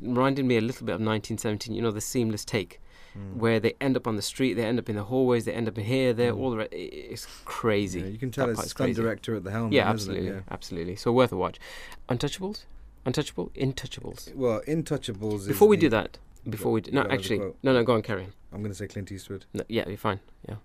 reminded 0.01 0.45
me 0.47 0.57
a 0.57 0.61
little 0.62 0.87
bit 0.87 0.93
of 0.95 1.01
1917. 1.01 1.75
You 1.75 1.83
know, 1.83 1.91
the 1.91 2.01
seamless 2.01 2.45
take 2.45 2.81
Mm. 3.16 3.36
where 3.36 3.60
they 3.60 3.74
end 3.80 3.96
up 3.96 4.06
on 4.08 4.16
the 4.16 4.22
street, 4.22 4.54
they 4.54 4.64
end 4.64 4.78
up 4.78 4.88
in 4.88 4.96
the 4.96 5.04
hallways, 5.04 5.44
they 5.44 5.52
end 5.52 5.68
up 5.68 5.78
in 5.78 5.84
here, 5.84 6.12
there, 6.12 6.32
Mm. 6.32 6.38
all 6.38 6.50
the 6.50 6.56
rest. 6.56 6.72
It's 6.72 7.26
crazy. 7.44 8.00
Yeah, 8.00 8.06
you 8.06 8.18
can 8.18 8.30
tell 8.32 8.46
That 8.48 8.58
it's 8.58 8.70
stunt 8.72 8.96
director 8.96 9.36
at 9.36 9.44
the 9.44 9.52
helm. 9.52 9.72
yeah, 9.72 9.92
isn't 9.92 10.10
it? 10.12 10.18
absolutely, 10.18 10.42
absolutely. 10.50 10.96
So 10.96 11.12
worth 11.12 11.30
a 11.30 11.36
watch. 11.36 11.58
Untouchables, 12.08 12.64
Untouchable, 13.06 13.50
Intouchables. 13.54 14.34
Well, 14.34 14.60
Intouchables. 14.66 15.40
is 15.40 15.46
Before 15.48 15.68
we 15.68 15.76
do 15.76 15.88
that, 15.90 16.18
before 16.48 16.72
we 16.72 16.80
do, 16.80 16.90
no, 16.90 17.00
you 17.00 17.02
got 17.02 17.06
another 17.12 17.18
actually, 17.20 17.38
no, 17.62 17.72
no, 17.72 17.84
go 17.84 17.94
on, 17.94 18.02
carry 18.02 18.24
on. 18.24 18.32
I'm 18.52 18.60
going 18.60 18.72
to 18.72 18.76
say 18.76 18.86
Clint 18.88 19.12
Eastwood. 19.12 19.44
No, 19.54 19.62
yeah, 19.68 19.86
you're 19.88 19.96
fine. 19.96 20.20
Yeah, 20.48 20.56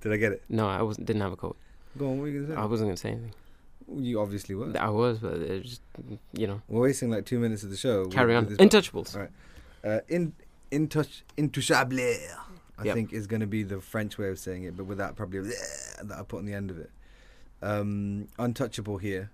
Did 0.00 0.12
I 0.12 0.16
get 0.16 0.32
it? 0.32 0.42
no, 0.48 0.66
I 0.68 0.80
wasn't. 0.82 1.06
Didn't 1.06 1.22
have 1.22 1.32
a 1.32 1.36
quote. 1.36 1.56
Go 1.98 2.10
on. 2.10 2.18
What 2.18 2.24
are 2.24 2.28
you 2.28 2.34
going 2.40 2.46
to 2.48 2.54
say? 2.54 2.60
I 2.60 2.64
wasn't 2.64 2.88
gonna 2.88 2.96
say 2.96 3.10
anything. 3.10 3.34
You 3.96 4.20
obviously 4.20 4.54
were. 4.54 4.72
I 4.78 4.88
was, 4.90 5.18
but 5.18 5.34
it 5.34 5.62
just, 5.64 5.80
you 6.32 6.46
know, 6.46 6.60
We're 6.68 6.82
wasting 6.82 7.10
like 7.10 7.24
two 7.26 7.38
minutes 7.38 7.62
of 7.64 7.70
the 7.70 7.76
show. 7.76 8.06
carry 8.06 8.34
on. 8.34 8.46
Intouchables. 8.46 9.14
All 9.14 9.22
right. 9.22 9.30
Uh, 9.84 10.00
in 10.08 10.32
Intouch 10.70 11.22
Intouchable. 11.36 12.18
I 12.80 12.84
Yep. 12.84 12.94
think 12.94 13.12
is 13.12 13.26
going 13.26 13.40
to 13.40 13.46
be 13.46 13.64
the 13.64 13.80
French 13.80 14.18
way 14.18 14.28
of 14.28 14.38
saying 14.38 14.62
it, 14.62 14.76
but 14.76 14.84
with 14.84 14.98
that 14.98 15.16
probably 15.16 15.40
that 15.40 16.16
I 16.16 16.22
put 16.22 16.38
on 16.38 16.44
the 16.46 16.54
end 16.54 16.70
of 16.70 16.78
it. 16.78 16.90
Um, 17.60 18.28
Untouchable 18.38 18.98
here, 18.98 19.30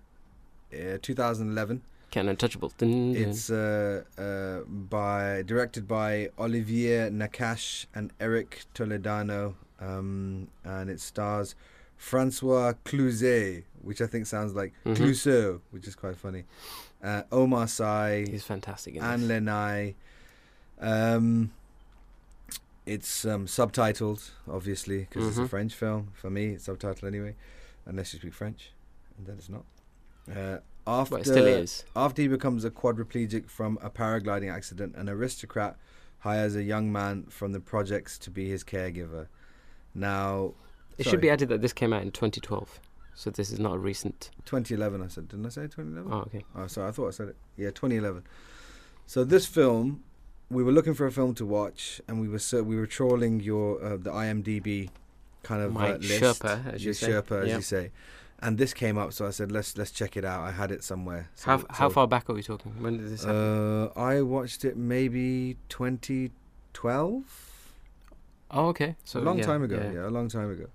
uh, 0.73 0.97
2011. 1.01 1.83
Can 2.09 2.27
Untouchable. 2.27 2.71
Dun, 2.77 3.13
dun. 3.13 3.21
It's 3.23 3.49
uh, 3.51 4.03
uh, 4.17 4.61
by 4.67 5.43
directed 5.45 5.87
by 5.87 6.29
Olivier 6.39 7.09
Nakache 7.11 7.85
and 7.93 8.11
Eric 8.19 8.63
Toledano, 8.73 9.53
um, 9.79 10.47
and 10.63 10.89
it 10.89 10.99
stars 10.99 11.53
Francois 11.97 12.73
Cluzet, 12.83 13.63
which 13.83 14.01
I 14.01 14.07
think 14.07 14.25
sounds 14.25 14.55
like 14.55 14.73
Mhm. 14.85 14.95
Clouseau, 14.95 15.61
which 15.71 15.87
is 15.87 15.93
quite 15.95 16.15
funny. 16.17 16.45
Uh, 17.03 17.23
Omar 17.31 17.67
Sy, 17.67 18.25
He's 18.27 18.43
fantastic. 18.43 18.95
Anne. 18.99 19.27
Lenai. 19.27 19.93
Um, 20.79 21.51
it's 22.85 23.25
um, 23.25 23.45
subtitled, 23.47 24.29
obviously, 24.49 24.99
because 25.01 25.27
it's 25.27 25.37
a 25.37 25.41
Mhm. 25.41 25.49
French 25.49 25.73
film. 25.73 26.09
For 26.13 26.29
me, 26.29 26.49
it's 26.53 26.67
subtitled 26.67 27.03
anyway, 27.07 27.35
unless 27.85 28.13
you 28.13 28.19
speak 28.19 28.33
French, 28.33 28.71
and 29.17 29.25
then 29.25 29.37
it's 29.37 29.49
not. 29.49 29.65
Uh, 30.33 30.59
after 30.87 31.15
But 31.15 31.21
it 31.21 31.25
still 31.31 31.47
is. 31.47 31.83
after 31.95 32.21
he 32.21 32.27
becomes 32.27 32.63
a 32.63 32.69
quadriplegic 32.69 33.49
from 33.49 33.79
a 33.81 33.89
paragliding 33.89 34.51
accident, 34.53 34.95
an 34.95 35.09
aristocrat 35.09 35.77
hires 36.19 36.55
a 36.55 36.63
young 36.63 36.91
man 36.91 37.23
from 37.25 37.53
the 37.53 37.59
projects 37.59 38.17
to 38.19 38.29
be 38.29 38.49
his 38.49 38.63
caregiver. 38.63 39.27
Now, 39.95 40.53
It 40.97 41.03
sorry, 41.05 41.11
should 41.11 41.21
be 41.21 41.29
added 41.29 41.49
that 41.49 41.61
this 41.61 41.73
came 41.73 41.91
out 41.91 42.03
in 42.03 42.11
2012, 42.11 42.79
so 43.15 43.29
this 43.31 43.51
is 43.51 43.59
not 43.59 43.73
a 43.75 43.77
recent. 43.79 44.29
2011. 44.45 45.01
I 45.01 45.07
said, 45.07 45.27
didn't 45.27 45.45
I 45.47 45.49
say 45.49 45.61
2011? 45.63 46.11
Oh, 46.11 46.17
okay. 46.21 46.45
Oh, 46.55 46.67
sorry, 46.67 46.89
I 46.89 46.91
thought 46.91 47.07
I 47.07 47.11
said 47.11 47.29
it. 47.29 47.35
Yeah, 47.57 47.71
2011. 47.71 48.23
So 49.07 49.23
this 49.23 49.45
film, 49.47 50.03
we 50.49 50.63
were 50.63 50.71
looking 50.71 50.93
for 50.93 51.05
a 51.07 51.11
film 51.11 51.33
to 51.35 51.45
watch, 51.45 52.01
and 52.07 52.19
we 52.21 52.27
were 52.27 52.39
so, 52.39 52.61
we 52.63 52.75
were 52.75 52.85
trawling 52.87 53.39
your 53.39 53.83
uh, 53.83 53.97
the 53.97 54.11
IMDb 54.11 54.89
kind 55.43 55.61
of 55.61 55.73
My 55.73 55.93
uh, 55.93 55.97
list, 55.97 56.21
Sherpa, 56.21 56.73
as 56.73 56.81
you 56.83 56.87
your 56.87 56.93
say. 56.93 57.07
Sherpa, 57.09 57.41
as 57.43 57.47
Yeah. 57.49 57.55
you 57.57 57.61
say, 57.61 57.91
and 58.39 58.57
this 58.57 58.73
came 58.73 58.97
up. 58.97 59.13
So 59.13 59.25
I 59.25 59.31
said, 59.31 59.51
let's 59.51 59.77
let's 59.77 59.91
check 59.91 60.17
it 60.17 60.25
out. 60.25 60.41
I 60.41 60.51
had 60.51 60.71
it 60.71 60.83
somewhere. 60.83 61.29
So, 61.35 61.45
how 61.51 61.65
how 61.69 61.89
far 61.89 62.07
back 62.07 62.29
are 62.29 62.33
we 62.33 62.43
talking? 62.43 62.73
When 62.81 62.97
did 62.97 63.09
this 63.09 63.23
happen? 63.23 63.89
Uh, 63.95 63.99
I 63.99 64.21
watched 64.21 64.65
it 64.65 64.77
maybe 64.77 65.57
2012. 65.69 67.23
oh, 68.51 68.67
okay. 68.67 68.95
So 69.03 69.19
a 69.19 69.21
long 69.21 69.39
yeah, 69.39 69.45
time 69.45 69.63
ago. 69.63 69.77
yeah. 69.83 69.91
Yeah. 70.01 70.07
a 70.07 70.11
long 70.11 70.29
time 70.29 70.51
ago. 70.51 70.67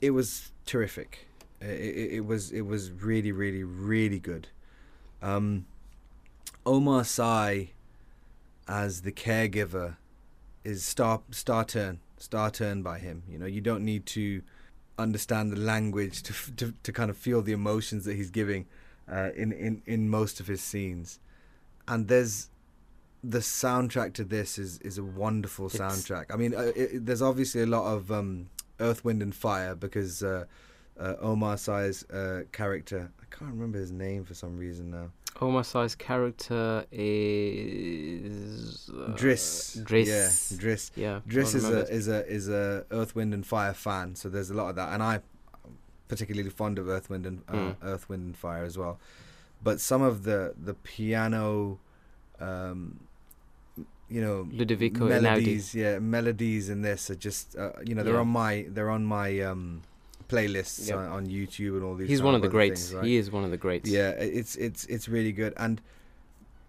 It 0.00 0.10
was 0.10 0.50
terrific. 0.66 1.26
It, 1.60 1.66
it, 1.68 2.12
it 2.14 2.26
was 2.26 2.50
it 2.50 2.62
was 2.62 2.90
really 2.90 3.30
really 3.32 3.62
really 3.62 4.18
good. 4.18 4.48
Um, 5.22 5.66
Omar 6.66 7.04
Sy 7.04 7.70
as 8.68 9.02
the 9.02 9.12
caregiver 9.12 9.96
is 10.64 10.84
star 10.84 11.20
star 11.30 11.64
turn 11.64 12.00
star 12.18 12.50
turn 12.50 12.82
by 12.82 12.98
him. 12.98 13.22
You 13.28 13.38
know 13.38 13.46
you 13.46 13.60
don't 13.60 13.84
need 13.84 14.06
to 14.06 14.42
understand 14.98 15.52
the 15.52 15.56
language 15.60 16.22
to 16.22 16.32
to, 16.56 16.74
to 16.82 16.92
kind 16.92 17.10
of 17.10 17.16
feel 17.16 17.42
the 17.42 17.52
emotions 17.52 18.04
that 18.04 18.14
he's 18.14 18.30
giving 18.30 18.66
uh, 19.10 19.30
in 19.34 19.52
in 19.52 19.82
in 19.86 20.08
most 20.08 20.40
of 20.40 20.46
his 20.46 20.62
scenes, 20.62 21.18
and 21.88 22.08
there's 22.08 22.48
the 23.24 23.38
soundtrack 23.38 24.12
to 24.14 24.24
this 24.24 24.58
is 24.58 24.78
is 24.80 24.98
a 24.98 25.04
wonderful 25.04 25.66
It's- 25.66 25.80
soundtrack. 25.80 26.26
I 26.32 26.36
mean, 26.36 26.54
uh, 26.54 26.72
it, 26.74 27.06
there's 27.06 27.22
obviously 27.22 27.62
a 27.62 27.66
lot 27.66 27.84
of 27.92 28.10
um, 28.10 28.48
Earth, 28.80 29.04
Wind, 29.04 29.22
and 29.22 29.34
Fire 29.34 29.74
because 29.74 30.22
uh, 30.22 30.44
uh, 30.98 31.14
Omar 31.20 31.56
Sy's 31.56 32.04
uh, 32.10 32.42
character, 32.52 33.10
I 33.20 33.34
can't 33.36 33.52
remember 33.52 33.78
his 33.78 33.92
name 33.92 34.24
for 34.24 34.34
some 34.34 34.56
reason 34.56 34.90
now. 34.90 35.10
Sy's 35.40 35.94
character 35.94 36.84
is 36.92 38.90
uh, 38.92 39.12
Driss. 39.12 39.82
Driss. 39.84 40.06
Yeah, 40.08 40.58
Driss. 40.58 40.90
Yeah. 40.96 41.20
Driss 41.28 41.54
is 41.54 41.68
a 41.68 41.88
is 41.88 42.08
a 42.08 42.26
is 42.28 42.48
a 42.48 42.84
Earth, 42.90 43.14
Wind, 43.14 43.34
and 43.34 43.46
Fire 43.46 43.72
fan, 43.74 44.14
so 44.14 44.28
there's 44.28 44.50
a 44.50 44.54
lot 44.54 44.70
of 44.70 44.76
that, 44.76 44.92
and 44.92 45.02
I'm 45.02 45.22
particularly 46.08 46.50
fond 46.50 46.78
of 46.78 46.88
Earth, 46.88 47.08
Wind, 47.10 47.26
and 47.26 47.42
uh, 47.48 47.52
Mm. 47.52 47.76
Earth, 47.82 48.08
Wind, 48.08 48.22
and 48.26 48.36
Fire 48.36 48.64
as 48.64 48.76
well. 48.78 48.98
But 49.62 49.80
some 49.80 50.02
of 50.02 50.24
the 50.24 50.54
the 50.62 50.74
piano, 50.74 51.78
um, 52.40 53.00
you 54.08 54.20
know, 54.20 54.46
Ludovico 54.52 55.08
melodies, 55.08 55.74
yeah, 55.74 55.98
melodies 55.98 56.68
in 56.68 56.82
this 56.82 57.10
are 57.10 57.14
just 57.14 57.56
uh, 57.56 57.70
you 57.84 57.94
know 57.94 58.02
they're 58.02 58.14
Yeah. 58.14 58.20
on 58.20 58.28
my 58.28 58.66
they're 58.68 58.90
on 58.90 59.04
my 59.04 59.40
um, 59.40 59.82
playlists 60.32 60.88
Yep. 60.88 60.98
on, 60.98 61.06
on 61.16 61.26
YouTube 61.26 61.74
and 61.76 61.84
all 61.84 61.94
these. 61.94 62.08
He's 62.08 62.22
one 62.22 62.34
of 62.34 62.42
the 62.42 62.48
greats. 62.48 62.82
things, 62.88 62.94
right? 62.94 63.04
He 63.04 63.16
is 63.16 63.30
one 63.30 63.44
of 63.44 63.50
the 63.50 63.56
greats. 63.66 63.88
Yeah, 63.90 64.10
it's 64.10 64.56
it's 64.56 64.84
it's 64.86 65.06
really 65.08 65.32
good, 65.32 65.52
and 65.56 65.80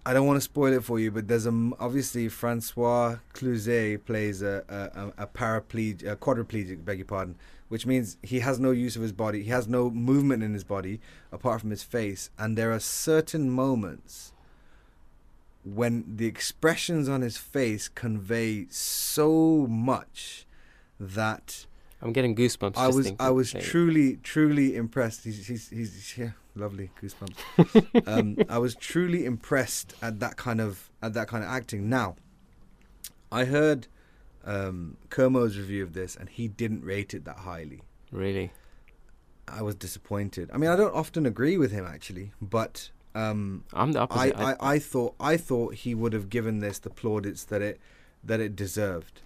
I 0.05 0.11
don't 0.13 0.27
want 0.27 0.37
to 0.37 0.41
spoil 0.41 0.73
it 0.73 0.83
for 0.83 0.99
you, 0.99 1.09
but 1.11 1.27
there's 1.29 1.45
a 1.47 1.55
obviously 1.79 2.27
Francois 2.29 3.17
Cluzet 3.33 4.03
plays 4.05 4.41
a 4.41 4.55
a, 4.79 4.81
a, 5.01 5.23
a 5.23 5.27
paraplegic, 5.27 6.05
a 6.11 6.15
quadriplegic, 6.15 6.83
beg 6.83 6.97
your 6.99 7.05
pardon, 7.05 7.35
which 7.69 7.85
means 7.85 8.17
he 8.21 8.39
has 8.41 8.59
no 8.59 8.71
use 8.71 8.95
of 8.97 9.01
his 9.01 9.13
body, 9.13 9.43
he 9.43 9.49
has 9.49 9.67
no 9.67 9.89
movement 9.89 10.43
in 10.43 10.53
his 10.53 10.63
body 10.65 10.99
apart 11.31 11.61
from 11.61 11.69
his 11.69 11.83
face, 11.83 12.29
and 12.37 12.57
there 12.57 12.71
are 12.73 12.79
certain 12.81 13.49
moments 13.49 14.31
when 15.63 16.03
the 16.17 16.25
expressions 16.25 17.07
on 17.07 17.21
his 17.21 17.37
face 17.37 17.87
convey 17.87 18.65
so 18.69 19.65
much 19.69 20.45
that 20.99 21.65
I'm 22.03 22.11
getting 22.11 22.35
goosebumps. 22.35 22.77
I 22.77 22.89
was 22.89 23.13
I 23.17 23.29
was 23.29 23.53
truly 23.53 24.17
truly 24.17 24.75
impressed. 24.75 25.23
He's 25.23 25.47
he's, 25.47 25.69
he's 25.69 26.17
yeah, 26.17 26.31
lovely 26.53 26.91
goosebumps. 27.01 28.07
um, 28.07 28.37
I 28.49 28.57
was 28.57 28.75
truly 28.75 29.25
impressed 29.25 29.95
at 30.01 30.19
that 30.19 30.35
kind 30.35 30.59
of 30.59 30.91
at 31.01 31.13
that 31.13 31.29
kind 31.29 31.45
of 31.45 31.49
acting. 31.49 31.89
Now, 31.89 32.17
I 33.31 33.45
heard 33.45 33.87
um, 34.43 34.97
Kermo's 35.09 35.57
review 35.57 35.81
of 35.81 35.93
this, 35.93 36.17
and 36.17 36.27
he 36.27 36.49
didn't 36.49 36.83
rate 36.83 37.13
it 37.13 37.23
that 37.23 37.37
highly. 37.39 37.81
Really. 38.11 38.51
I 39.47 39.61
was 39.61 39.75
disappointed. 39.75 40.49
I 40.53 40.57
mean, 40.57 40.69
I 40.69 40.75
don't 40.75 40.93
often 40.93 41.25
agree 41.25 41.57
with 41.57 41.71
him 41.71 41.85
actually, 41.85 42.31
but 42.41 42.89
um, 43.15 43.63
I'm 43.73 43.93
the 43.93 43.99
I, 43.99 44.03
opposite. 44.03 44.39
I, 44.39 44.55
I 44.59 44.79
thought 44.79 45.15
I 45.21 45.37
thought 45.37 45.75
he 45.75 45.95
would 45.95 46.11
have 46.11 46.29
given 46.29 46.59
this 46.59 46.79
the 46.79 46.89
plaudits 46.89 47.45
that 47.45 47.61
it 47.61 47.79
that 48.23 48.41
it 48.41 48.57
deserved, 48.57 49.21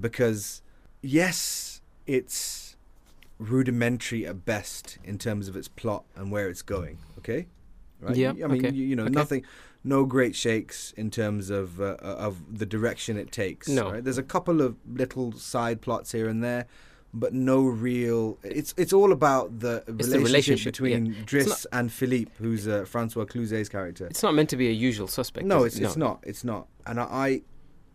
because 0.00 0.62
yes, 1.02 1.71
it's 2.06 2.76
rudimentary 3.38 4.26
at 4.26 4.44
best 4.44 4.98
in 5.02 5.18
terms 5.18 5.48
of 5.48 5.56
its 5.56 5.68
plot 5.68 6.04
and 6.14 6.30
where 6.30 6.48
it's 6.48 6.62
going. 6.62 6.98
Okay, 7.18 7.46
right? 8.00 8.16
Yeah, 8.16 8.30
I 8.30 8.32
mean, 8.32 8.64
okay, 8.64 8.74
you, 8.74 8.84
you 8.86 8.96
know, 8.96 9.04
okay. 9.04 9.12
nothing 9.12 9.44
no 9.84 10.04
great 10.04 10.34
shakes 10.34 10.92
in 10.96 11.10
terms 11.10 11.50
of 11.50 11.80
uh, 11.80 11.96
of 12.00 12.58
the 12.58 12.66
direction 12.66 13.16
it 13.16 13.32
takes. 13.32 13.68
No. 13.68 13.92
right? 13.92 14.04
there's 14.04 14.18
a 14.18 14.22
couple 14.22 14.60
of 14.60 14.76
little 14.86 15.32
side 15.32 15.80
plots 15.80 16.12
here 16.12 16.28
and 16.28 16.42
there, 16.42 16.66
but 17.12 17.34
no 17.34 17.62
real. 17.62 18.38
It's 18.42 18.74
it's 18.76 18.92
all 18.92 19.12
about 19.12 19.60
the 19.60 19.82
relationship, 19.86 20.10
the 20.10 20.18
relationship, 20.18 20.72
between 20.72 21.06
yeah. 21.06 21.22
Driss 21.24 21.46
It's 21.46 21.64
and 21.66 21.92
Philippe, 21.92 22.32
who's 22.38 22.68
uh, 22.68 22.84
Francois 22.84 23.24
Cluzet's 23.24 23.68
character. 23.68 24.06
It's 24.06 24.22
not 24.22 24.34
meant 24.34 24.50
to 24.50 24.56
be 24.56 24.68
a 24.68 24.72
usual 24.72 25.08
suspect. 25.08 25.46
No, 25.46 25.64
it's 25.64 25.76
it? 25.76 25.84
it's 25.84 25.96
not. 25.96 26.20
It's 26.22 26.44
not. 26.44 26.68
And 26.86 27.00
I, 27.00 27.42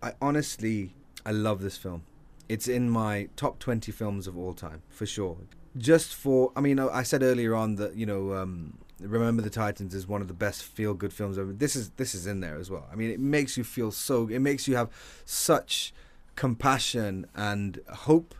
I 0.01 0.13
honestly, 0.21 0.93
I 1.25 1.31
love 1.31 1.61
this 1.61 1.77
film. 1.77 2.03
It's 2.49 2.67
in 2.67 2.89
my 2.89 3.29
top 3.35 3.59
twenty 3.59 3.91
films 3.91 4.27
of 4.27 4.37
all 4.37 4.53
time 4.53 4.81
for 4.89 5.05
sure. 5.05 5.37
Just 5.77 6.15
for, 6.15 6.51
I 6.55 6.61
mean, 6.61 6.79
I 6.79 7.03
said 7.03 7.21
earlier 7.21 7.53
on 7.53 7.75
that 7.75 7.95
you 7.95 8.05
know, 8.05 8.33
um, 8.33 8.79
Remember 8.99 9.43
the 9.43 9.49
Titans 9.49 9.93
is 9.93 10.07
one 10.07 10.21
of 10.21 10.27
the 10.27 10.33
best 10.33 10.63
feel 10.63 10.95
good 10.95 11.13
films 11.13 11.37
ever. 11.37 11.53
This 11.53 11.75
is 11.75 11.91
this 11.91 12.15
is 12.15 12.25
in 12.25 12.39
there 12.39 12.57
as 12.57 12.71
well. 12.71 12.87
I 12.91 12.95
mean, 12.95 13.11
it 13.11 13.19
makes 13.19 13.57
you 13.57 13.63
feel 13.63 13.91
so. 13.91 14.27
It 14.27 14.39
makes 14.39 14.67
you 14.67 14.75
have 14.75 14.89
such 15.25 15.93
compassion 16.35 17.27
and 17.35 17.79
hope 17.89 18.33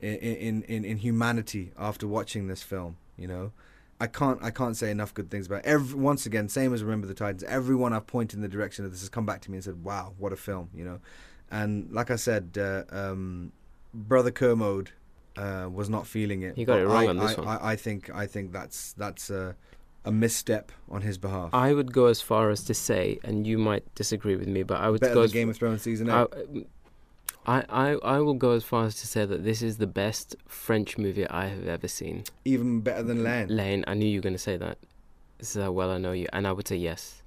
in 0.00 0.14
in 0.16 0.62
in, 0.62 0.84
in 0.84 0.96
humanity 0.98 1.72
after 1.76 2.06
watching 2.06 2.48
this 2.48 2.62
film. 2.62 2.96
You 3.16 3.28
know. 3.28 3.52
I 4.00 4.06
can't 4.06 4.40
I 4.42 4.50
can't 4.50 4.76
say 4.76 4.92
enough 4.92 5.12
good 5.12 5.28
things 5.28 5.46
about 5.48 5.64
it. 5.64 5.66
every 5.66 5.98
once 5.98 6.24
again 6.24 6.48
same 6.48 6.72
as 6.72 6.84
Remember 6.84 7.08
the 7.08 7.14
Titans 7.14 7.42
everyone 7.42 7.92
I've 7.92 8.06
pointed 8.06 8.36
in 8.36 8.42
the 8.42 8.48
direction 8.48 8.84
of 8.84 8.92
this 8.92 9.00
has 9.00 9.08
come 9.08 9.26
back 9.26 9.40
to 9.42 9.50
me 9.50 9.56
and 9.56 9.64
said 9.64 9.82
wow 9.82 10.14
what 10.18 10.32
a 10.32 10.36
film 10.36 10.70
you 10.72 10.84
know 10.84 11.00
and 11.50 11.90
like 11.92 12.10
I 12.10 12.16
said 12.16 12.56
uh, 12.58 12.82
um, 12.90 13.52
Brother 13.94 14.30
Kermode 14.30 14.90
uh, 15.36 15.68
was 15.72 15.88
not 15.88 16.06
feeling 16.06 16.42
it 16.42 16.56
He 16.56 16.64
got 16.64 16.74
but 16.74 16.80
it 16.80 16.86
wrong 16.86 17.06
I, 17.06 17.08
on 17.08 17.16
this 17.18 17.38
I, 17.38 17.40
one. 17.40 17.48
I, 17.48 17.68
I 17.72 17.76
think 17.76 18.10
I 18.14 18.26
think 18.26 18.52
that's 18.52 18.92
that's 18.94 19.30
a, 19.30 19.56
a 20.04 20.12
misstep 20.12 20.72
on 20.90 21.02
his 21.02 21.18
behalf 21.18 21.50
I 21.52 21.72
would 21.72 21.92
go 21.92 22.06
as 22.06 22.20
far 22.20 22.50
as 22.50 22.64
to 22.64 22.74
say, 22.74 23.18
and 23.24 23.46
you 23.46 23.58
might 23.58 23.94
disagree 23.94 24.36
with 24.36 24.48
me, 24.48 24.62
but 24.62 24.80
I 24.80 24.88
would 24.90 25.00
better 25.00 25.14
go 25.14 25.20
than 25.20 25.26
as 25.26 25.32
Game 25.32 25.50
of 25.50 25.56
Thrones 25.56 25.82
season 25.82 26.10
8 26.10 26.12
I, 26.12 26.26
I, 27.46 27.64
I, 27.70 27.90
I 28.04 28.18
will 28.18 28.34
go 28.34 28.52
as 28.52 28.62
far 28.64 28.84
as 28.84 28.96
to 28.96 29.06
say 29.06 29.24
that 29.24 29.42
this 29.42 29.62
is 29.62 29.78
the 29.78 29.86
best 29.86 30.36
French 30.46 30.98
movie 30.98 31.26
I 31.28 31.46
have 31.46 31.66
ever 31.66 31.88
seen. 31.88 32.24
even 32.44 32.80
better 32.80 33.02
than 33.02 33.24
La 33.24 33.30
Haine 33.30 33.48
Lane, 33.48 33.84
I 33.86 33.94
knew 33.94 34.06
you 34.06 34.18
were 34.18 34.22
going 34.22 34.34
to 34.34 34.38
say 34.38 34.58
that. 34.58 34.76
This 35.38 35.54
is 35.54 35.62
how 35.62 35.70
well 35.70 35.90
I 35.90 35.98
know 35.98 36.12
you, 36.12 36.26
and 36.32 36.46
I 36.46 36.52
would 36.52 36.66
say 36.68 36.76
yes. 36.76 37.22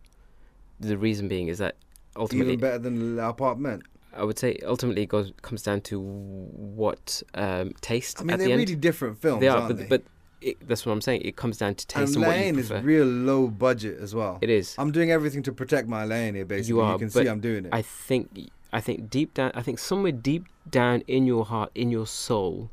The 0.79 0.97
reason 0.97 1.27
being 1.27 1.47
is 1.47 1.59
that 1.59 1.75
ultimately, 2.15 2.53
even 2.53 2.59
better 2.59 2.77
than 2.77 3.15
L'Appartement 3.15 3.83
I 4.15 4.23
would 4.23 4.37
say 4.37 4.59
ultimately 4.65 5.03
it 5.03 5.09
goes 5.09 5.31
comes 5.41 5.63
down 5.63 5.81
to 5.81 5.99
what 5.99 7.23
um, 7.33 7.73
taste 7.81 8.19
I 8.19 8.23
mean 8.23 8.37
they're 8.37 8.47
the 8.47 8.55
really 8.55 8.75
different 8.75 9.21
films 9.21 9.41
they 9.41 9.47
are, 9.47 9.67
but 9.67 9.77
they 9.77 9.85
but 9.85 10.03
it, 10.41 10.67
that's 10.67 10.85
what 10.85 10.91
I'm 10.91 11.01
saying. 11.01 11.21
It 11.21 11.35
comes 11.35 11.57
down 11.57 11.75
to 11.75 11.87
taste 11.87 12.15
and 12.15 12.25
and, 12.25 12.25
you 12.25 12.29
La 12.29 12.33
Haine 12.33 12.59
is 12.59 12.71
real 12.71 13.05
low 13.05 13.47
budget 13.47 13.99
as 13.99 14.15
well 14.15 14.39
it 14.41 14.49
is. 14.49 14.75
I'm 14.77 14.91
doing 14.91 15.11
everything 15.11 15.43
to 15.43 15.51
protect 15.51 15.87
my 15.87 16.03
lane 16.03 16.35
here, 16.35 16.45
basically. 16.45 16.69
You, 16.69 16.81
are, 16.81 16.97
can 16.97 17.07
but 17.09 17.23
see 17.23 17.27
I'm 17.27 17.39
doing 17.39 17.65
it. 17.65 17.69
I 17.73 17.81
think 17.81 18.49
I 18.73 18.81
think 18.81 19.09
deep 19.09 19.33
down 19.33 19.51
I 19.53 19.61
think 19.61 19.79
somewhere 19.79 20.11
deep 20.11 20.45
down 20.69 21.03
in 21.07 21.25
your 21.25 21.45
heart, 21.45 21.71
in 21.75 21.91
your 21.91 22.07
soul, 22.07 22.69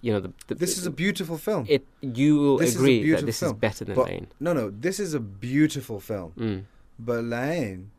you 0.00 0.12
know 0.12 0.20
the, 0.20 0.32
the 0.48 0.54
this 0.54 0.76
is 0.78 0.86
a 0.86 0.90
beautiful 0.90 1.38
film. 1.38 1.66
it 1.68 1.84
you 2.00 2.36
will 2.38 2.58
This 2.58 2.74
agree 2.74 3.10
that 3.12 3.26
this 3.26 3.42
is 3.42 3.52
better 3.52 3.84
than 3.84 3.94
but- 3.94 4.02
La 4.02 4.08
Haine. 4.08 4.26
no, 4.40 4.52
no, 4.52 4.70
this 4.70 4.98
is 4.98 5.14
a 5.14 5.20
beautiful 5.20 6.00
film. 6.00 6.32
Mm. 6.38 6.64
But 6.98 7.24
La 7.24 7.42
Haine, 7.42 7.90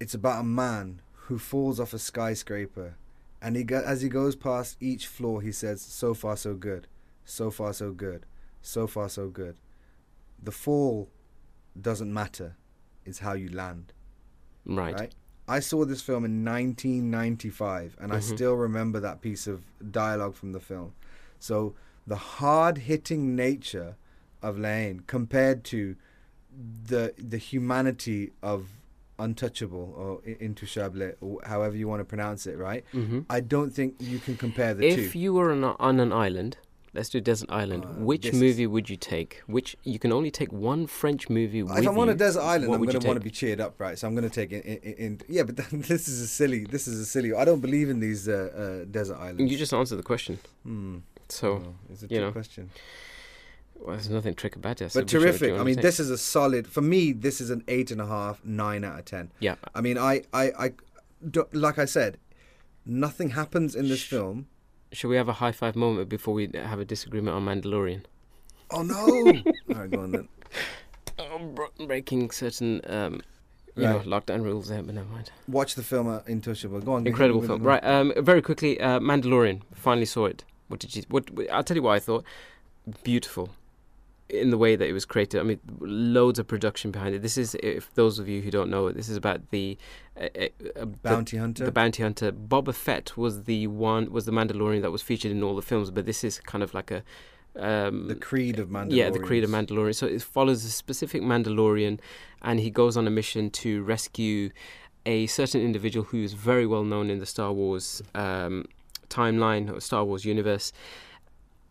it's 0.00 0.14
about 0.14 0.40
a 0.40 0.44
man 0.44 1.00
who 1.26 1.38
falls 1.38 1.78
off 1.80 1.92
a 1.94 1.98
skyscraper, 1.98 2.96
and 3.40 3.56
he 3.56 3.64
go, 3.64 3.80
as 3.80 4.02
he 4.02 4.08
goes 4.08 4.36
past 4.36 4.76
each 4.80 5.06
floor, 5.06 5.40
he 5.42 5.52
says, 5.52 5.80
"So 5.80 6.14
far, 6.14 6.36
so 6.36 6.54
good. 6.54 6.86
So 7.24 7.50
far, 7.50 7.72
so 7.72 7.92
good. 7.92 8.26
So 8.60 8.86
far, 8.86 9.08
so 9.08 9.28
good." 9.28 9.56
The 10.42 10.52
fall 10.52 11.08
doesn't 11.80 12.12
matter; 12.12 12.56
it's 13.04 13.20
how 13.20 13.32
you 13.34 13.48
land. 13.48 13.92
Right. 14.64 14.94
Right. 14.94 15.14
I 15.48 15.60
saw 15.60 15.84
this 15.84 16.02
film 16.02 16.24
in 16.24 16.44
1995, 16.44 17.96
and 18.00 18.12
I 18.12 18.18
Mhm. 18.18 18.34
still 18.34 18.54
remember 18.54 19.00
that 19.00 19.20
piece 19.20 19.46
of 19.46 19.64
dialogue 19.90 20.34
from 20.34 20.52
the 20.52 20.60
film. 20.60 20.94
So 21.40 21.74
the 22.06 22.16
hard-hitting 22.16 23.34
nature 23.34 23.96
of 24.40 24.58
La 24.58 24.68
Haine 24.68 25.00
compared 25.06 25.64
to 25.64 25.96
the 26.86 27.14
the 27.16 27.38
humanity 27.38 28.32
of 28.42 28.68
Untouchable 29.18 29.94
or 29.96 30.20
Intouchable, 30.40 31.14
or 31.20 31.40
however 31.44 31.76
you 31.76 31.88
want 31.88 32.00
to 32.00 32.04
pronounce 32.04 32.46
it, 32.46 32.56
right? 32.58 32.84
hmm 32.92 33.20
I 33.30 33.40
don't 33.40 33.70
think 33.70 33.94
you 34.00 34.18
can 34.18 34.36
compare 34.36 34.74
the 34.74 34.86
If 34.86 35.12
two. 35.12 35.18
you 35.18 35.34
were 35.34 35.52
on, 35.52 35.62
a, 35.64 35.76
on 35.78 36.00
an 36.00 36.12
island, 36.12 36.56
let's 36.94 37.08
do 37.08 37.20
desert 37.20 37.50
island. 37.50 37.84
Uh, 37.84 37.88
which 38.10 38.32
movie 38.32 38.66
would 38.66 38.90
you 38.90 38.96
take? 38.96 39.42
Which 39.46 39.76
you 39.84 39.98
can 39.98 40.12
only 40.12 40.30
take 40.30 40.52
one 40.52 40.86
French 40.86 41.28
movie 41.30 41.62
with 41.62 41.78
if 41.78 41.86
I'm 41.88 41.98
on 41.98 42.08
a 42.08 42.14
desert 42.14 42.40
island, 42.42 42.72
I'm 42.74 42.82
going 42.84 42.98
to 43.00 43.06
want 43.06 43.18
to 43.18 43.24
be 43.24 43.30
cheered 43.30 43.60
up, 43.60 43.80
right? 43.80 43.98
So 43.98 44.06
I'm 44.06 44.14
going 44.14 44.28
to 44.28 44.34
take 44.34 44.52
it. 44.52 44.64
In, 44.64 44.76
in, 44.78 44.94
in, 45.04 45.20
yeah, 45.28 45.42
but 45.44 45.56
this 45.72 46.08
is 46.08 46.20
a 46.20 46.26
silly. 46.26 46.64
This 46.64 46.88
is 46.88 46.98
a 47.00 47.06
silly. 47.06 47.32
I 47.34 47.44
don't 47.44 47.60
believe 47.60 47.88
in 47.90 48.00
these 48.00 48.28
uh, 48.28 48.34
uh, 48.82 48.84
desert 48.90 49.16
islands. 49.18 49.50
You 49.52 49.58
just 49.58 49.72
answered 49.74 49.96
the 49.96 50.02
question. 50.02 50.38
Hmm. 50.64 50.98
So 51.28 51.48
Oh, 51.64 51.74
it's 51.90 52.02
a 52.02 52.06
you 52.08 52.20
know, 52.20 52.30
question. 52.32 52.70
Well, 53.84 53.96
there's 53.96 54.08
nothing 54.10 54.34
trick 54.34 54.56
about 54.56 54.80
it. 54.80 54.92
So 54.92 55.00
But 55.00 55.08
terrific. 55.08 55.52
I 55.58 55.62
mean, 55.62 55.80
this 55.80 55.98
is 56.00 56.10
a 56.10 56.18
solid. 56.18 56.66
For 56.66 56.80
me, 56.80 57.12
this 57.12 57.40
is 57.40 57.50
an 57.50 57.64
eight 57.68 57.90
and 57.90 58.00
a 58.00 58.06
half, 58.06 58.44
nine 58.44 58.84
out 58.84 58.98
of 58.98 59.04
ten. 59.04 59.30
Yeah. 59.40 59.56
I 59.74 59.80
mean, 59.80 59.98
I, 59.98 60.22
I, 60.32 60.52
I, 60.58 60.72
like 61.52 61.78
I 61.78 61.84
said, 61.84 62.18
nothing 62.86 63.30
happens 63.30 63.74
in 63.74 63.88
this 63.88 64.00
Shh. 64.00 64.08
film. 64.10 64.46
Should 64.92 65.08
we 65.08 65.16
have 65.16 65.28
a 65.28 65.34
high 65.34 65.52
five 65.52 65.74
moment 65.76 66.08
before 66.08 66.34
we 66.34 66.50
have 66.54 66.78
a 66.78 66.84
disagreement 66.84 67.34
on 67.36 67.44
Mandalorian? 67.46 68.02
Oh 68.70 68.82
no! 68.82 68.96
All 69.74 69.80
right, 69.80 69.90
go 69.90 70.00
on 70.00 70.10
then. 70.12 70.28
Br- 71.54 71.84
breaking 71.86 72.30
certain, 72.30 72.80
um, 72.86 73.20
you 73.76 73.84
Right. 73.84 74.04
know, 74.06 74.18
lockdown 74.20 74.42
rules 74.42 74.68
there, 74.68 74.82
but 74.82 74.94
never 74.94 75.08
mind. 75.08 75.30
Watch 75.48 75.74
the 75.76 75.82
film 75.82 76.08
uh, 76.08 76.20
Intouchable. 76.20 76.84
Go 76.84 76.92
on. 76.94 77.06
Incredible 77.06 77.42
film, 77.42 77.62
right? 77.62 77.82
Um, 77.84 78.12
very 78.18 78.42
quickly, 78.42 78.80
uh, 78.80 78.98
Mandalorian. 79.00 79.62
Finally 79.74 80.06
saw 80.06 80.26
it. 80.26 80.44
What 80.68 80.80
did 80.80 80.94
you? 80.96 81.02
What? 81.08 81.30
I'll 81.50 81.64
tell 81.64 81.76
you 81.76 81.82
what 81.82 81.92
I 81.92 81.98
thought. 81.98 82.24
Beautiful, 83.04 83.50
in 84.32 84.50
the 84.50 84.58
way 84.58 84.74
that 84.76 84.88
it 84.88 84.92
was 84.92 85.04
created. 85.04 85.40
I 85.40 85.42
mean, 85.42 85.60
loads 85.80 86.38
of 86.38 86.46
production 86.46 86.90
behind 86.90 87.14
it. 87.14 87.22
This 87.22 87.36
is, 87.36 87.54
if 87.62 87.92
those 87.94 88.18
of 88.18 88.28
you 88.28 88.40
who 88.40 88.50
don't 88.50 88.70
know 88.70 88.86
it, 88.86 88.96
this 88.96 89.08
is 89.08 89.16
about 89.16 89.50
the 89.50 89.76
uh, 90.18 90.26
uh, 90.36 90.48
uh, 90.80 90.84
Bounty 90.86 91.36
Hunter. 91.36 91.64
the, 91.64 91.66
the 91.66 91.72
bounty 91.72 92.02
hunter. 92.02 92.32
Boba 92.32 92.74
Fett 92.74 93.16
was 93.16 93.44
the 93.44 93.66
one 93.66 94.10
was 94.10 94.24
the 94.24 94.32
Mandalorian 94.32 94.82
that 94.82 94.90
was 94.90 95.02
featured 95.02 95.30
in 95.30 95.42
all 95.42 95.54
the 95.54 95.62
films, 95.62 95.90
but 95.90 96.06
this 96.06 96.24
is 96.24 96.40
kind 96.40 96.64
of 96.64 96.74
like 96.74 96.90
a. 96.90 97.02
Um, 97.54 98.08
the 98.08 98.14
Creed 98.14 98.58
of 98.58 98.70
Mandalorian. 98.70 98.94
yeah, 98.94 99.10
the 99.10 99.18
Creed 99.18 99.44
of 99.44 99.50
Mandalorian. 99.50 99.94
So 99.94 100.06
it 100.06 100.22
follows 100.22 100.64
a 100.64 100.70
specific 100.70 101.20
Mandalorian, 101.20 102.00
and 102.40 102.58
he 102.60 102.70
goes 102.70 102.96
on 102.96 103.06
a 103.06 103.10
mission 103.10 103.50
to 103.50 103.82
rescue 103.82 104.50
a 105.04 105.26
certain 105.26 105.60
individual 105.60 106.06
who 106.06 106.22
is 106.22 106.32
very 106.32 106.66
well 106.66 106.84
known 106.84 107.10
in 107.10 107.18
the 107.18 107.26
Star 107.26 107.52
Wars 107.52 108.02
um, 108.14 108.64
timeline 109.10 109.70
or 109.70 109.80
Star 109.80 110.04
Wars 110.04 110.24
universe. 110.24 110.72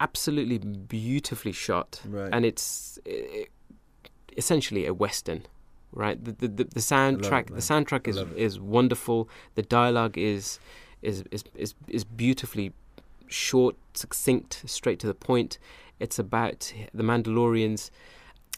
Absolutely 0.08 0.58
beautifully 0.58 1.52
shot, 1.52 2.02
Right. 2.08 2.30
and 2.34 2.44
it's 2.50 2.98
eh, 3.06 3.46
essentially 4.38 4.86
a 4.86 4.94
western. 4.94 5.42
Right, 5.94 6.18
the 6.24 6.32
the, 6.32 6.48
the, 6.48 6.64
the 6.64 6.64
love 6.64 6.76
it, 6.76 6.80
soundtrack 6.80 7.46
the 7.48 7.66
soundtrack 7.72 8.08
is 8.08 8.18
it. 8.18 8.28
is 8.48 8.54
wonderful. 8.60 9.20
The 9.56 9.62
dialogue 9.80 10.18
is 10.18 10.58
is 11.02 11.24
is 11.32 11.44
is, 11.64 11.74
is 11.98 12.04
beautifully 12.06 12.72
short, 13.28 13.76
succinct, 13.94 14.52
straight 14.66 15.00
to 15.00 15.08
the 15.08 15.14
point. 15.14 15.60
It's 16.00 16.18
about 16.18 16.60
the 16.94 17.04
Mandalorians' 17.04 17.92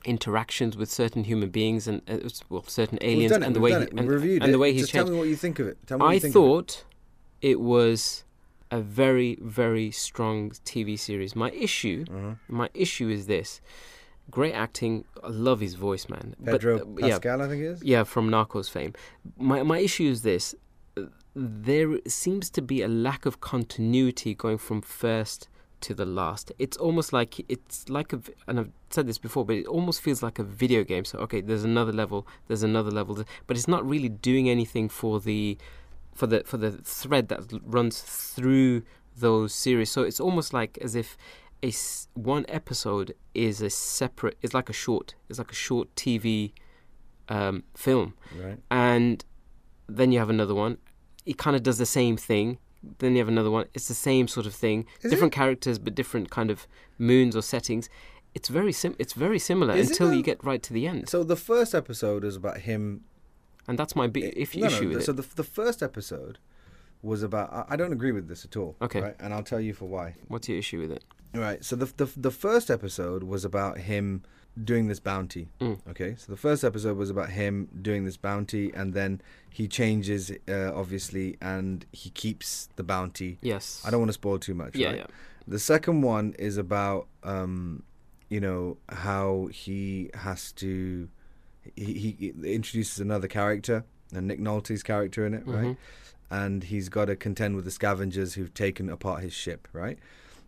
interactions 0.06 0.78
with 0.78 0.90
certain 0.92 1.24
human 1.24 1.50
beings 1.50 1.88
and 1.88 2.02
uh, 2.08 2.30
well, 2.50 2.64
certain 2.68 3.00
aliens, 3.02 3.32
and 3.32 3.56
the 3.56 3.60
way 3.60 3.72
he, 3.72 3.76
and, 3.78 4.00
and 4.44 4.54
the 4.54 4.60
way 4.60 4.72
he's 4.74 4.90
changed. 4.90 5.08
tell 5.08 5.10
me 5.14 5.18
what 5.18 5.28
you 5.28 5.36
think 5.36 5.58
of 5.60 5.68
it. 5.68 5.78
Tell 5.88 5.98
me 5.98 6.04
what 6.04 6.10
I 6.12 6.14
you 6.14 6.20
think 6.20 6.36
of 6.36 6.42
it. 6.42 6.46
thought 6.46 6.84
it 7.42 7.60
was 7.60 8.24
a 8.78 8.80
very 9.02 9.32
very 9.62 9.90
strong 9.92 10.38
TV 10.72 10.90
series. 11.08 11.32
My 11.46 11.52
issue, 11.68 12.00
Uh-huh. 12.10 12.34
my 12.62 12.70
issue 12.86 13.10
is 13.18 13.22
this: 13.34 13.50
great 14.38 14.56
acting. 14.66 14.94
I 15.24 15.30
love 15.50 15.60
his 15.68 15.76
voice, 15.88 16.06
man. 16.14 16.26
Pedro 16.44 16.74
but, 16.80 17.04
uh, 17.04 17.08
yeah, 17.08 17.14
Pascal, 17.16 17.42
I 17.46 17.48
think 17.50 17.62
it 17.64 17.70
is. 17.74 17.84
yeah, 17.94 18.04
from 18.14 18.26
Narcos 18.36 18.70
fame. 18.76 18.92
My 19.52 19.58
my 19.74 19.80
issue 19.88 20.08
is 20.16 20.20
this: 20.32 20.46
there 21.36 21.92
seems 22.24 22.46
to 22.58 22.62
be 22.62 22.78
a 22.82 22.92
lack 23.10 23.22
of 23.30 23.34
continuity 23.54 24.32
going 24.44 24.60
from 24.68 24.82
first 24.82 25.40
to 25.82 25.94
the 25.94 26.06
last. 26.06 26.46
It's 26.66 26.78
almost 26.78 27.10
like 27.20 27.32
it's 27.56 27.78
like 27.98 28.10
a, 28.18 28.20
and 28.48 28.60
I've 28.60 28.72
said 28.90 29.06
this 29.10 29.18
before, 29.28 29.44
but 29.50 29.56
it 29.62 29.68
almost 29.68 30.02
feels 30.02 30.24
like 30.28 30.38
a 30.40 30.44
video 30.64 30.82
game. 30.92 31.06
So 31.06 31.16
okay, 31.26 31.42
there's 31.42 31.66
another 31.74 31.92
level, 31.92 32.20
there's 32.48 32.64
another 32.64 32.92
level, 33.00 33.14
but 33.48 33.58
it's 33.58 33.68
not 33.76 33.82
really 33.94 34.10
doing 34.10 34.46
anything 34.50 34.90
for 34.90 35.20
the 35.20 35.58
for 36.14 36.28
the 36.28 36.44
for 36.46 36.58
the 36.58 36.72
thread 36.72 37.28
that 37.30 37.42
runs 37.64 38.02
through 38.02 38.84
those 39.16 39.54
series. 39.54 39.92
So 39.92 40.04
it's 40.04 40.20
almost 40.20 40.54
like 40.54 40.78
as 40.82 40.96
if 40.96 41.18
a 41.62 41.68
s- 41.68 42.08
one 42.14 42.46
episode 42.50 43.14
is 43.34 43.62
a 43.62 43.70
separate. 43.70 44.38
It's 44.42 44.54
like 44.54 44.70
a 44.70 44.74
short. 44.74 45.16
It's 45.30 45.40
like 45.40 45.52
a 45.52 45.56
short 45.56 45.94
TV 45.96 46.54
um, 47.30 47.64
film, 47.76 48.14
Right. 48.42 48.60
and 48.70 49.24
then 49.88 50.12
you 50.12 50.20
have 50.20 50.30
another 50.30 50.54
one. 50.56 50.78
It 51.26 51.38
kind 51.38 51.56
of 51.56 51.64
does 51.64 51.78
the 51.78 51.86
same 51.86 52.18
thing. 52.18 52.58
Then 53.00 53.14
you 53.14 53.20
have 53.20 53.30
another 53.30 53.50
one. 53.52 53.66
It's 53.74 53.88
the 53.88 53.94
same 53.94 54.28
sort 54.28 54.46
of 54.46 54.54
thing. 54.54 54.86
Is 55.04 55.10
different 55.12 55.32
characters, 55.34 55.80
but 55.80 55.96
different 55.96 56.30
kind 56.30 56.52
of 56.52 56.68
moons 56.98 57.34
or 57.36 57.42
settings. 57.42 57.88
It's 58.36 58.50
very 58.50 58.74
sim. 58.74 58.96
It's 59.00 59.14
very 59.14 59.40
similar 59.40 59.74
Is 59.76 59.90
it 59.90 59.92
until 60.00 60.14
you 60.14 60.22
get 60.24 60.44
right 60.44 60.62
to 60.64 60.74
the 60.74 60.86
end. 60.88 61.08
So 61.08 61.24
the 61.24 61.38
first 61.38 61.74
episode 61.74 62.26
is 62.26 62.36
about 62.36 62.58
him 62.62 63.02
and 63.68 63.78
that's 63.78 63.96
my 63.96 64.08
big 64.08 64.34
if 64.36 64.56
no, 64.56 64.68
issue 64.68 64.86
no, 64.86 64.96
with 64.96 65.04
so 65.06 65.12
it. 65.12 65.18
the 65.18 65.36
the 65.36 65.44
first 65.44 65.82
episode 65.82 66.40
was 67.02 67.24
about. 67.24 67.54
I, 67.54 67.74
I 67.74 67.76
don't 67.76 67.94
agree 67.94 68.12
with 68.12 68.28
this 68.28 68.46
at 68.46 68.56
all. 68.56 68.76
Okay. 68.82 69.02
right? 69.02 69.16
and 69.20 69.34
I'll 69.34 69.44
tell 69.44 69.60
you 69.60 69.74
for 69.74 69.86
why. 69.86 70.16
What's 70.28 70.50
your 70.50 70.58
issue 70.58 70.80
with 70.80 70.92
it? 70.92 71.04
Right. 71.34 71.64
So 71.64 71.76
the 71.76 71.86
the 71.98 72.10
the 72.18 72.32
first 72.32 72.70
episode 72.70 73.24
was 73.24 73.44
about 73.46 73.80
him 73.80 74.24
doing 74.62 74.88
this 74.88 75.00
bounty. 75.00 75.50
Mm. 75.60 75.80
Okay. 75.90 76.16
So 76.18 76.32
the 76.32 76.38
first 76.38 76.64
episode 76.64 76.98
was 76.98 77.10
about 77.10 77.30
him 77.30 77.68
doing 77.82 78.06
this 78.06 78.18
bounty, 78.18 78.72
and 78.74 78.94
then 78.94 79.22
he 79.50 79.68
changes, 79.68 80.32
uh, 80.48 80.72
obviously, 80.74 81.38
and 81.42 81.86
he 81.92 82.10
keeps 82.10 82.70
the 82.76 82.84
bounty. 82.84 83.40
Yes. 83.42 83.82
I 83.86 83.90
don't 83.92 84.00
want 84.00 84.10
to 84.10 84.14
spoil 84.14 84.40
too 84.40 84.54
much. 84.54 84.76
Yeah, 84.76 84.88
right? 84.88 84.98
yeah. 84.98 85.06
The 85.48 85.60
second 85.60 86.02
one 86.02 86.36
is 86.40 86.58
about, 86.58 87.08
um, 87.24 87.84
you 88.30 88.40
know, 88.40 88.78
how 88.90 89.50
he 89.52 90.10
has 90.14 90.52
to. 90.54 91.10
He, 91.76 92.16
he 92.20 92.34
introduces 92.54 93.00
another 93.00 93.28
character, 93.28 93.84
and 94.14 94.28
Nick 94.28 94.40
Nolte's 94.40 94.84
character 94.84 95.26
in 95.26 95.34
it, 95.34 95.44
right? 95.48 95.66
Mhm. 95.66 95.78
and 96.32 96.64
he's 96.64 96.90
got 96.90 97.06
to 97.06 97.16
contend 97.16 97.56
with 97.56 97.64
the 97.66 97.72
scavengers 97.72 98.34
who've 98.34 98.54
taken 98.54 98.90
apart 98.90 99.22
his 99.22 99.34
ship, 99.34 99.68
right? 99.72 100.00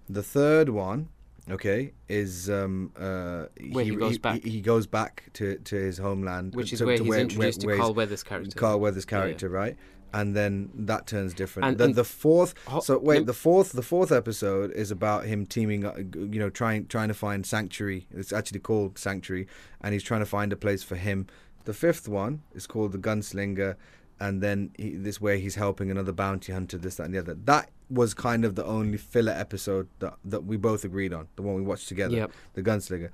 The 0.09 0.23
third 0.23 0.69
one, 0.69 1.09
okay, 1.49 1.93
is 2.09 2.49
um, 2.49 2.91
uh, 2.97 3.45
Where 3.71 3.85
he 3.85 3.95
goes 3.95 4.17
back. 4.17 4.43
He, 4.43 4.49
he 4.49 4.61
goes 4.61 4.87
back 4.87 5.23
to, 5.33 5.57
to 5.59 5.75
his 5.75 5.97
homeland, 5.99 6.55
Which 6.55 6.73
is 6.73 6.79
to, 6.79 6.85
where 6.85 6.97
to 6.97 7.03
he's 7.03 7.15
introduced 7.15 7.61
to 7.61 7.77
Carl 7.77 7.93
Weathers' 7.93 8.23
character. 8.23 8.57
Carl 8.57 8.79
Weathers' 8.79 9.05
Yeah, 9.09 9.17
yeah. 9.17 9.23
character, 9.25 9.49
right? 9.49 9.77
And 10.13 10.33
then 10.35 10.69
that 10.75 11.07
turns 11.07 11.33
different. 11.33 11.67
And- 11.67 11.77
the, 11.77 11.83
and- 11.85 11.95
the 11.95 12.03
fourth, 12.05 12.53
Ho- 12.67 12.79
so 12.79 12.97
wait, 12.97 13.17
lem- 13.17 13.25
the 13.25 13.33
fourth, 13.33 13.73
the 13.73 13.81
fourth 13.81 14.11
episode 14.11 14.71
is 14.71 14.89
about 14.91 15.25
him 15.25 15.45
teaming, 15.45 15.83
up, 15.85 15.97
you 15.97 16.39
know, 16.39 16.49
trying 16.49 16.87
trying 16.87 17.09
to 17.09 17.13
find 17.13 17.45
sanctuary. 17.45 18.07
It's 18.11 18.31
actually 18.31 18.59
called 18.61 18.97
sanctuary, 18.97 19.47
and 19.81 19.93
he's 19.93 20.03
trying 20.03 20.21
to 20.21 20.25
find 20.25 20.53
a 20.53 20.55
place 20.55 20.83
for 20.83 20.95
him. 20.95 21.27
The 21.65 21.73
fifth 21.73 22.07
one 22.07 22.43
is 22.53 22.65
called 22.67 22.91
the 22.93 22.97
gunslinger, 22.97 23.75
and 24.19 24.41
then 24.41 24.71
he, 24.77 24.91
this 24.95 25.19
where 25.19 25.35
he's 25.37 25.55
helping 25.55 25.91
another 25.91 26.13
bounty 26.13 26.53
hunter. 26.53 26.77
This, 26.77 26.95
that, 26.95 27.03
and 27.03 27.13
the 27.13 27.19
other. 27.19 27.33
That 27.33 27.69
was 27.89 28.13
kind 28.13 28.45
of 28.45 28.55
the 28.55 28.63
only 28.65 28.97
filler 28.97 29.33
episode 29.33 29.87
that 29.99 30.13
that 30.23 30.45
we 30.45 30.55
both 30.57 30.83
agreed 30.85 31.13
on. 31.13 31.27
The 31.35 31.41
one 31.41 31.55
we 31.55 31.61
watched 31.61 31.87
together, 31.89 32.15
Yep. 32.15 32.31
the 32.53 32.63
gunslinger. 32.63 33.09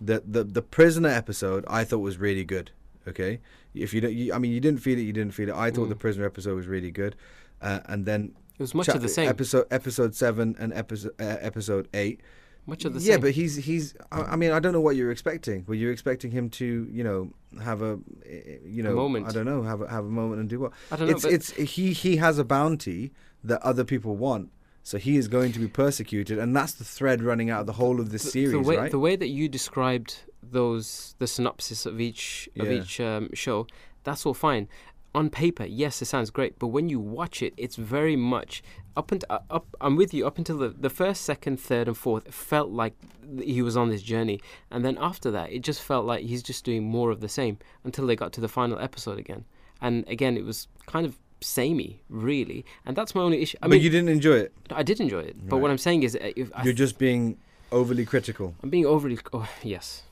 The 0.00 0.22
the 0.26 0.42
the 0.44 0.62
prisoner 0.62 1.08
episode 1.10 1.64
I 1.68 1.84
thought 1.84 1.98
was 1.98 2.16
really 2.18 2.44
good. 2.44 2.70
Okay, 3.08 3.40
if 3.74 3.94
you 3.94 4.00
don't, 4.00 4.12
you, 4.12 4.32
I 4.34 4.38
mean, 4.38 4.52
you 4.52 4.60
didn't 4.60 4.80
feel 4.80 4.98
it, 4.98 5.02
you 5.02 5.12
didn't 5.12 5.32
feel 5.34 5.48
it. 5.48 5.54
I 5.54 5.70
thought 5.70 5.86
Mm. 5.86 5.90
the 5.90 5.96
prisoner 5.96 6.26
episode 6.26 6.56
was 6.56 6.66
really 6.66 6.90
good, 6.90 7.14
uh, 7.62 7.80
and 7.86 8.04
then 8.06 8.34
It 8.58 8.62
was 8.62 8.74
much 8.74 8.86
cha- 8.86 8.94
of 8.94 9.02
the 9.02 9.08
same. 9.08 9.28
Episode 9.28 9.66
episode 9.70 10.14
seven 10.14 10.56
and 10.58 10.72
episode 10.72 11.12
uh, 11.20 11.36
episode 11.40 11.88
eight. 11.94 12.20
much 12.66 12.84
of 12.84 12.94
the 12.94 13.00
same 13.00 13.06
yeah, 13.08 13.14
same. 13.14 13.20
but 13.20 13.30
he's 13.32 13.56
he's. 13.56 13.94
I, 14.10 14.22
I 14.22 14.36
mean, 14.36 14.50
I 14.50 14.58
don't 14.58 14.72
know 14.72 14.80
what 14.80 14.96
you're 14.96 15.12
expecting. 15.12 15.64
Were 15.68 15.74
you 15.74 15.90
expecting 15.90 16.32
him 16.32 16.50
to, 16.50 16.88
you 16.90 17.04
know, 17.04 17.30
have 17.62 17.80
a, 17.82 17.98
eh, 18.24 18.58
you 18.64 18.82
know, 18.82 18.94
moment. 18.94 19.28
I 19.28 19.32
don't 19.32 19.44
know, 19.46 19.62
have 19.62 19.82
a, 19.82 19.88
have 19.88 20.04
a 20.04 20.08
moment 20.10 20.40
and 20.40 20.48
do 20.48 20.58
what? 20.60 20.72
I 20.90 20.96
don't 20.96 21.08
know. 21.08 21.14
It's 21.14 21.24
it's 21.24 21.50
he 21.52 21.92
he 21.92 22.16
has 22.16 22.38
a 22.38 22.44
bounty 22.44 23.12
that 23.44 23.62
other 23.62 23.84
people 23.84 24.16
want. 24.16 24.50
So 24.82 24.98
he 24.98 25.16
is 25.16 25.26
going 25.26 25.50
to 25.52 25.58
be 25.58 25.66
persecuted, 25.66 26.38
and 26.38 26.54
that's 26.54 26.72
the 26.72 26.84
thread 26.84 27.20
running 27.20 27.50
out 27.50 27.60
of 27.62 27.66
the 27.66 27.72
whole 27.72 27.98
of 28.00 28.10
this 28.10 28.22
the, 28.22 28.30
series, 28.30 28.52
the 28.52 28.60
way 28.60 28.76
right? 28.76 28.90
the 28.90 29.00
way 29.00 29.16
that 29.16 29.28
you 29.28 29.48
described 29.48 30.18
those 30.50 31.14
the 31.18 31.26
synopsis 31.26 31.86
of 31.86 32.00
each 32.00 32.48
of 32.58 32.70
each 32.70 33.00
um, 33.00 33.30
show, 33.34 33.66
that's 34.04 34.26
all 34.26 34.34
fine. 34.34 34.68
On 35.14 35.30
paper, 35.30 35.64
yes, 35.64 36.02
it 36.02 36.04
sounds 36.04 36.28
great, 36.28 36.58
but 36.58 36.66
when 36.66 36.90
you 36.90 37.00
watch 37.00 37.42
it, 37.42 37.54
it's 37.56 37.76
very 37.76 38.16
much 38.16 38.62
up 38.98 39.10
and 39.12 39.24
uh, 39.30 39.38
up. 39.50 39.66
I'm 39.80 39.96
with 39.96 40.12
you 40.12 40.26
up 40.26 40.36
until 40.36 40.58
the, 40.58 40.68
the 40.68 40.90
first, 40.90 41.22
second, 41.22 41.58
third, 41.58 41.88
and 41.88 41.96
fourth. 41.96 42.26
It 42.26 42.34
felt 42.34 42.70
like 42.70 42.92
he 43.40 43.62
was 43.62 43.78
on 43.78 43.88
this 43.88 44.02
journey, 44.02 44.40
and 44.70 44.84
then 44.84 44.98
after 45.00 45.30
that, 45.30 45.52
it 45.52 45.60
just 45.60 45.80
felt 45.80 46.04
like 46.04 46.26
he's 46.26 46.42
just 46.42 46.66
doing 46.66 46.84
more 46.84 47.10
of 47.10 47.20
the 47.20 47.30
same 47.30 47.58
until 47.82 48.06
they 48.06 48.14
got 48.14 48.32
to 48.34 48.42
the 48.42 48.48
final 48.48 48.78
episode 48.78 49.18
again. 49.18 49.46
And 49.80 50.06
again, 50.06 50.36
it 50.36 50.44
was 50.44 50.68
kind 50.84 51.06
of 51.06 51.18
samey, 51.40 52.02
really, 52.10 52.66
and 52.84 52.94
that's 52.94 53.14
my 53.14 53.22
only 53.22 53.40
issue. 53.40 53.56
I 53.62 53.68
but 53.68 53.70
mean, 53.72 53.82
you 53.82 53.90
didn't 53.90 54.10
enjoy 54.10 54.36
it. 54.36 54.52
I 54.70 54.82
did 54.82 55.00
enjoy 55.00 55.20
it, 55.20 55.48
but 55.48 55.58
what 55.58 55.70
I'm 55.70 55.78
saying 55.78 56.02
is, 56.02 56.14
uh, 56.14 56.32
You're 56.62 56.74
just 56.74 56.98
being 56.98 57.38
overly 57.72 58.04
critical. 58.04 58.54
I'm 58.62 58.70
being 58.70 58.86
overly. 58.86 59.18
Oh, 59.32 59.48
yes. 59.62 60.02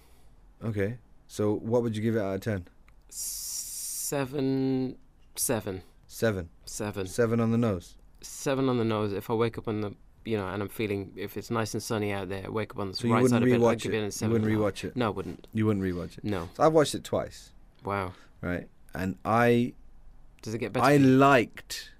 Okay. 0.65 0.99
So 1.29 1.55
what 1.57 1.83
would 1.83 1.97
you 1.97 2.03
give 2.03 2.17
it 2.17 2.21
out 2.21 2.35
of 2.35 2.41
ten? 2.41 2.67
Seven, 3.09 4.97
seven, 5.37 5.83
Seven. 6.07 6.49
seven, 6.65 7.07
Seven 7.07 7.41
on 7.41 7.51
the 7.51 7.59
nose. 7.59 7.97
seven 8.21 8.69
on 8.69 8.79
the 8.79 8.85
nose. 8.85 9.13
If 9.13 9.31
I 9.31 9.35
wake 9.35 9.59
up 9.59 9.67
on 9.67 9.81
the, 9.81 9.95
you 10.25 10.37
know, 10.37 10.47
and 10.47 10.63
I'm 10.63 10.69
feeling 10.69 11.13
if 11.17 11.37
it's 11.37 11.51
nice 11.51 11.75
and 11.75 11.83
sunny 11.83 12.13
out 12.13 12.29
there, 12.29 12.51
wake 12.51 12.73
up 12.73 12.79
on 12.79 12.91
the 12.91 12.97
So 12.97 13.09
right 13.09 13.27
side 13.27 13.43
of 13.43 13.49
bed, 13.49 13.63
I'd 13.65 13.81
give 13.81 13.95
it 13.95 13.99
a 13.99 14.07
it. 14.07 14.21
You 14.23 14.29
wouldn't 14.31 14.51
rewatch 14.51 14.85
it. 14.85 14.97
No, 14.97 15.07
I 15.07 15.11
wouldn't. 15.11 15.47
You 15.53 15.67
wouldn't 15.67 15.85
rewatch 15.85 16.19
it. 16.19 16.25
No. 16.25 16.49
So 16.55 16.63
I've 16.63 16.73
watched 16.73 16.95
it 16.95 17.03
twice, 17.05 17.51
Wow. 17.85 18.13
right? 18.41 18.69
And 18.95 19.17
I 19.25 19.73
Does 20.43 20.55
it 20.55 20.59
get 20.59 20.73
better? 20.73 20.87
I 20.87 20.97
liked 20.99 21.91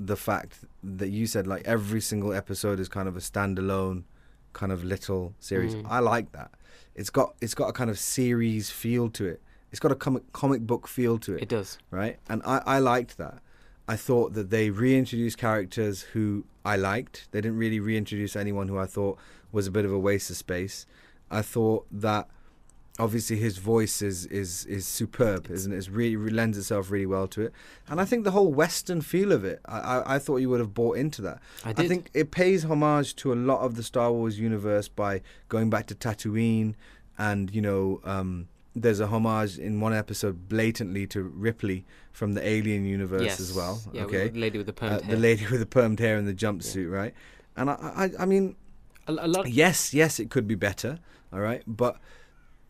the 0.00 0.16
fact 0.16 0.60
that 0.82 1.08
you 1.08 1.26
said 1.26 1.46
like 1.46 1.62
every 1.66 2.00
single 2.00 2.32
episode 2.32 2.78
is 2.80 2.88
kind 2.88 3.08
of 3.08 3.16
a 3.16 3.20
standalone 3.20 4.04
kind 4.52 4.72
of 4.72 4.84
little 4.84 5.34
series. 5.40 5.74
Mm. 5.74 5.86
I 5.88 5.98
like 5.98 6.32
that. 6.32 6.50
It's 6.98 7.10
got 7.10 7.34
it's 7.40 7.54
got 7.54 7.68
a 7.68 7.72
kind 7.72 7.90
of 7.90 7.98
series 7.98 8.70
feel 8.70 9.08
to 9.10 9.24
it. 9.26 9.40
It's 9.70 9.80
got 9.80 9.92
a 9.92 9.94
comic 9.94 10.30
comic 10.32 10.62
book 10.66 10.88
feel 10.88 11.18
to 11.20 11.34
it, 11.36 11.42
it 11.42 11.48
does. 11.48 11.78
right? 11.90 12.18
And 12.28 12.42
I 12.44 12.60
I 12.66 12.78
liked 12.80 13.16
that. 13.18 13.38
I 13.86 13.96
thought 13.96 14.34
that 14.34 14.50
they 14.50 14.68
reintroduced 14.68 15.38
characters 15.38 16.02
who 16.12 16.44
I 16.64 16.76
liked. 16.76 17.28
They 17.30 17.40
didn't 17.40 17.56
really 17.56 17.80
reintroduce 17.80 18.36
anyone 18.36 18.68
who 18.68 18.78
I 18.78 18.86
thought 18.86 19.16
was 19.52 19.66
a 19.66 19.70
bit 19.70 19.84
of 19.84 19.92
a 19.92 19.98
waste 19.98 20.28
of 20.28 20.36
space. 20.36 20.84
I 21.30 21.40
thought 21.40 21.86
that 21.90 22.28
obviously 22.98 23.36
his 23.36 23.58
voice 23.58 24.02
is 24.02 24.26
is 24.26 24.64
is 24.66 24.86
superb, 24.86 25.50
isn't 25.50 25.72
it? 25.72 25.76
It's 25.76 25.88
really 25.88 26.14
it 26.14 26.32
lends 26.32 26.58
itself 26.58 26.90
really 26.90 27.06
well 27.06 27.28
to 27.28 27.42
it, 27.42 27.52
and 27.88 28.00
I 28.00 28.04
think 28.04 28.24
the 28.24 28.32
whole 28.32 28.52
Western 28.52 29.00
feel 29.00 29.32
of 29.32 29.44
it. 29.44 29.60
I 29.66 29.78
I, 29.78 30.14
I 30.14 30.18
thought 30.18 30.38
you 30.38 30.50
would 30.50 30.60
have 30.60 30.74
bought 30.74 30.96
into 30.96 31.22
that. 31.22 31.40
I 31.64 31.72
did. 31.72 31.84
I 31.84 31.88
think 31.88 32.10
it 32.14 32.30
pays 32.30 32.64
homage 32.64 33.14
to 33.16 33.32
a 33.32 33.36
lot 33.36 33.60
of 33.60 33.76
the 33.76 33.82
Star 33.82 34.12
Wars 34.12 34.38
universe 34.38 34.88
by 34.88 35.22
going 35.48 35.70
back 35.70 35.86
to 35.86 35.94
Tatooine, 35.94 36.74
and 37.16 37.54
you 37.54 37.62
know. 37.62 38.00
Um, 38.04 38.48
there's 38.74 39.00
a 39.00 39.08
homage 39.08 39.58
in 39.58 39.80
one 39.80 39.92
episode 39.92 40.48
blatantly 40.48 41.04
to 41.08 41.22
Ripley 41.22 41.84
from 42.12 42.34
the 42.34 42.46
Alien 42.46 42.84
universe 42.84 43.22
yes. 43.22 43.40
as 43.40 43.52
well. 43.52 43.80
Yeah, 43.92 44.04
okay, 44.04 44.28
the 44.28 44.38
lady 44.38 44.56
with 44.56 44.68
the 44.68 44.72
permed 44.72 44.98
uh, 44.98 45.02
hair. 45.02 45.16
the 45.16 45.20
lady 45.20 45.46
with 45.50 45.58
the 45.58 45.66
permed 45.66 45.98
hair 45.98 46.16
and 46.16 46.28
the 46.28 46.34
jumpsuit, 46.34 46.88
right? 46.88 47.12
And 47.56 47.70
I, 47.70 47.74
I, 47.74 48.22
I 48.22 48.26
mean, 48.26 48.54
a, 49.08 49.12
a 49.12 49.26
lot. 49.26 49.50
yes, 49.50 49.92
yes, 49.92 50.20
it 50.20 50.30
could 50.30 50.46
be 50.46 50.54
better, 50.54 51.00
all 51.32 51.40
right. 51.40 51.62
But 51.66 51.98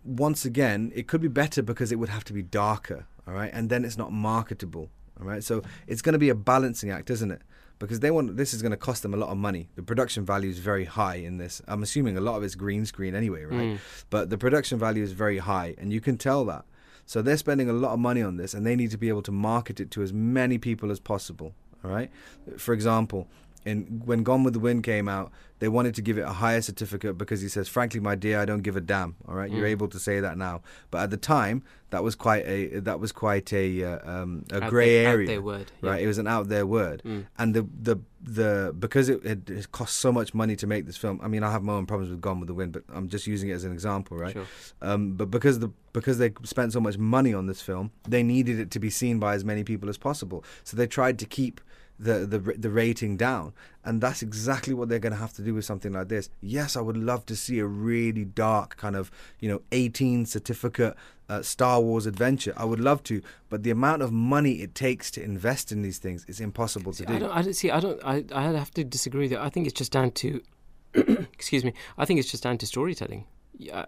once 0.08 0.44
again, 0.44 0.90
it 0.94 1.06
could 1.06 1.20
be 1.20 1.28
better 1.28 1.62
because 1.62 1.92
it 1.92 1.96
would 1.96 2.08
have 2.08 2.24
to 2.24 2.32
be 2.32 2.42
darker, 2.42 3.06
all 3.26 3.34
right, 3.34 3.50
and 3.52 3.68
then 3.68 3.84
it's 3.84 3.98
not 3.98 4.12
marketable, 4.12 4.90
all 5.20 5.26
right. 5.26 5.44
So 5.44 5.62
it's 5.86 6.02
going 6.02 6.14
to 6.14 6.18
be 6.18 6.30
a 6.30 6.34
balancing 6.34 6.90
act, 6.90 7.10
isn't 7.10 7.30
it? 7.30 7.42
Because 7.78 8.00
they 8.00 8.10
want 8.10 8.36
this 8.36 8.54
is 8.54 8.62
going 8.62 8.72
to 8.72 8.78
cost 8.78 9.02
them 9.02 9.14
a 9.14 9.16
lot 9.16 9.28
of 9.28 9.36
money. 9.36 9.68
The 9.76 9.82
production 9.82 10.24
value 10.24 10.50
is 10.50 10.58
very 10.58 10.84
high 10.84 11.16
in 11.16 11.38
this. 11.38 11.62
I'm 11.68 11.82
assuming 11.82 12.16
a 12.16 12.20
lot 12.20 12.36
of 12.36 12.42
it's 12.42 12.54
green 12.54 12.86
screen 12.86 13.14
anyway, 13.14 13.44
right? 13.44 13.60
Mm. 13.60 13.78
But 14.10 14.30
the 14.30 14.38
production 14.38 14.78
value 14.78 15.02
is 15.02 15.12
very 15.12 15.38
high, 15.38 15.74
and 15.78 15.92
you 15.92 16.00
can 16.00 16.16
tell 16.16 16.44
that. 16.46 16.64
So 17.06 17.22
they're 17.22 17.36
spending 17.36 17.70
a 17.70 17.72
lot 17.72 17.92
of 17.92 18.00
money 18.00 18.22
on 18.22 18.36
this, 18.36 18.52
and 18.54 18.66
they 18.66 18.76
need 18.76 18.90
to 18.90 18.98
be 18.98 19.08
able 19.08 19.22
to 19.22 19.32
market 19.32 19.78
it 19.80 19.90
to 19.92 20.02
as 20.02 20.12
many 20.12 20.58
people 20.58 20.90
as 20.90 20.98
possible. 20.98 21.54
All 21.84 21.90
right. 21.90 22.10
For 22.56 22.74
example, 22.74 23.28
in 23.64 24.02
when 24.04 24.22
Gone 24.22 24.44
with 24.44 24.54
the 24.54 24.60
Wind 24.60 24.84
came 24.84 25.08
out, 25.08 25.30
they 25.58 25.68
wanted 25.68 25.94
to 25.96 26.02
give 26.02 26.16
it 26.18 26.22
a 26.22 26.32
higher 26.34 26.60
certificate 26.62 27.18
because 27.18 27.40
he 27.40 27.48
says, 27.48 27.68
"Frankly, 27.68 27.98
my 28.00 28.14
dear, 28.14 28.38
I 28.40 28.44
don't 28.44 28.62
give 28.62 28.76
a 28.76 28.80
damn." 28.80 29.16
All 29.26 29.34
right, 29.34 29.50
you're 29.50 29.66
Mm. 29.66 29.70
able 29.70 29.88
to 29.88 29.98
say 29.98 30.20
that 30.20 30.38
now, 30.38 30.62
but 30.90 30.98
at 31.02 31.10
the 31.10 31.16
time, 31.16 31.62
that 31.90 32.04
was 32.04 32.14
quite 32.14 32.46
a 32.46 32.78
that 32.80 33.00
was 33.00 33.10
quite 33.12 33.52
a 33.52 33.82
uh, 33.84 34.10
um, 34.22 34.44
a 34.52 34.62
Out 34.62 34.70
grey 34.70 34.96
area, 35.04 35.26
there 35.26 35.42
word. 35.42 35.72
yeah. 35.82 35.90
right? 35.90 36.02
It 36.02 36.06
was 36.06 36.18
an 36.18 36.28
out 36.28 36.48
there 36.48 36.66
word, 36.66 37.02
Mm. 37.04 37.24
and 37.38 37.54
the 37.54 37.66
the 37.82 37.96
the 38.22 38.74
because 38.78 39.08
it, 39.08 39.24
it, 39.24 39.50
it 39.50 39.72
cost 39.72 39.96
so 39.96 40.12
much 40.12 40.32
money 40.34 40.54
to 40.56 40.66
make 40.66 40.86
this 40.86 40.96
film. 40.96 41.18
I 41.22 41.26
mean, 41.28 41.42
I 41.42 41.50
have 41.50 41.62
my 41.64 41.72
own 41.72 41.86
problems 41.86 42.10
with 42.10 42.20
Gone 42.20 42.38
with 42.40 42.46
the 42.46 42.54
Wind, 42.54 42.72
but 42.72 42.84
I'm 42.94 43.08
just 43.08 43.26
using 43.26 43.48
it 43.48 43.54
as 43.54 43.64
an 43.64 43.72
example, 43.72 44.16
right? 44.16 44.32
Sure. 44.34 44.46
Um, 44.80 45.14
but 45.14 45.30
because 45.30 45.58
the 45.58 45.70
because 45.92 46.18
they 46.18 46.32
spent 46.44 46.72
so 46.72 46.80
much 46.80 46.96
money 46.98 47.34
on 47.34 47.46
this 47.46 47.60
film, 47.60 47.90
they 48.08 48.22
needed 48.22 48.60
it 48.60 48.70
to 48.70 48.78
be 48.78 48.90
seen 48.90 49.18
by 49.18 49.34
as 49.34 49.44
many 49.44 49.64
people 49.64 49.88
as 49.88 49.98
possible. 49.98 50.44
So 50.62 50.76
they 50.76 50.86
tried 50.86 51.18
to 51.18 51.26
keep 51.26 51.60
the 51.98 52.26
the 52.26 52.38
the 52.38 52.70
rating 52.70 53.16
down, 53.16 53.52
and 53.84 54.00
that's 54.00 54.22
exactly 54.22 54.74
what 54.74 54.88
they're 54.88 54.98
going 54.98 55.12
to 55.12 55.18
have 55.18 55.32
to 55.34 55.42
do 55.42 55.54
with 55.54 55.64
something 55.64 55.92
like 55.92 56.08
this. 56.08 56.30
Yes, 56.40 56.76
I 56.76 56.80
would 56.80 56.96
love 56.96 57.26
to 57.26 57.36
see 57.36 57.58
a 57.58 57.66
really 57.66 58.24
dark 58.24 58.76
kind 58.76 58.96
of 58.96 59.10
you 59.40 59.48
know 59.48 59.62
18 59.72 60.26
certificate 60.26 60.96
uh, 61.28 61.42
Star 61.42 61.80
Wars 61.80 62.06
adventure. 62.06 62.52
I 62.56 62.64
would 62.64 62.80
love 62.80 63.02
to, 63.04 63.22
but 63.48 63.62
the 63.62 63.70
amount 63.70 64.02
of 64.02 64.12
money 64.12 64.62
it 64.62 64.74
takes 64.74 65.10
to 65.12 65.22
invest 65.22 65.72
in 65.72 65.82
these 65.82 65.98
things 65.98 66.24
is 66.26 66.40
impossible 66.40 66.92
to 66.92 66.98
See, 66.98 67.04
do. 67.04 67.14
I 67.14 67.18
don't. 67.18 67.30
I 67.30 67.42
don't 67.42 67.54
see. 67.54 67.70
I 67.70 67.80
don't. 67.80 68.00
I. 68.04 68.24
I 68.32 68.42
have 68.44 68.72
to 68.74 68.84
disagree 68.84 69.22
with 69.22 69.32
you. 69.32 69.38
I 69.38 69.50
think 69.50 69.66
it's 69.66 69.78
just 69.78 69.92
down 69.92 70.10
to. 70.12 70.40
excuse 70.94 71.64
me. 71.64 71.74
I 71.98 72.04
think 72.04 72.18
it's 72.18 72.30
just 72.30 72.42
down 72.42 72.58
to 72.58 72.66
storytelling. 72.66 73.26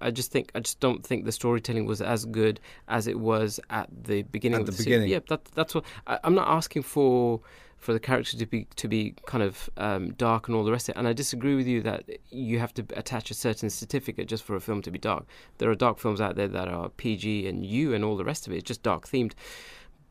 I 0.00 0.10
just 0.10 0.32
think. 0.32 0.50
I 0.54 0.60
just 0.60 0.80
don't 0.80 1.04
think 1.04 1.24
the 1.24 1.32
storytelling 1.32 1.86
was 1.86 2.02
as 2.02 2.24
good 2.24 2.60
as 2.88 3.06
it 3.06 3.18
was 3.20 3.60
at 3.70 3.88
the 4.02 4.22
beginning. 4.22 4.56
At 4.56 4.60
of 4.62 4.66
the 4.66 4.72
series. 4.72 4.86
beginning. 4.86 5.08
Yeah, 5.10 5.20
that, 5.28 5.44
that's 5.54 5.74
what. 5.74 5.84
I, 6.06 6.18
I'm 6.24 6.34
not 6.34 6.48
asking 6.48 6.82
for 6.82 7.40
for 7.80 7.92
the 7.92 8.00
character 8.00 8.36
to 8.36 8.46
be 8.46 8.66
to 8.76 8.86
be 8.88 9.14
kind 9.26 9.42
of 9.42 9.68
um, 9.76 10.12
dark 10.12 10.46
and 10.48 10.56
all 10.56 10.64
the 10.64 10.70
rest 10.70 10.88
of 10.88 10.94
it. 10.94 10.98
And 10.98 11.08
I 11.08 11.12
disagree 11.12 11.54
with 11.56 11.66
you 11.66 11.80
that 11.82 12.04
you 12.30 12.58
have 12.58 12.72
to 12.74 12.84
attach 12.94 13.30
a 13.30 13.34
certain 13.34 13.70
certificate 13.70 14.28
just 14.28 14.44
for 14.44 14.54
a 14.54 14.60
film 14.60 14.82
to 14.82 14.90
be 14.90 14.98
dark. 14.98 15.24
There 15.58 15.70
are 15.70 15.74
dark 15.74 15.98
films 15.98 16.20
out 16.20 16.36
there 16.36 16.48
that 16.48 16.68
are 16.68 16.90
PG 16.90 17.46
and 17.48 17.64
U 17.66 17.94
and 17.94 18.04
all 18.04 18.16
the 18.16 18.24
rest 18.24 18.46
of 18.46 18.52
it. 18.52 18.56
It's 18.58 18.68
just 18.68 18.82
dark 18.82 19.06
themed. 19.08 19.32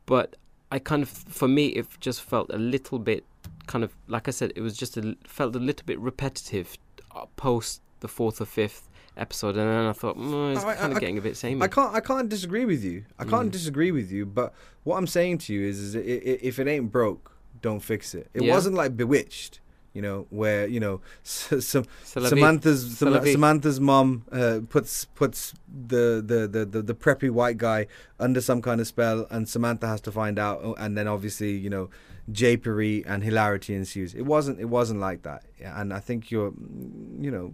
but 0.06 0.36
I 0.72 0.78
kind 0.78 1.02
of, 1.02 1.08
for 1.08 1.48
me, 1.48 1.66
it 1.68 1.86
just 1.98 2.22
felt 2.22 2.48
a 2.50 2.56
little 2.58 3.00
bit, 3.00 3.24
kind 3.66 3.82
of, 3.82 3.92
like 4.06 4.28
I 4.28 4.30
said, 4.30 4.52
it 4.54 4.60
was 4.60 4.76
just 4.76 4.96
a, 4.96 5.16
felt 5.24 5.56
a 5.56 5.58
little 5.58 5.84
bit 5.84 5.98
repetitive 5.98 6.76
uh, 7.12 7.26
post 7.34 7.82
the 7.98 8.06
fourth 8.08 8.40
or 8.40 8.44
fifth 8.44 8.88
episode, 9.16 9.56
and 9.56 9.68
then 9.68 9.86
I 9.86 9.92
thought, 9.92 10.16
mm, 10.16 10.54
it's 10.54 10.64
I- 10.64 10.70
I- 10.70 10.74
kind 10.76 10.92
of 10.92 10.98
I- 10.98 11.00
getting 11.00 11.18
a 11.18 11.20
bit 11.20 11.36
samey. 11.36 11.60
I 11.60 11.66
can't 11.66 11.92
I 11.92 11.98
can't 12.00 12.28
disagree 12.28 12.64
with 12.64 12.84
you. 12.84 13.04
I 13.18 13.24
can't 13.24 13.48
Mm. 13.48 13.52
disagree 13.52 13.90
with 13.90 14.12
you. 14.12 14.26
But 14.26 14.54
what 14.84 14.96
I'm 14.96 15.08
saying 15.08 15.38
to 15.38 15.52
you 15.52 15.66
is, 15.66 15.80
is 15.80 15.94
if 15.96 16.60
it 16.60 16.68
ain't 16.68 16.92
broke, 16.92 17.32
don't 17.62 17.80
fix 17.80 18.14
it. 18.14 18.28
It 18.34 18.42
Yeah. 18.42 18.54
wasn't 18.54 18.76
like 18.76 18.96
Bewitched, 18.96 19.60
you 19.92 20.02
know, 20.02 20.26
where 20.30 20.66
you 20.66 20.80
know 20.80 21.00
la 21.50 21.58
vie. 21.58 22.28
Samantha's 22.28 22.98
Sam- 22.98 23.26
Samantha's 23.26 23.80
mom 23.80 24.24
uh, 24.32 24.60
puts 24.68 25.04
puts 25.06 25.54
the, 25.68 26.22
the, 26.24 26.46
the, 26.46 26.64
the, 26.64 26.82
the 26.82 26.94
preppy 26.94 27.30
white 27.30 27.58
guy 27.58 27.86
under 28.18 28.40
some 28.40 28.60
kind 28.62 28.80
of 28.80 28.86
spell, 28.86 29.26
and 29.30 29.48
Samantha 29.48 29.86
has 29.88 30.00
to 30.02 30.12
find 30.12 30.38
out, 30.38 30.60
oh, 30.62 30.74
and 30.74 30.96
then 30.96 31.06
obviously 31.08 31.52
you 31.56 31.70
know 31.70 31.90
japery 32.30 33.02
and 33.06 33.22
hilarity 33.24 33.74
ensues. 33.74 34.14
It 34.14 34.22
wasn't 34.22 34.60
it 34.60 34.66
wasn't 34.66 35.00
like 35.00 35.22
that, 35.22 35.44
and 35.60 35.92
I 35.92 36.00
think 36.00 36.30
you're 36.30 36.52
mm, 36.52 37.22
you 37.24 37.30
know 37.30 37.52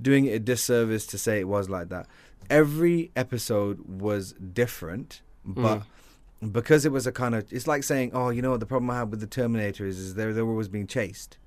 doing 0.00 0.24
it 0.24 0.30
a 0.32 0.38
disservice 0.40 1.06
to 1.06 1.18
say 1.18 1.38
it 1.40 1.48
was 1.48 1.68
like 1.68 1.88
that. 1.90 2.06
Every 2.50 3.10
episode 3.14 3.78
was 3.86 4.32
different, 4.32 5.22
but 5.44 5.78
Mm. 5.80 5.82
Because 6.50 6.84
it 6.84 6.90
was 6.92 7.06
a 7.06 7.12
kind 7.12 7.34
of 7.34 7.50
it's 7.52 7.66
like 7.68 7.84
saying 7.84 8.10
oh 8.14 8.30
you 8.30 8.42
know 8.42 8.50
what 8.50 8.60
the 8.60 8.66
problem 8.66 8.90
i 8.90 8.96
have 8.96 9.08
with 9.10 9.20
the 9.20 9.26
terminator 9.26 9.86
is 9.86 9.98
is 9.98 10.14
they're 10.14 10.32
they're 10.32 10.44
always 10.48 10.68
being 10.68 10.86
chased 10.86 11.38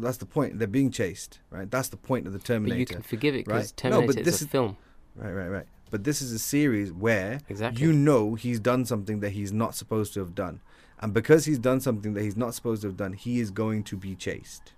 that's 0.00 0.16
the 0.16 0.26
point 0.26 0.58
they're 0.58 0.66
being 0.66 0.90
chased 0.90 1.38
right 1.50 1.70
that's 1.70 1.88
the 1.88 1.96
point 1.96 2.26
of 2.26 2.32
the 2.32 2.38
terminator 2.38 2.74
But 2.74 2.74
terminator 2.74 2.80
you 2.80 2.86
can 2.96 3.02
forgive 3.02 3.34
it 3.36 3.44
because 3.46 3.72
right. 3.84 3.90
No, 3.90 4.00
but 4.00 4.06
Terminator 4.06 4.24
this 4.24 4.34
is 4.36 4.42
a 4.42 4.48
film. 4.48 4.76
right 5.14 5.30
right 5.32 5.48
right 5.48 5.66
but 5.90 6.04
this 6.04 6.20
is 6.22 6.32
a 6.32 6.38
series 6.38 6.92
where 6.92 7.40
Exactly. 7.48 7.82
you 7.82 7.92
know 7.92 8.34
he's 8.34 8.58
done 8.58 8.84
something 8.86 9.20
that 9.20 9.30
he's 9.30 9.52
not 9.52 9.74
supposed 9.76 10.14
to 10.14 10.20
have 10.20 10.34
done 10.34 10.60
and 11.00 11.12
because 11.14 11.44
he's 11.44 11.58
done 11.60 11.80
something 11.80 12.14
that 12.14 12.22
he's 12.22 12.36
not 12.36 12.54
supposed 12.54 12.82
to 12.82 12.88
have 12.88 12.96
done 12.96 13.12
he 13.12 13.38
is 13.38 13.50
going 13.50 13.84
to 13.84 13.96
be 13.96 14.14
chased 14.16 14.72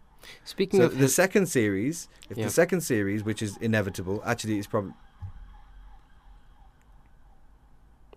Speaking 0.45 0.81
so 0.81 0.87
of 0.87 0.99
the 0.99 1.09
second 1.09 1.47
series 1.47 2.09
if 2.29 2.37
Yeah. 2.37 2.45
the 2.47 2.51
second 2.51 2.81
series 2.83 3.25
which 3.25 3.41
is 3.43 3.57
inevitable 3.59 4.23
actually 4.27 4.59
it's 4.59 4.67
probably 4.67 4.93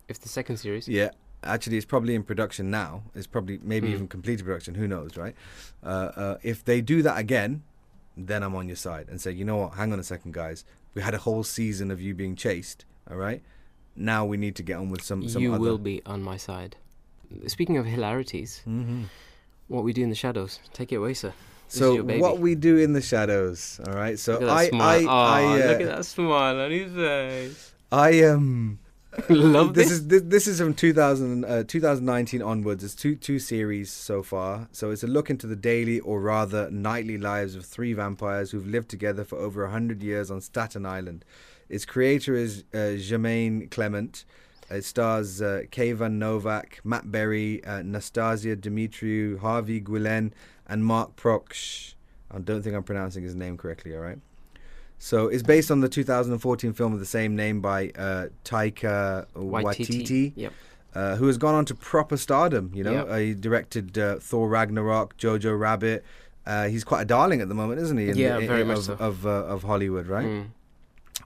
if 0.08 0.20
the 0.20 0.30
second 0.30 0.58
series, 0.58 0.88
Yeah, 0.88 1.10
actually, 1.44 1.78
it's 1.78 1.86
probably 1.86 2.16
in 2.16 2.24
production 2.24 2.72
now. 2.72 3.04
It's 3.16 3.28
probably 3.28 3.60
maybe 3.64 3.90
Mm. 3.90 3.94
even 3.94 4.08
completed 4.08 4.46
production. 4.46 4.76
Who 4.76 4.88
knows, 4.88 5.18
right? 5.18 5.36
Uh, 5.84 5.88
uh, 6.16 6.38
if 6.44 6.64
they 6.64 6.82
do 6.82 7.02
that 7.04 7.18
again, 7.18 7.64
then 8.16 8.44
I'm 8.44 8.56
on 8.56 8.68
your 8.68 8.76
side 8.76 9.08
and 9.10 9.22
say, 9.22 9.32
you 9.32 9.46
know 9.46 9.58
what? 9.58 9.74
Hang 9.74 9.94
on 9.94 10.00
a 10.00 10.04
second, 10.04 10.34
guys. 10.34 10.66
We 10.94 11.02
had 11.02 11.14
a 11.14 11.20
whole 11.20 11.44
season 11.44 11.92
of 11.92 12.02
you 12.02 12.16
being 12.16 12.36
chased. 12.36 12.86
All 13.10 13.18
right. 13.18 13.42
Now 13.96 14.26
we 14.26 14.38
need 14.38 14.56
to 14.56 14.64
get 14.64 14.78
on 14.78 14.90
with 14.90 15.02
some. 15.04 15.28
some 15.28 15.42
you 15.42 15.54
other... 15.54 15.62
will 15.62 15.78
be 15.78 16.02
on 16.06 16.24
my 16.24 16.38
side. 16.38 16.76
Speaking 17.48 17.78
of 17.78 17.86
hilarities, 17.86 18.62
hmm 18.64 19.04
what 19.68 19.84
we 19.84 19.92
do 19.92 20.02
in 20.02 20.10
the 20.10 20.16
shadows. 20.16 20.60
Take 20.74 20.94
it 20.94 20.96
away, 20.96 21.14
sir. 21.14 21.34
This 21.66 21.74
is 21.76 21.80
So 21.80 22.02
what 22.20 22.40
we 22.40 22.56
do 22.56 22.78
in 22.78 22.94
the 22.94 23.02
shadows. 23.02 23.82
All 23.86 23.94
right. 23.94 24.18
So 24.18 24.34
Look 24.34 24.44
at 24.44 24.72
that 24.72 24.74
I. 24.74 25.00
I, 25.00 25.04
oh, 25.04 25.08
I, 25.08 25.44
uh, 25.44 25.68
look 25.68 25.82
at 25.82 25.88
that 25.88 26.06
smile 26.06 26.60
on 26.62 26.72
his 26.72 26.94
face. 26.94 27.74
I 27.92 28.24
um. 28.24 28.80
Love 29.30 29.74
this 29.74 29.86
this. 29.86 29.92
is 29.92 30.08
this, 30.08 30.22
this 30.26 30.48
is 30.48 30.60
from 30.60 30.74
2000, 30.74 31.44
uh, 31.44 31.64
2019 31.64 32.42
onwards. 32.42 32.84
It's 32.84 32.94
two 32.94 33.16
two 33.16 33.40
series 33.40 33.92
so 33.92 34.22
far. 34.22 34.70
So 34.72 34.92
it's 34.92 35.04
a 35.04 35.08
look 35.08 35.30
into 35.30 35.48
the 35.48 35.56
daily 35.56 36.00
or 36.00 36.22
rather 36.22 36.70
nightly 36.70 37.18
lives 37.18 37.56
of 37.56 37.66
three 37.66 37.94
vampires 37.94 38.52
who've 38.52 38.68
lived 38.68 38.90
together 38.90 39.24
for 39.24 39.38
over 39.38 39.68
hundred 39.68 40.04
years 40.04 40.30
on 40.30 40.40
Staten 40.42 40.86
Island. 40.86 41.26
Its 41.68 41.84
creator 41.84 42.36
is 42.36 42.64
uh, 42.74 42.96
Jermaine 42.98 43.72
Clement. 43.72 44.24
It 44.70 44.86
stars 44.86 45.42
uh, 45.42 45.64
Kayvan 45.72 46.14
Novak, 46.14 46.82
Matt 46.84 47.12
Berry, 47.12 47.64
uh, 47.64 47.82
Natasia 47.82 48.56
Demetriou, 48.56 49.40
Harvey 49.40 49.80
Guillen, 49.82 50.34
and 50.68 50.86
Mark 50.86 51.16
Proksch. 51.16 51.96
I 52.30 52.40
don't 52.40 52.62
think 52.62 52.76
I'm 52.76 52.84
pronouncing 52.84 53.24
his 53.24 53.36
name 53.36 53.58
correctly. 53.58 53.96
All 53.96 54.02
right. 54.02 54.20
So 55.00 55.28
it's 55.28 55.44
based 55.44 55.70
on 55.72 55.80
the 55.82 55.90
2014 55.90 56.74
film 56.74 56.94
of 56.94 57.00
the 57.00 57.06
same 57.06 57.36
name 57.36 57.62
by 57.62 57.92
uh, 57.98 58.28
Taika 58.44 59.28
Waititi, 59.36 60.34
Yep. 60.36 60.54
uh, 60.96 61.16
who 61.18 61.28
has 61.28 61.38
gone 61.38 61.54
on 61.56 61.66
to 61.66 61.76
proper 61.76 62.18
stardom. 62.18 62.72
You 62.74 62.84
know, 62.84 62.92
Yep. 62.94 63.10
uh, 63.10 63.16
he 63.18 63.34
directed 63.34 63.98
uh, 63.98 64.16
Thor 64.20 64.50
Ragnarok, 64.50 65.16
Jojo 65.18 65.58
Rabbit. 65.60 66.04
Uh, 66.46 66.68
he's 66.68 66.84
quite 66.84 67.02
a 67.02 67.06
darling 67.06 67.42
at 67.42 67.50
the 67.50 67.56
moment, 67.56 67.80
isn't 67.82 67.98
he? 67.98 68.12
Yeah, 68.14 68.40
the, 68.40 68.48
very 68.48 68.62
of, 68.62 68.68
much 68.68 68.80
so. 68.80 68.94
Of 68.94 69.26
uh, 69.26 69.30
of 69.30 69.64
Hollywood, 69.64 70.08
right? 70.08 70.26
Mm. 70.26 70.48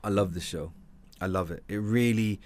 I 0.04 0.10
love 0.10 0.34
this 0.34 0.44
show. 0.44 0.74
I 1.22 1.28
love 1.28 1.52
it. 1.52 1.64
It 1.68 1.78
really 1.78 2.42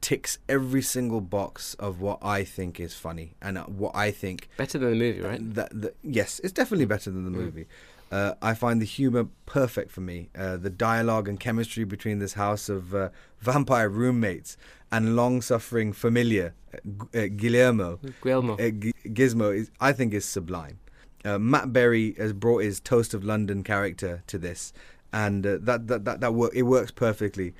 ticks 0.00 0.38
every 0.48 0.82
single 0.82 1.20
box 1.20 1.74
of 1.74 2.00
what 2.00 2.18
I 2.22 2.42
think 2.44 2.80
is 2.80 2.94
funny 2.94 3.34
and 3.40 3.56
what 3.58 3.94
I 3.94 4.10
think 4.10 4.48
Better 4.56 4.78
than 4.78 4.90
the 4.90 4.96
movie, 4.96 5.20
right? 5.20 5.54
that, 5.54 5.68
that 5.80 5.96
yes, 6.02 6.40
it's 6.42 6.52
definitely 6.52 6.86
better 6.86 7.10
than 7.10 7.24
the 7.24 7.30
Mm. 7.30 7.34
movie. 7.44 7.66
Uh, 8.12 8.34
I 8.42 8.52
find 8.54 8.80
the 8.80 8.84
humor 8.98 9.24
perfect 9.46 9.90
for 9.90 10.02
me. 10.02 10.28
Uh, 10.36 10.58
the 10.58 10.68
dialogue 10.70 11.28
and 11.30 11.40
chemistry 11.40 11.84
between 11.84 12.18
this 12.18 12.34
house 12.34 12.68
of 12.68 12.94
uh, 12.94 13.08
vampire 13.40 13.88
roommates 13.88 14.56
and 14.90 15.16
long-suffering 15.16 15.94
familiar 15.94 16.52
uh, 16.74 17.18
uh, 17.18 17.28
Guillermo 17.34 17.98
Guillermo. 18.22 18.54
uh, 18.54 18.68
G- 18.68 18.92
Gizmo 19.06 19.56
is, 19.56 19.70
I 19.80 19.92
think, 19.92 20.12
is 20.12 20.26
sublime. 20.26 20.78
Uh, 21.24 21.38
Matt 21.38 21.72
Berry 21.72 22.14
has 22.18 22.32
brought 22.34 22.62
his 22.64 22.80
Toast 22.80 23.14
of 23.14 23.24
London 23.24 23.62
character 23.62 24.22
to 24.26 24.36
this, 24.38 24.72
and 25.12 25.46
uh, 25.46 25.58
that 25.62 25.86
that 25.86 26.04
that, 26.04 26.20
that 26.20 26.34
work, 26.34 26.52
it 26.54 26.64
works 26.64 26.90
perfectly. 26.90 27.54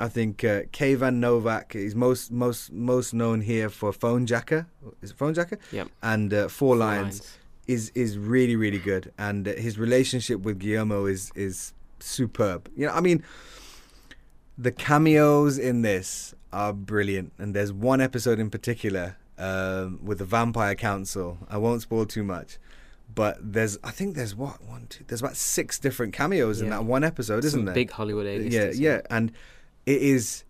I 0.00 0.08
think 0.08 0.44
uh, 0.44 0.62
Kayvan 0.72 1.16
Novak 1.16 1.74
is 1.74 1.94
most 1.96 2.30
most 2.30 2.72
most 2.72 3.12
known 3.12 3.40
here 3.42 3.68
for 3.68 3.92
Fonejacker. 3.92 4.66
Is 5.02 5.10
it 5.10 5.18
Fonejacker? 5.18 5.58
Yep. 5.72 5.88
And 6.02 6.32
uh, 6.32 6.42
Four, 6.42 6.48
Four 6.48 6.76
Lions, 6.76 7.38
is 7.68 7.92
is 7.94 8.18
really 8.18 8.56
really 8.56 8.78
good, 8.78 9.12
and 9.18 9.46
his 9.46 9.78
relationship 9.78 10.40
with 10.40 10.58
Guillermo 10.58 11.06
is 11.06 11.30
is 11.36 11.74
superb. 12.00 12.68
You 12.74 12.86
know, 12.86 12.92
I 12.92 13.00
mean, 13.00 13.22
the 14.56 14.72
cameos 14.72 15.58
in 15.58 15.82
this 15.82 16.34
are 16.52 16.72
brilliant, 16.72 17.32
and 17.38 17.54
there's 17.54 17.72
one 17.72 18.00
episode 18.00 18.40
in 18.40 18.50
particular 18.50 19.16
um, 19.36 20.00
with 20.02 20.18
the 20.18 20.24
Vampire 20.24 20.74
Council. 20.74 21.38
I 21.48 21.58
won't 21.58 21.82
spoil 21.82 22.06
too 22.06 22.24
much, 22.24 22.58
but 23.14 23.36
there's 23.40 23.78
I 23.84 23.90
think 23.90 24.16
there's 24.16 24.34
what 24.34 24.64
one 24.64 24.86
two 24.88 25.04
there's 25.06 25.20
about 25.20 25.36
six 25.36 25.78
different 25.78 26.14
cameos 26.14 26.60
in 26.60 26.70
that 26.70 26.84
one 26.84 27.04
episode, 27.04 27.42
Some 27.42 27.48
isn't 27.48 27.64
there? 27.66 27.74
Big 27.74 27.90
Hollywood 27.90 28.26
A 28.26 28.48
yeah, 28.48 28.70
yeah, 28.74 29.00
and 29.10 29.30
it 29.84 30.00
is 30.02 30.44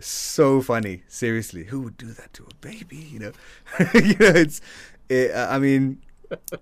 so 0.00 0.62
funny. 0.62 1.02
Seriously, 1.06 1.64
who 1.64 1.82
would 1.82 1.98
do 1.98 2.12
that 2.12 2.32
to 2.34 2.44
a 2.44 2.54
baby? 2.62 2.96
You 2.96 3.18
know, 3.18 3.32
you 3.94 4.16
know, 4.18 4.32
it's. 4.34 4.60
It, 5.08 5.32
I 5.36 5.60
mean, 5.60 6.02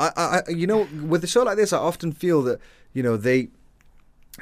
I, 0.00 0.42
I, 0.46 0.50
you 0.50 0.66
know, 0.66 0.88
with 1.06 1.24
a 1.24 1.26
show 1.26 1.42
like 1.42 1.56
this, 1.56 1.72
I 1.72 1.78
often 1.78 2.12
feel 2.12 2.42
that 2.42 2.60
you 2.92 3.02
know 3.02 3.16
they. 3.16 3.48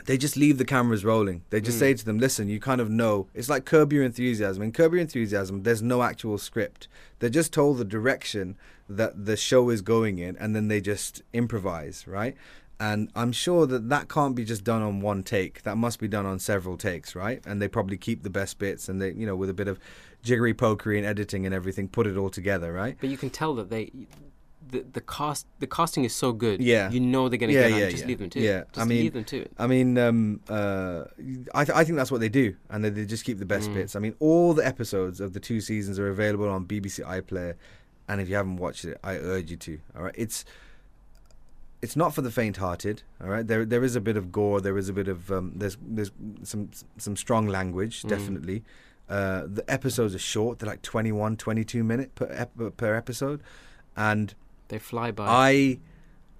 They 0.06 0.16
just 0.16 0.38
leave 0.38 0.56
the 0.56 0.64
cameras 0.64 1.04
rolling. 1.04 1.42
They 1.50 1.60
just 1.60 1.76
Mm. 1.76 1.80
say 1.80 1.92
to 1.94 2.04
them, 2.06 2.18
"Listen, 2.18 2.48
you 2.48 2.58
kind 2.58 2.80
of 2.80 2.88
know." 2.88 3.26
It's 3.34 3.50
like 3.50 3.66
Curb 3.66 3.92
Your 3.92 4.02
Enthusiasm. 4.02 4.62
In 4.62 4.72
Curb 4.72 4.92
Your 4.94 5.02
Enthusiasm, 5.02 5.64
there's 5.64 5.82
no 5.82 6.02
actual 6.02 6.38
script. 6.38 6.88
They're 7.18 7.28
just 7.28 7.52
told 7.52 7.76
the 7.76 7.84
direction 7.84 8.56
that 8.88 9.26
the 9.26 9.36
show 9.36 9.68
is 9.68 9.82
going 9.82 10.18
in, 10.18 10.34
and 10.38 10.56
then 10.56 10.68
they 10.68 10.80
just 10.80 11.20
improvise, 11.34 12.06
right? 12.06 12.34
And 12.80 13.10
I'm 13.14 13.32
sure 13.32 13.66
that 13.66 13.90
that 13.90 14.08
can't 14.08 14.34
be 14.34 14.46
just 14.46 14.64
done 14.64 14.80
on 14.80 15.00
one 15.02 15.22
take. 15.22 15.62
That 15.64 15.76
must 15.76 16.00
be 16.00 16.08
done 16.08 16.24
on 16.24 16.38
several 16.38 16.78
takes, 16.78 17.14
right? 17.14 17.42
And 17.44 17.60
they 17.60 17.68
probably 17.68 17.98
keep 17.98 18.22
the 18.22 18.30
best 18.30 18.58
bits, 18.58 18.88
and 18.88 19.00
they, 19.00 19.12
you 19.12 19.26
know, 19.26 19.36
with 19.36 19.50
a 19.50 19.54
bit 19.54 19.68
of 19.68 19.78
jiggery 20.22 20.54
pokery 20.54 20.96
and 20.96 21.04
editing 21.04 21.44
and 21.44 21.54
everything, 21.54 21.86
put 21.86 22.06
it 22.06 22.16
all 22.16 22.30
together, 22.30 22.72
right? 22.72 22.96
But 22.98 23.10
you 23.10 23.18
can 23.18 23.28
tell 23.28 23.54
that 23.56 23.68
they, 23.68 23.92
the 24.68 24.84
the 24.92 25.00
cast, 25.00 25.46
the 25.58 25.66
casting 25.66 26.04
is 26.04 26.14
so 26.14 26.32
good. 26.32 26.62
Yeah. 26.62 26.90
You 26.90 27.00
know 27.00 27.28
they're 27.28 27.38
gonna 27.38 27.52
Yeah, 27.52 27.68
get 27.68 27.72
on. 27.74 27.78
yeah, 27.80 27.90
Just 27.90 28.02
yeah. 28.02 28.08
leave 28.08 28.18
them 28.18 28.30
to 28.30 28.40
Yeah, 28.40 28.58
it. 28.60 28.68
I 28.76 28.84
mean- 28.84 28.98
leave 29.02 29.12
them 29.12 29.24
to 29.24 29.36
it. 29.42 29.52
I 29.58 29.66
mean, 29.66 29.98
um, 29.98 30.40
uh, 30.48 31.04
I, 31.54 31.64
th- 31.64 31.76
I 31.76 31.84
think 31.84 31.96
that's 31.96 32.10
what 32.10 32.20
they 32.20 32.28
do, 32.28 32.54
and 32.70 32.84
they, 32.84 32.90
they 32.90 33.04
just 33.04 33.24
keep 33.24 33.38
the 33.38 33.46
best 33.46 33.70
Mm. 33.70 33.74
bits. 33.74 33.96
I 33.96 33.98
mean, 33.98 34.14
all 34.20 34.54
the 34.54 34.66
episodes 34.66 35.20
of 35.20 35.32
the 35.32 35.40
two 35.40 35.60
seasons 35.60 35.98
are 35.98 36.08
available 36.08 36.48
on 36.48 36.64
BBC 36.66 37.02
iPlayer, 37.04 37.54
and 38.08 38.20
if 38.20 38.28
you 38.28 38.36
haven't 38.36 38.56
watched 38.56 38.84
it, 38.84 38.98
I 39.04 39.16
urge 39.16 39.50
you 39.50 39.56
to. 39.58 39.78
All 39.96 40.02
right, 40.04 40.14
it's 40.16 40.44
it's 41.80 41.96
not 41.96 42.14
for 42.14 42.22
the 42.22 42.30
faint-hearted. 42.30 43.02
All 43.20 43.28
right, 43.28 43.46
there 43.46 43.64
there 43.64 43.82
is 43.82 43.96
a 43.96 44.00
bit 44.00 44.16
of 44.16 44.30
gore, 44.30 44.60
there 44.60 44.78
is 44.78 44.88
a 44.88 44.92
bit 44.92 45.08
of 45.08 45.30
um, 45.32 45.52
there's 45.56 45.76
there's 45.84 46.12
some 46.44 46.70
some 46.98 47.16
strong 47.16 47.46
language, 47.48 48.02
Mm. 48.02 48.08
definitely. 48.08 48.64
Uh, 49.08 49.42
the 49.46 49.64
episodes 49.68 50.14
are 50.14 50.18
short; 50.20 50.58
they're 50.60 50.68
like 50.70 50.80
21, 50.82 51.36
22 51.36 51.82
minute 51.84 52.14
per 52.14 52.26
ep- 52.30 52.76
per 52.76 52.94
episode, 52.94 53.42
and 53.96 54.34
They 54.72 54.78
fly 54.78 55.10
by. 55.10 55.26
I 55.28 55.78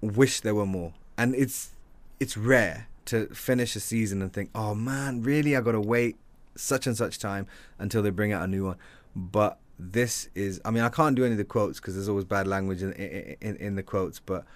wish 0.01 0.41
there 0.41 0.55
were 0.55 0.65
more, 0.65 0.95
and 1.19 1.35
it's 1.35 1.73
it's 2.19 2.35
rare 2.35 2.89
to 3.05 3.27
finish 3.27 3.77
a 3.77 3.81
season 3.81 4.23
and 4.23 4.33
think, 4.33 4.49
oh 4.55 4.75
man, 4.75 5.23
really? 5.23 5.55
I 5.55 5.61
got 5.61 5.73
to 5.73 5.83
wait 5.83 6.17
such 6.57 6.87
and 6.87 6.97
such 6.97 7.19
time 7.19 7.47
until 7.79 8.01
they 8.01 8.09
bring 8.09 8.33
out 8.33 8.43
a 8.43 8.47
new 8.47 8.65
one. 8.65 8.77
But 9.15 9.59
this 9.79 10.31
is, 10.35 10.63
I 10.65 10.71
mean, 10.71 10.83
I 10.83 10.89
can't 10.89 11.15
do 11.15 11.25
any 11.25 11.33
of 11.33 11.39
the 11.39 11.45
quotes 11.45 11.79
because 11.79 11.95
there's 11.95 12.09
always 12.09 12.25
bad 12.25 12.47
language 12.47 12.83
in, 12.83 12.93
in 12.95 13.37
in 13.43 13.57
in 13.57 13.75
the 13.75 13.83
quotes, 13.83 14.19
but 14.19 14.47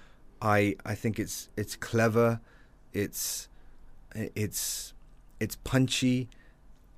I 0.40 0.76
I 0.86 0.94
think 0.94 1.18
it's 1.18 1.50
it's 1.58 1.76
clever, 1.76 2.40
it's 2.94 3.46
it's 4.14 4.94
it's 5.38 5.56
punchy, 5.64 6.30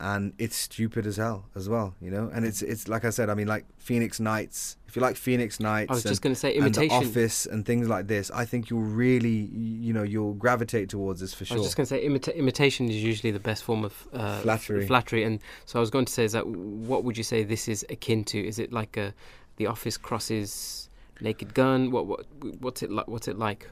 and 0.01 0.33
it's 0.39 0.57
stupid 0.57 1.07
as 1.07 1.17
hell 1.17 1.47
as 1.57 1.69
well, 1.69 1.95
you 2.01 2.11
know. 2.11 2.31
And 2.33 2.45
it's 2.45 2.63
it's 2.63 2.87
like 2.87 3.05
I 3.05 3.11
said, 3.11 3.29
I 3.29 3.35
mean, 3.35 3.49
like 3.49 3.65
Phoenix 3.79 4.21
Nights. 4.21 4.77
If 4.87 4.97
you 4.97 5.03
like 5.03 5.17
Phoenix 5.17 5.61
Nights, 5.61 5.91
I 5.91 5.95
was 5.95 6.05
and, 6.05 6.11
just 6.13 6.23
going 6.23 6.35
to 6.35 6.39
say 6.41 6.55
and 6.55 6.63
The 6.63 6.81
imitation. 6.81 7.09
Office 7.09 7.47
and 7.47 7.67
things 7.67 7.89
like 7.89 8.07
this, 8.07 8.31
I 8.31 8.45
think 8.45 8.71
you'll 8.71 8.81
really, 8.81 9.51
you 9.53 9.93
know, 9.93 10.05
you'll 10.05 10.35
gravitate 10.35 10.89
towards 10.89 11.21
this 11.21 11.35
for 11.35 11.45
sure. 11.45 11.57
I 11.57 11.59
was 11.59 11.67
just 11.67 11.77
going 11.77 11.87
to 11.87 11.89
say 11.89 12.07
imita- 12.07 12.35
imitation 12.37 12.89
is 12.89 13.03
usually 13.03 13.31
the 13.33 13.41
best 13.41 13.65
form 13.65 13.85
of 13.85 14.09
uh, 14.13 14.41
Flattery. 14.41 14.87
Flattery, 14.87 15.25
and 15.25 15.41
so 15.67 15.79
I 15.79 15.81
was 15.81 15.91
going 15.91 16.05
to 16.05 16.13
say 16.13 16.25
is 16.25 16.33
that 16.33 16.47
what 16.47 17.05
would 17.05 17.19
you 17.19 17.25
say 17.25 17.43
this 17.43 17.69
is 17.69 17.85
akin 17.91 18.25
to? 18.25 18.47
Is 18.47 18.59
it 18.59 18.73
like 18.73 18.97
a 18.97 19.13
The 19.57 19.67
Office 19.67 19.97
crosses 19.97 20.89
Naked 21.21 21.55
Gun? 21.55 21.91
What 21.91 22.07
what 22.07 22.25
what's 22.61 22.83
it 22.83 22.91
like? 22.93 23.09
What's 23.09 23.27
it 23.27 23.39
like? 23.39 23.69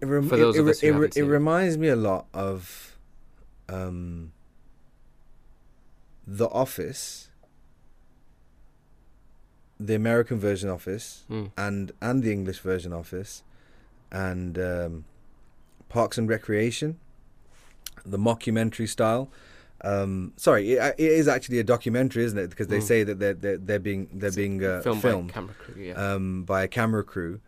It, 0.00 0.06
rem- 0.06 0.28
For 0.28 0.36
those 0.36 0.56
it, 0.56 0.60
of 0.60 0.68
us 0.68 0.80
who 0.80 1.02
it, 1.02 1.16
it 1.16 1.20
it. 1.20 1.24
reminds 1.24 1.78
me 1.78 1.88
a 1.88 1.96
lot 1.96 2.26
of 2.34 2.98
um, 3.68 4.32
The 6.26 6.48
Office, 6.48 7.28
the 9.78 9.94
American 9.94 10.38
version 10.38 10.70
Office, 10.70 11.24
Mm. 11.30 11.50
and 11.56 11.92
and 12.00 12.22
the 12.22 12.32
English 12.32 12.60
version 12.60 12.92
Office, 12.92 13.42
and 14.10 14.58
um, 14.58 15.04
Parks 15.88 16.16
and 16.18 16.28
Recreation, 16.28 16.98
the 18.06 18.18
mockumentary 18.18 18.88
style. 18.88 19.30
Um, 19.82 20.32
sorry, 20.36 20.72
it, 20.72 20.94
it 20.96 21.12
is 21.12 21.28
actually 21.28 21.58
a 21.58 21.64
documentary, 21.64 22.24
isn't 22.24 22.38
it? 22.38 22.48
Because 22.50 22.68
they 22.68 22.78
Mm. 22.78 22.82
say 22.92 23.02
that 23.04 23.18
they're 23.18 23.34
they're, 23.34 23.58
they're 23.58 23.78
being 23.78 24.08
they're 24.12 24.32
being 24.32 24.64
uh, 24.64 24.80
filmed, 24.80 25.02
filmed 25.02 25.28
by 25.28 25.34
camera 25.34 25.54
crew. 25.54 25.82
Yeah. 25.82 25.94
um, 26.14 26.44
by 26.44 26.62
a 26.62 26.68
camera 26.68 27.04
crew. 27.04 27.40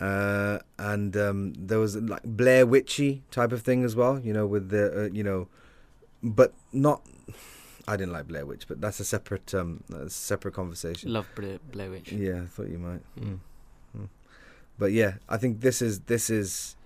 Uh, 0.00 0.58
and 0.78 1.16
um, 1.16 1.52
there 1.54 1.78
was 1.78 1.94
like 1.96 2.22
Blair 2.24 2.66
Witchy 2.66 3.22
type 3.30 3.52
of 3.52 3.62
thing 3.62 3.84
as 3.84 3.94
well, 3.94 4.18
you 4.18 4.32
know, 4.32 4.46
with 4.46 4.70
the 4.70 5.04
uh, 5.04 5.08
you 5.12 5.22
know, 5.24 5.48
but 6.22 6.54
not. 6.72 7.02
I 7.86 7.96
didn't 7.96 8.12
like 8.12 8.28
Blair 8.28 8.46
Witch, 8.46 8.66
but 8.66 8.80
that's 8.80 9.00
a 9.00 9.04
separate 9.04 9.54
um, 9.54 9.84
a 9.94 10.08
separate 10.08 10.54
conversation. 10.54 11.12
Love 11.12 11.28
Blair, 11.34 11.58
Blair 11.70 11.90
Witch. 11.90 12.12
Yeah, 12.12 12.42
I 12.42 12.46
thought 12.46 12.68
you 12.68 12.78
might. 12.78 13.02
Mm. 13.20 13.38
Mm. 13.96 14.08
But 14.78 14.92
yeah, 14.92 15.14
I 15.28 15.36
think 15.36 15.60
this 15.60 15.82
is 15.82 16.00
this 16.00 16.30
is 16.30 16.76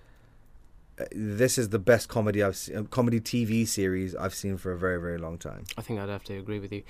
uh, 0.99 1.05
this 1.11 1.57
is 1.57 1.69
the 1.69 1.79
best 1.79 2.09
comedy 2.09 2.43
I've 2.43 2.57
seen, 2.57 2.85
comedy 2.87 3.19
TV 3.19 3.67
series 3.67 4.15
I've 4.15 4.35
seen 4.35 4.57
for 4.57 4.71
a 4.71 4.77
very 4.77 4.99
very 4.99 5.17
long 5.17 5.37
time. 5.37 5.63
I 5.77 5.81
think 5.81 5.99
I'd 5.99 6.09
have 6.09 6.23
to 6.25 6.37
agree 6.37 6.59
with 6.59 6.73
you. 6.73 6.83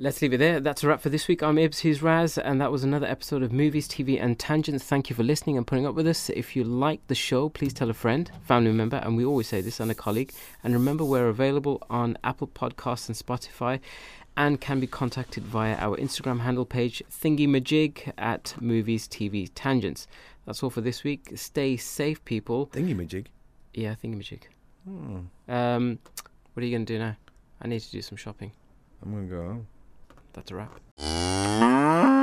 Let's 0.00 0.22
leave 0.22 0.32
it 0.32 0.36
there. 0.36 0.60
That's 0.60 0.84
a 0.84 0.86
wrap 0.86 1.00
for 1.00 1.08
this 1.08 1.26
week. 1.26 1.42
I'm 1.42 1.56
Ibs, 1.56 1.80
he's 1.80 2.04
Raz, 2.04 2.38
and 2.38 2.60
that 2.60 2.70
was 2.70 2.84
another 2.84 3.08
episode 3.08 3.42
of 3.42 3.50
Movies, 3.50 3.88
TV, 3.88 4.22
and 4.22 4.38
Tangents. 4.38 4.84
Thank 4.84 5.10
you 5.10 5.16
for 5.16 5.24
listening 5.24 5.56
and 5.56 5.66
putting 5.66 5.88
up 5.88 5.96
with 5.96 6.06
us. 6.06 6.30
If 6.30 6.54
you 6.54 6.62
like 6.62 7.04
the 7.08 7.16
show, 7.16 7.48
please 7.48 7.72
tell 7.72 7.90
a 7.90 7.94
friend, 7.94 8.30
family 8.44 8.70
member, 8.70 8.98
and 8.98 9.16
we 9.16 9.24
always 9.24 9.48
say 9.48 9.60
this, 9.60 9.80
and 9.80 9.90
a 9.90 9.96
colleague. 9.96 10.32
And 10.62 10.72
remember, 10.72 11.04
we're 11.04 11.26
available 11.26 11.82
on 11.90 12.16
Apple 12.22 12.46
Podcasts 12.46 13.08
and 13.08 13.16
Spotify 13.18 13.80
and 14.36 14.60
can 14.60 14.78
be 14.78 14.86
contacted 14.86 15.42
via 15.42 15.74
our 15.78 15.96
Instagram 15.96 16.38
handle 16.38 16.64
page, 16.64 17.02
thingy 17.10 17.48
Majig 17.48 18.12
at 18.16 18.54
Movies, 18.60 19.08
TV, 19.08 19.50
Tangents. 19.52 20.06
That's 20.46 20.62
all 20.62 20.70
for 20.70 20.80
this 20.80 21.02
week. 21.02 21.32
Stay 21.34 21.76
safe, 21.76 22.24
people. 22.24 22.68
Thingy 22.68 22.94
majig. 22.94 23.26
Yeah, 23.74 23.96
thingy 23.96 24.38
Hmm. 24.84 25.18
Um, 25.48 25.98
what 26.54 26.62
are 26.62 26.66
you 26.66 26.70
going 26.76 26.86
to 26.86 26.92
do 26.92 27.00
now? 27.00 27.16
I 27.60 27.66
need 27.66 27.80
to 27.80 27.90
do 27.90 28.00
some 28.00 28.16
shopping. 28.16 28.52
I'm 29.02 29.12
gonna 29.12 29.26
go 29.26 29.42
home 29.42 29.66
that's 30.38 30.52
a 30.52 30.54
wrap. 30.54 32.17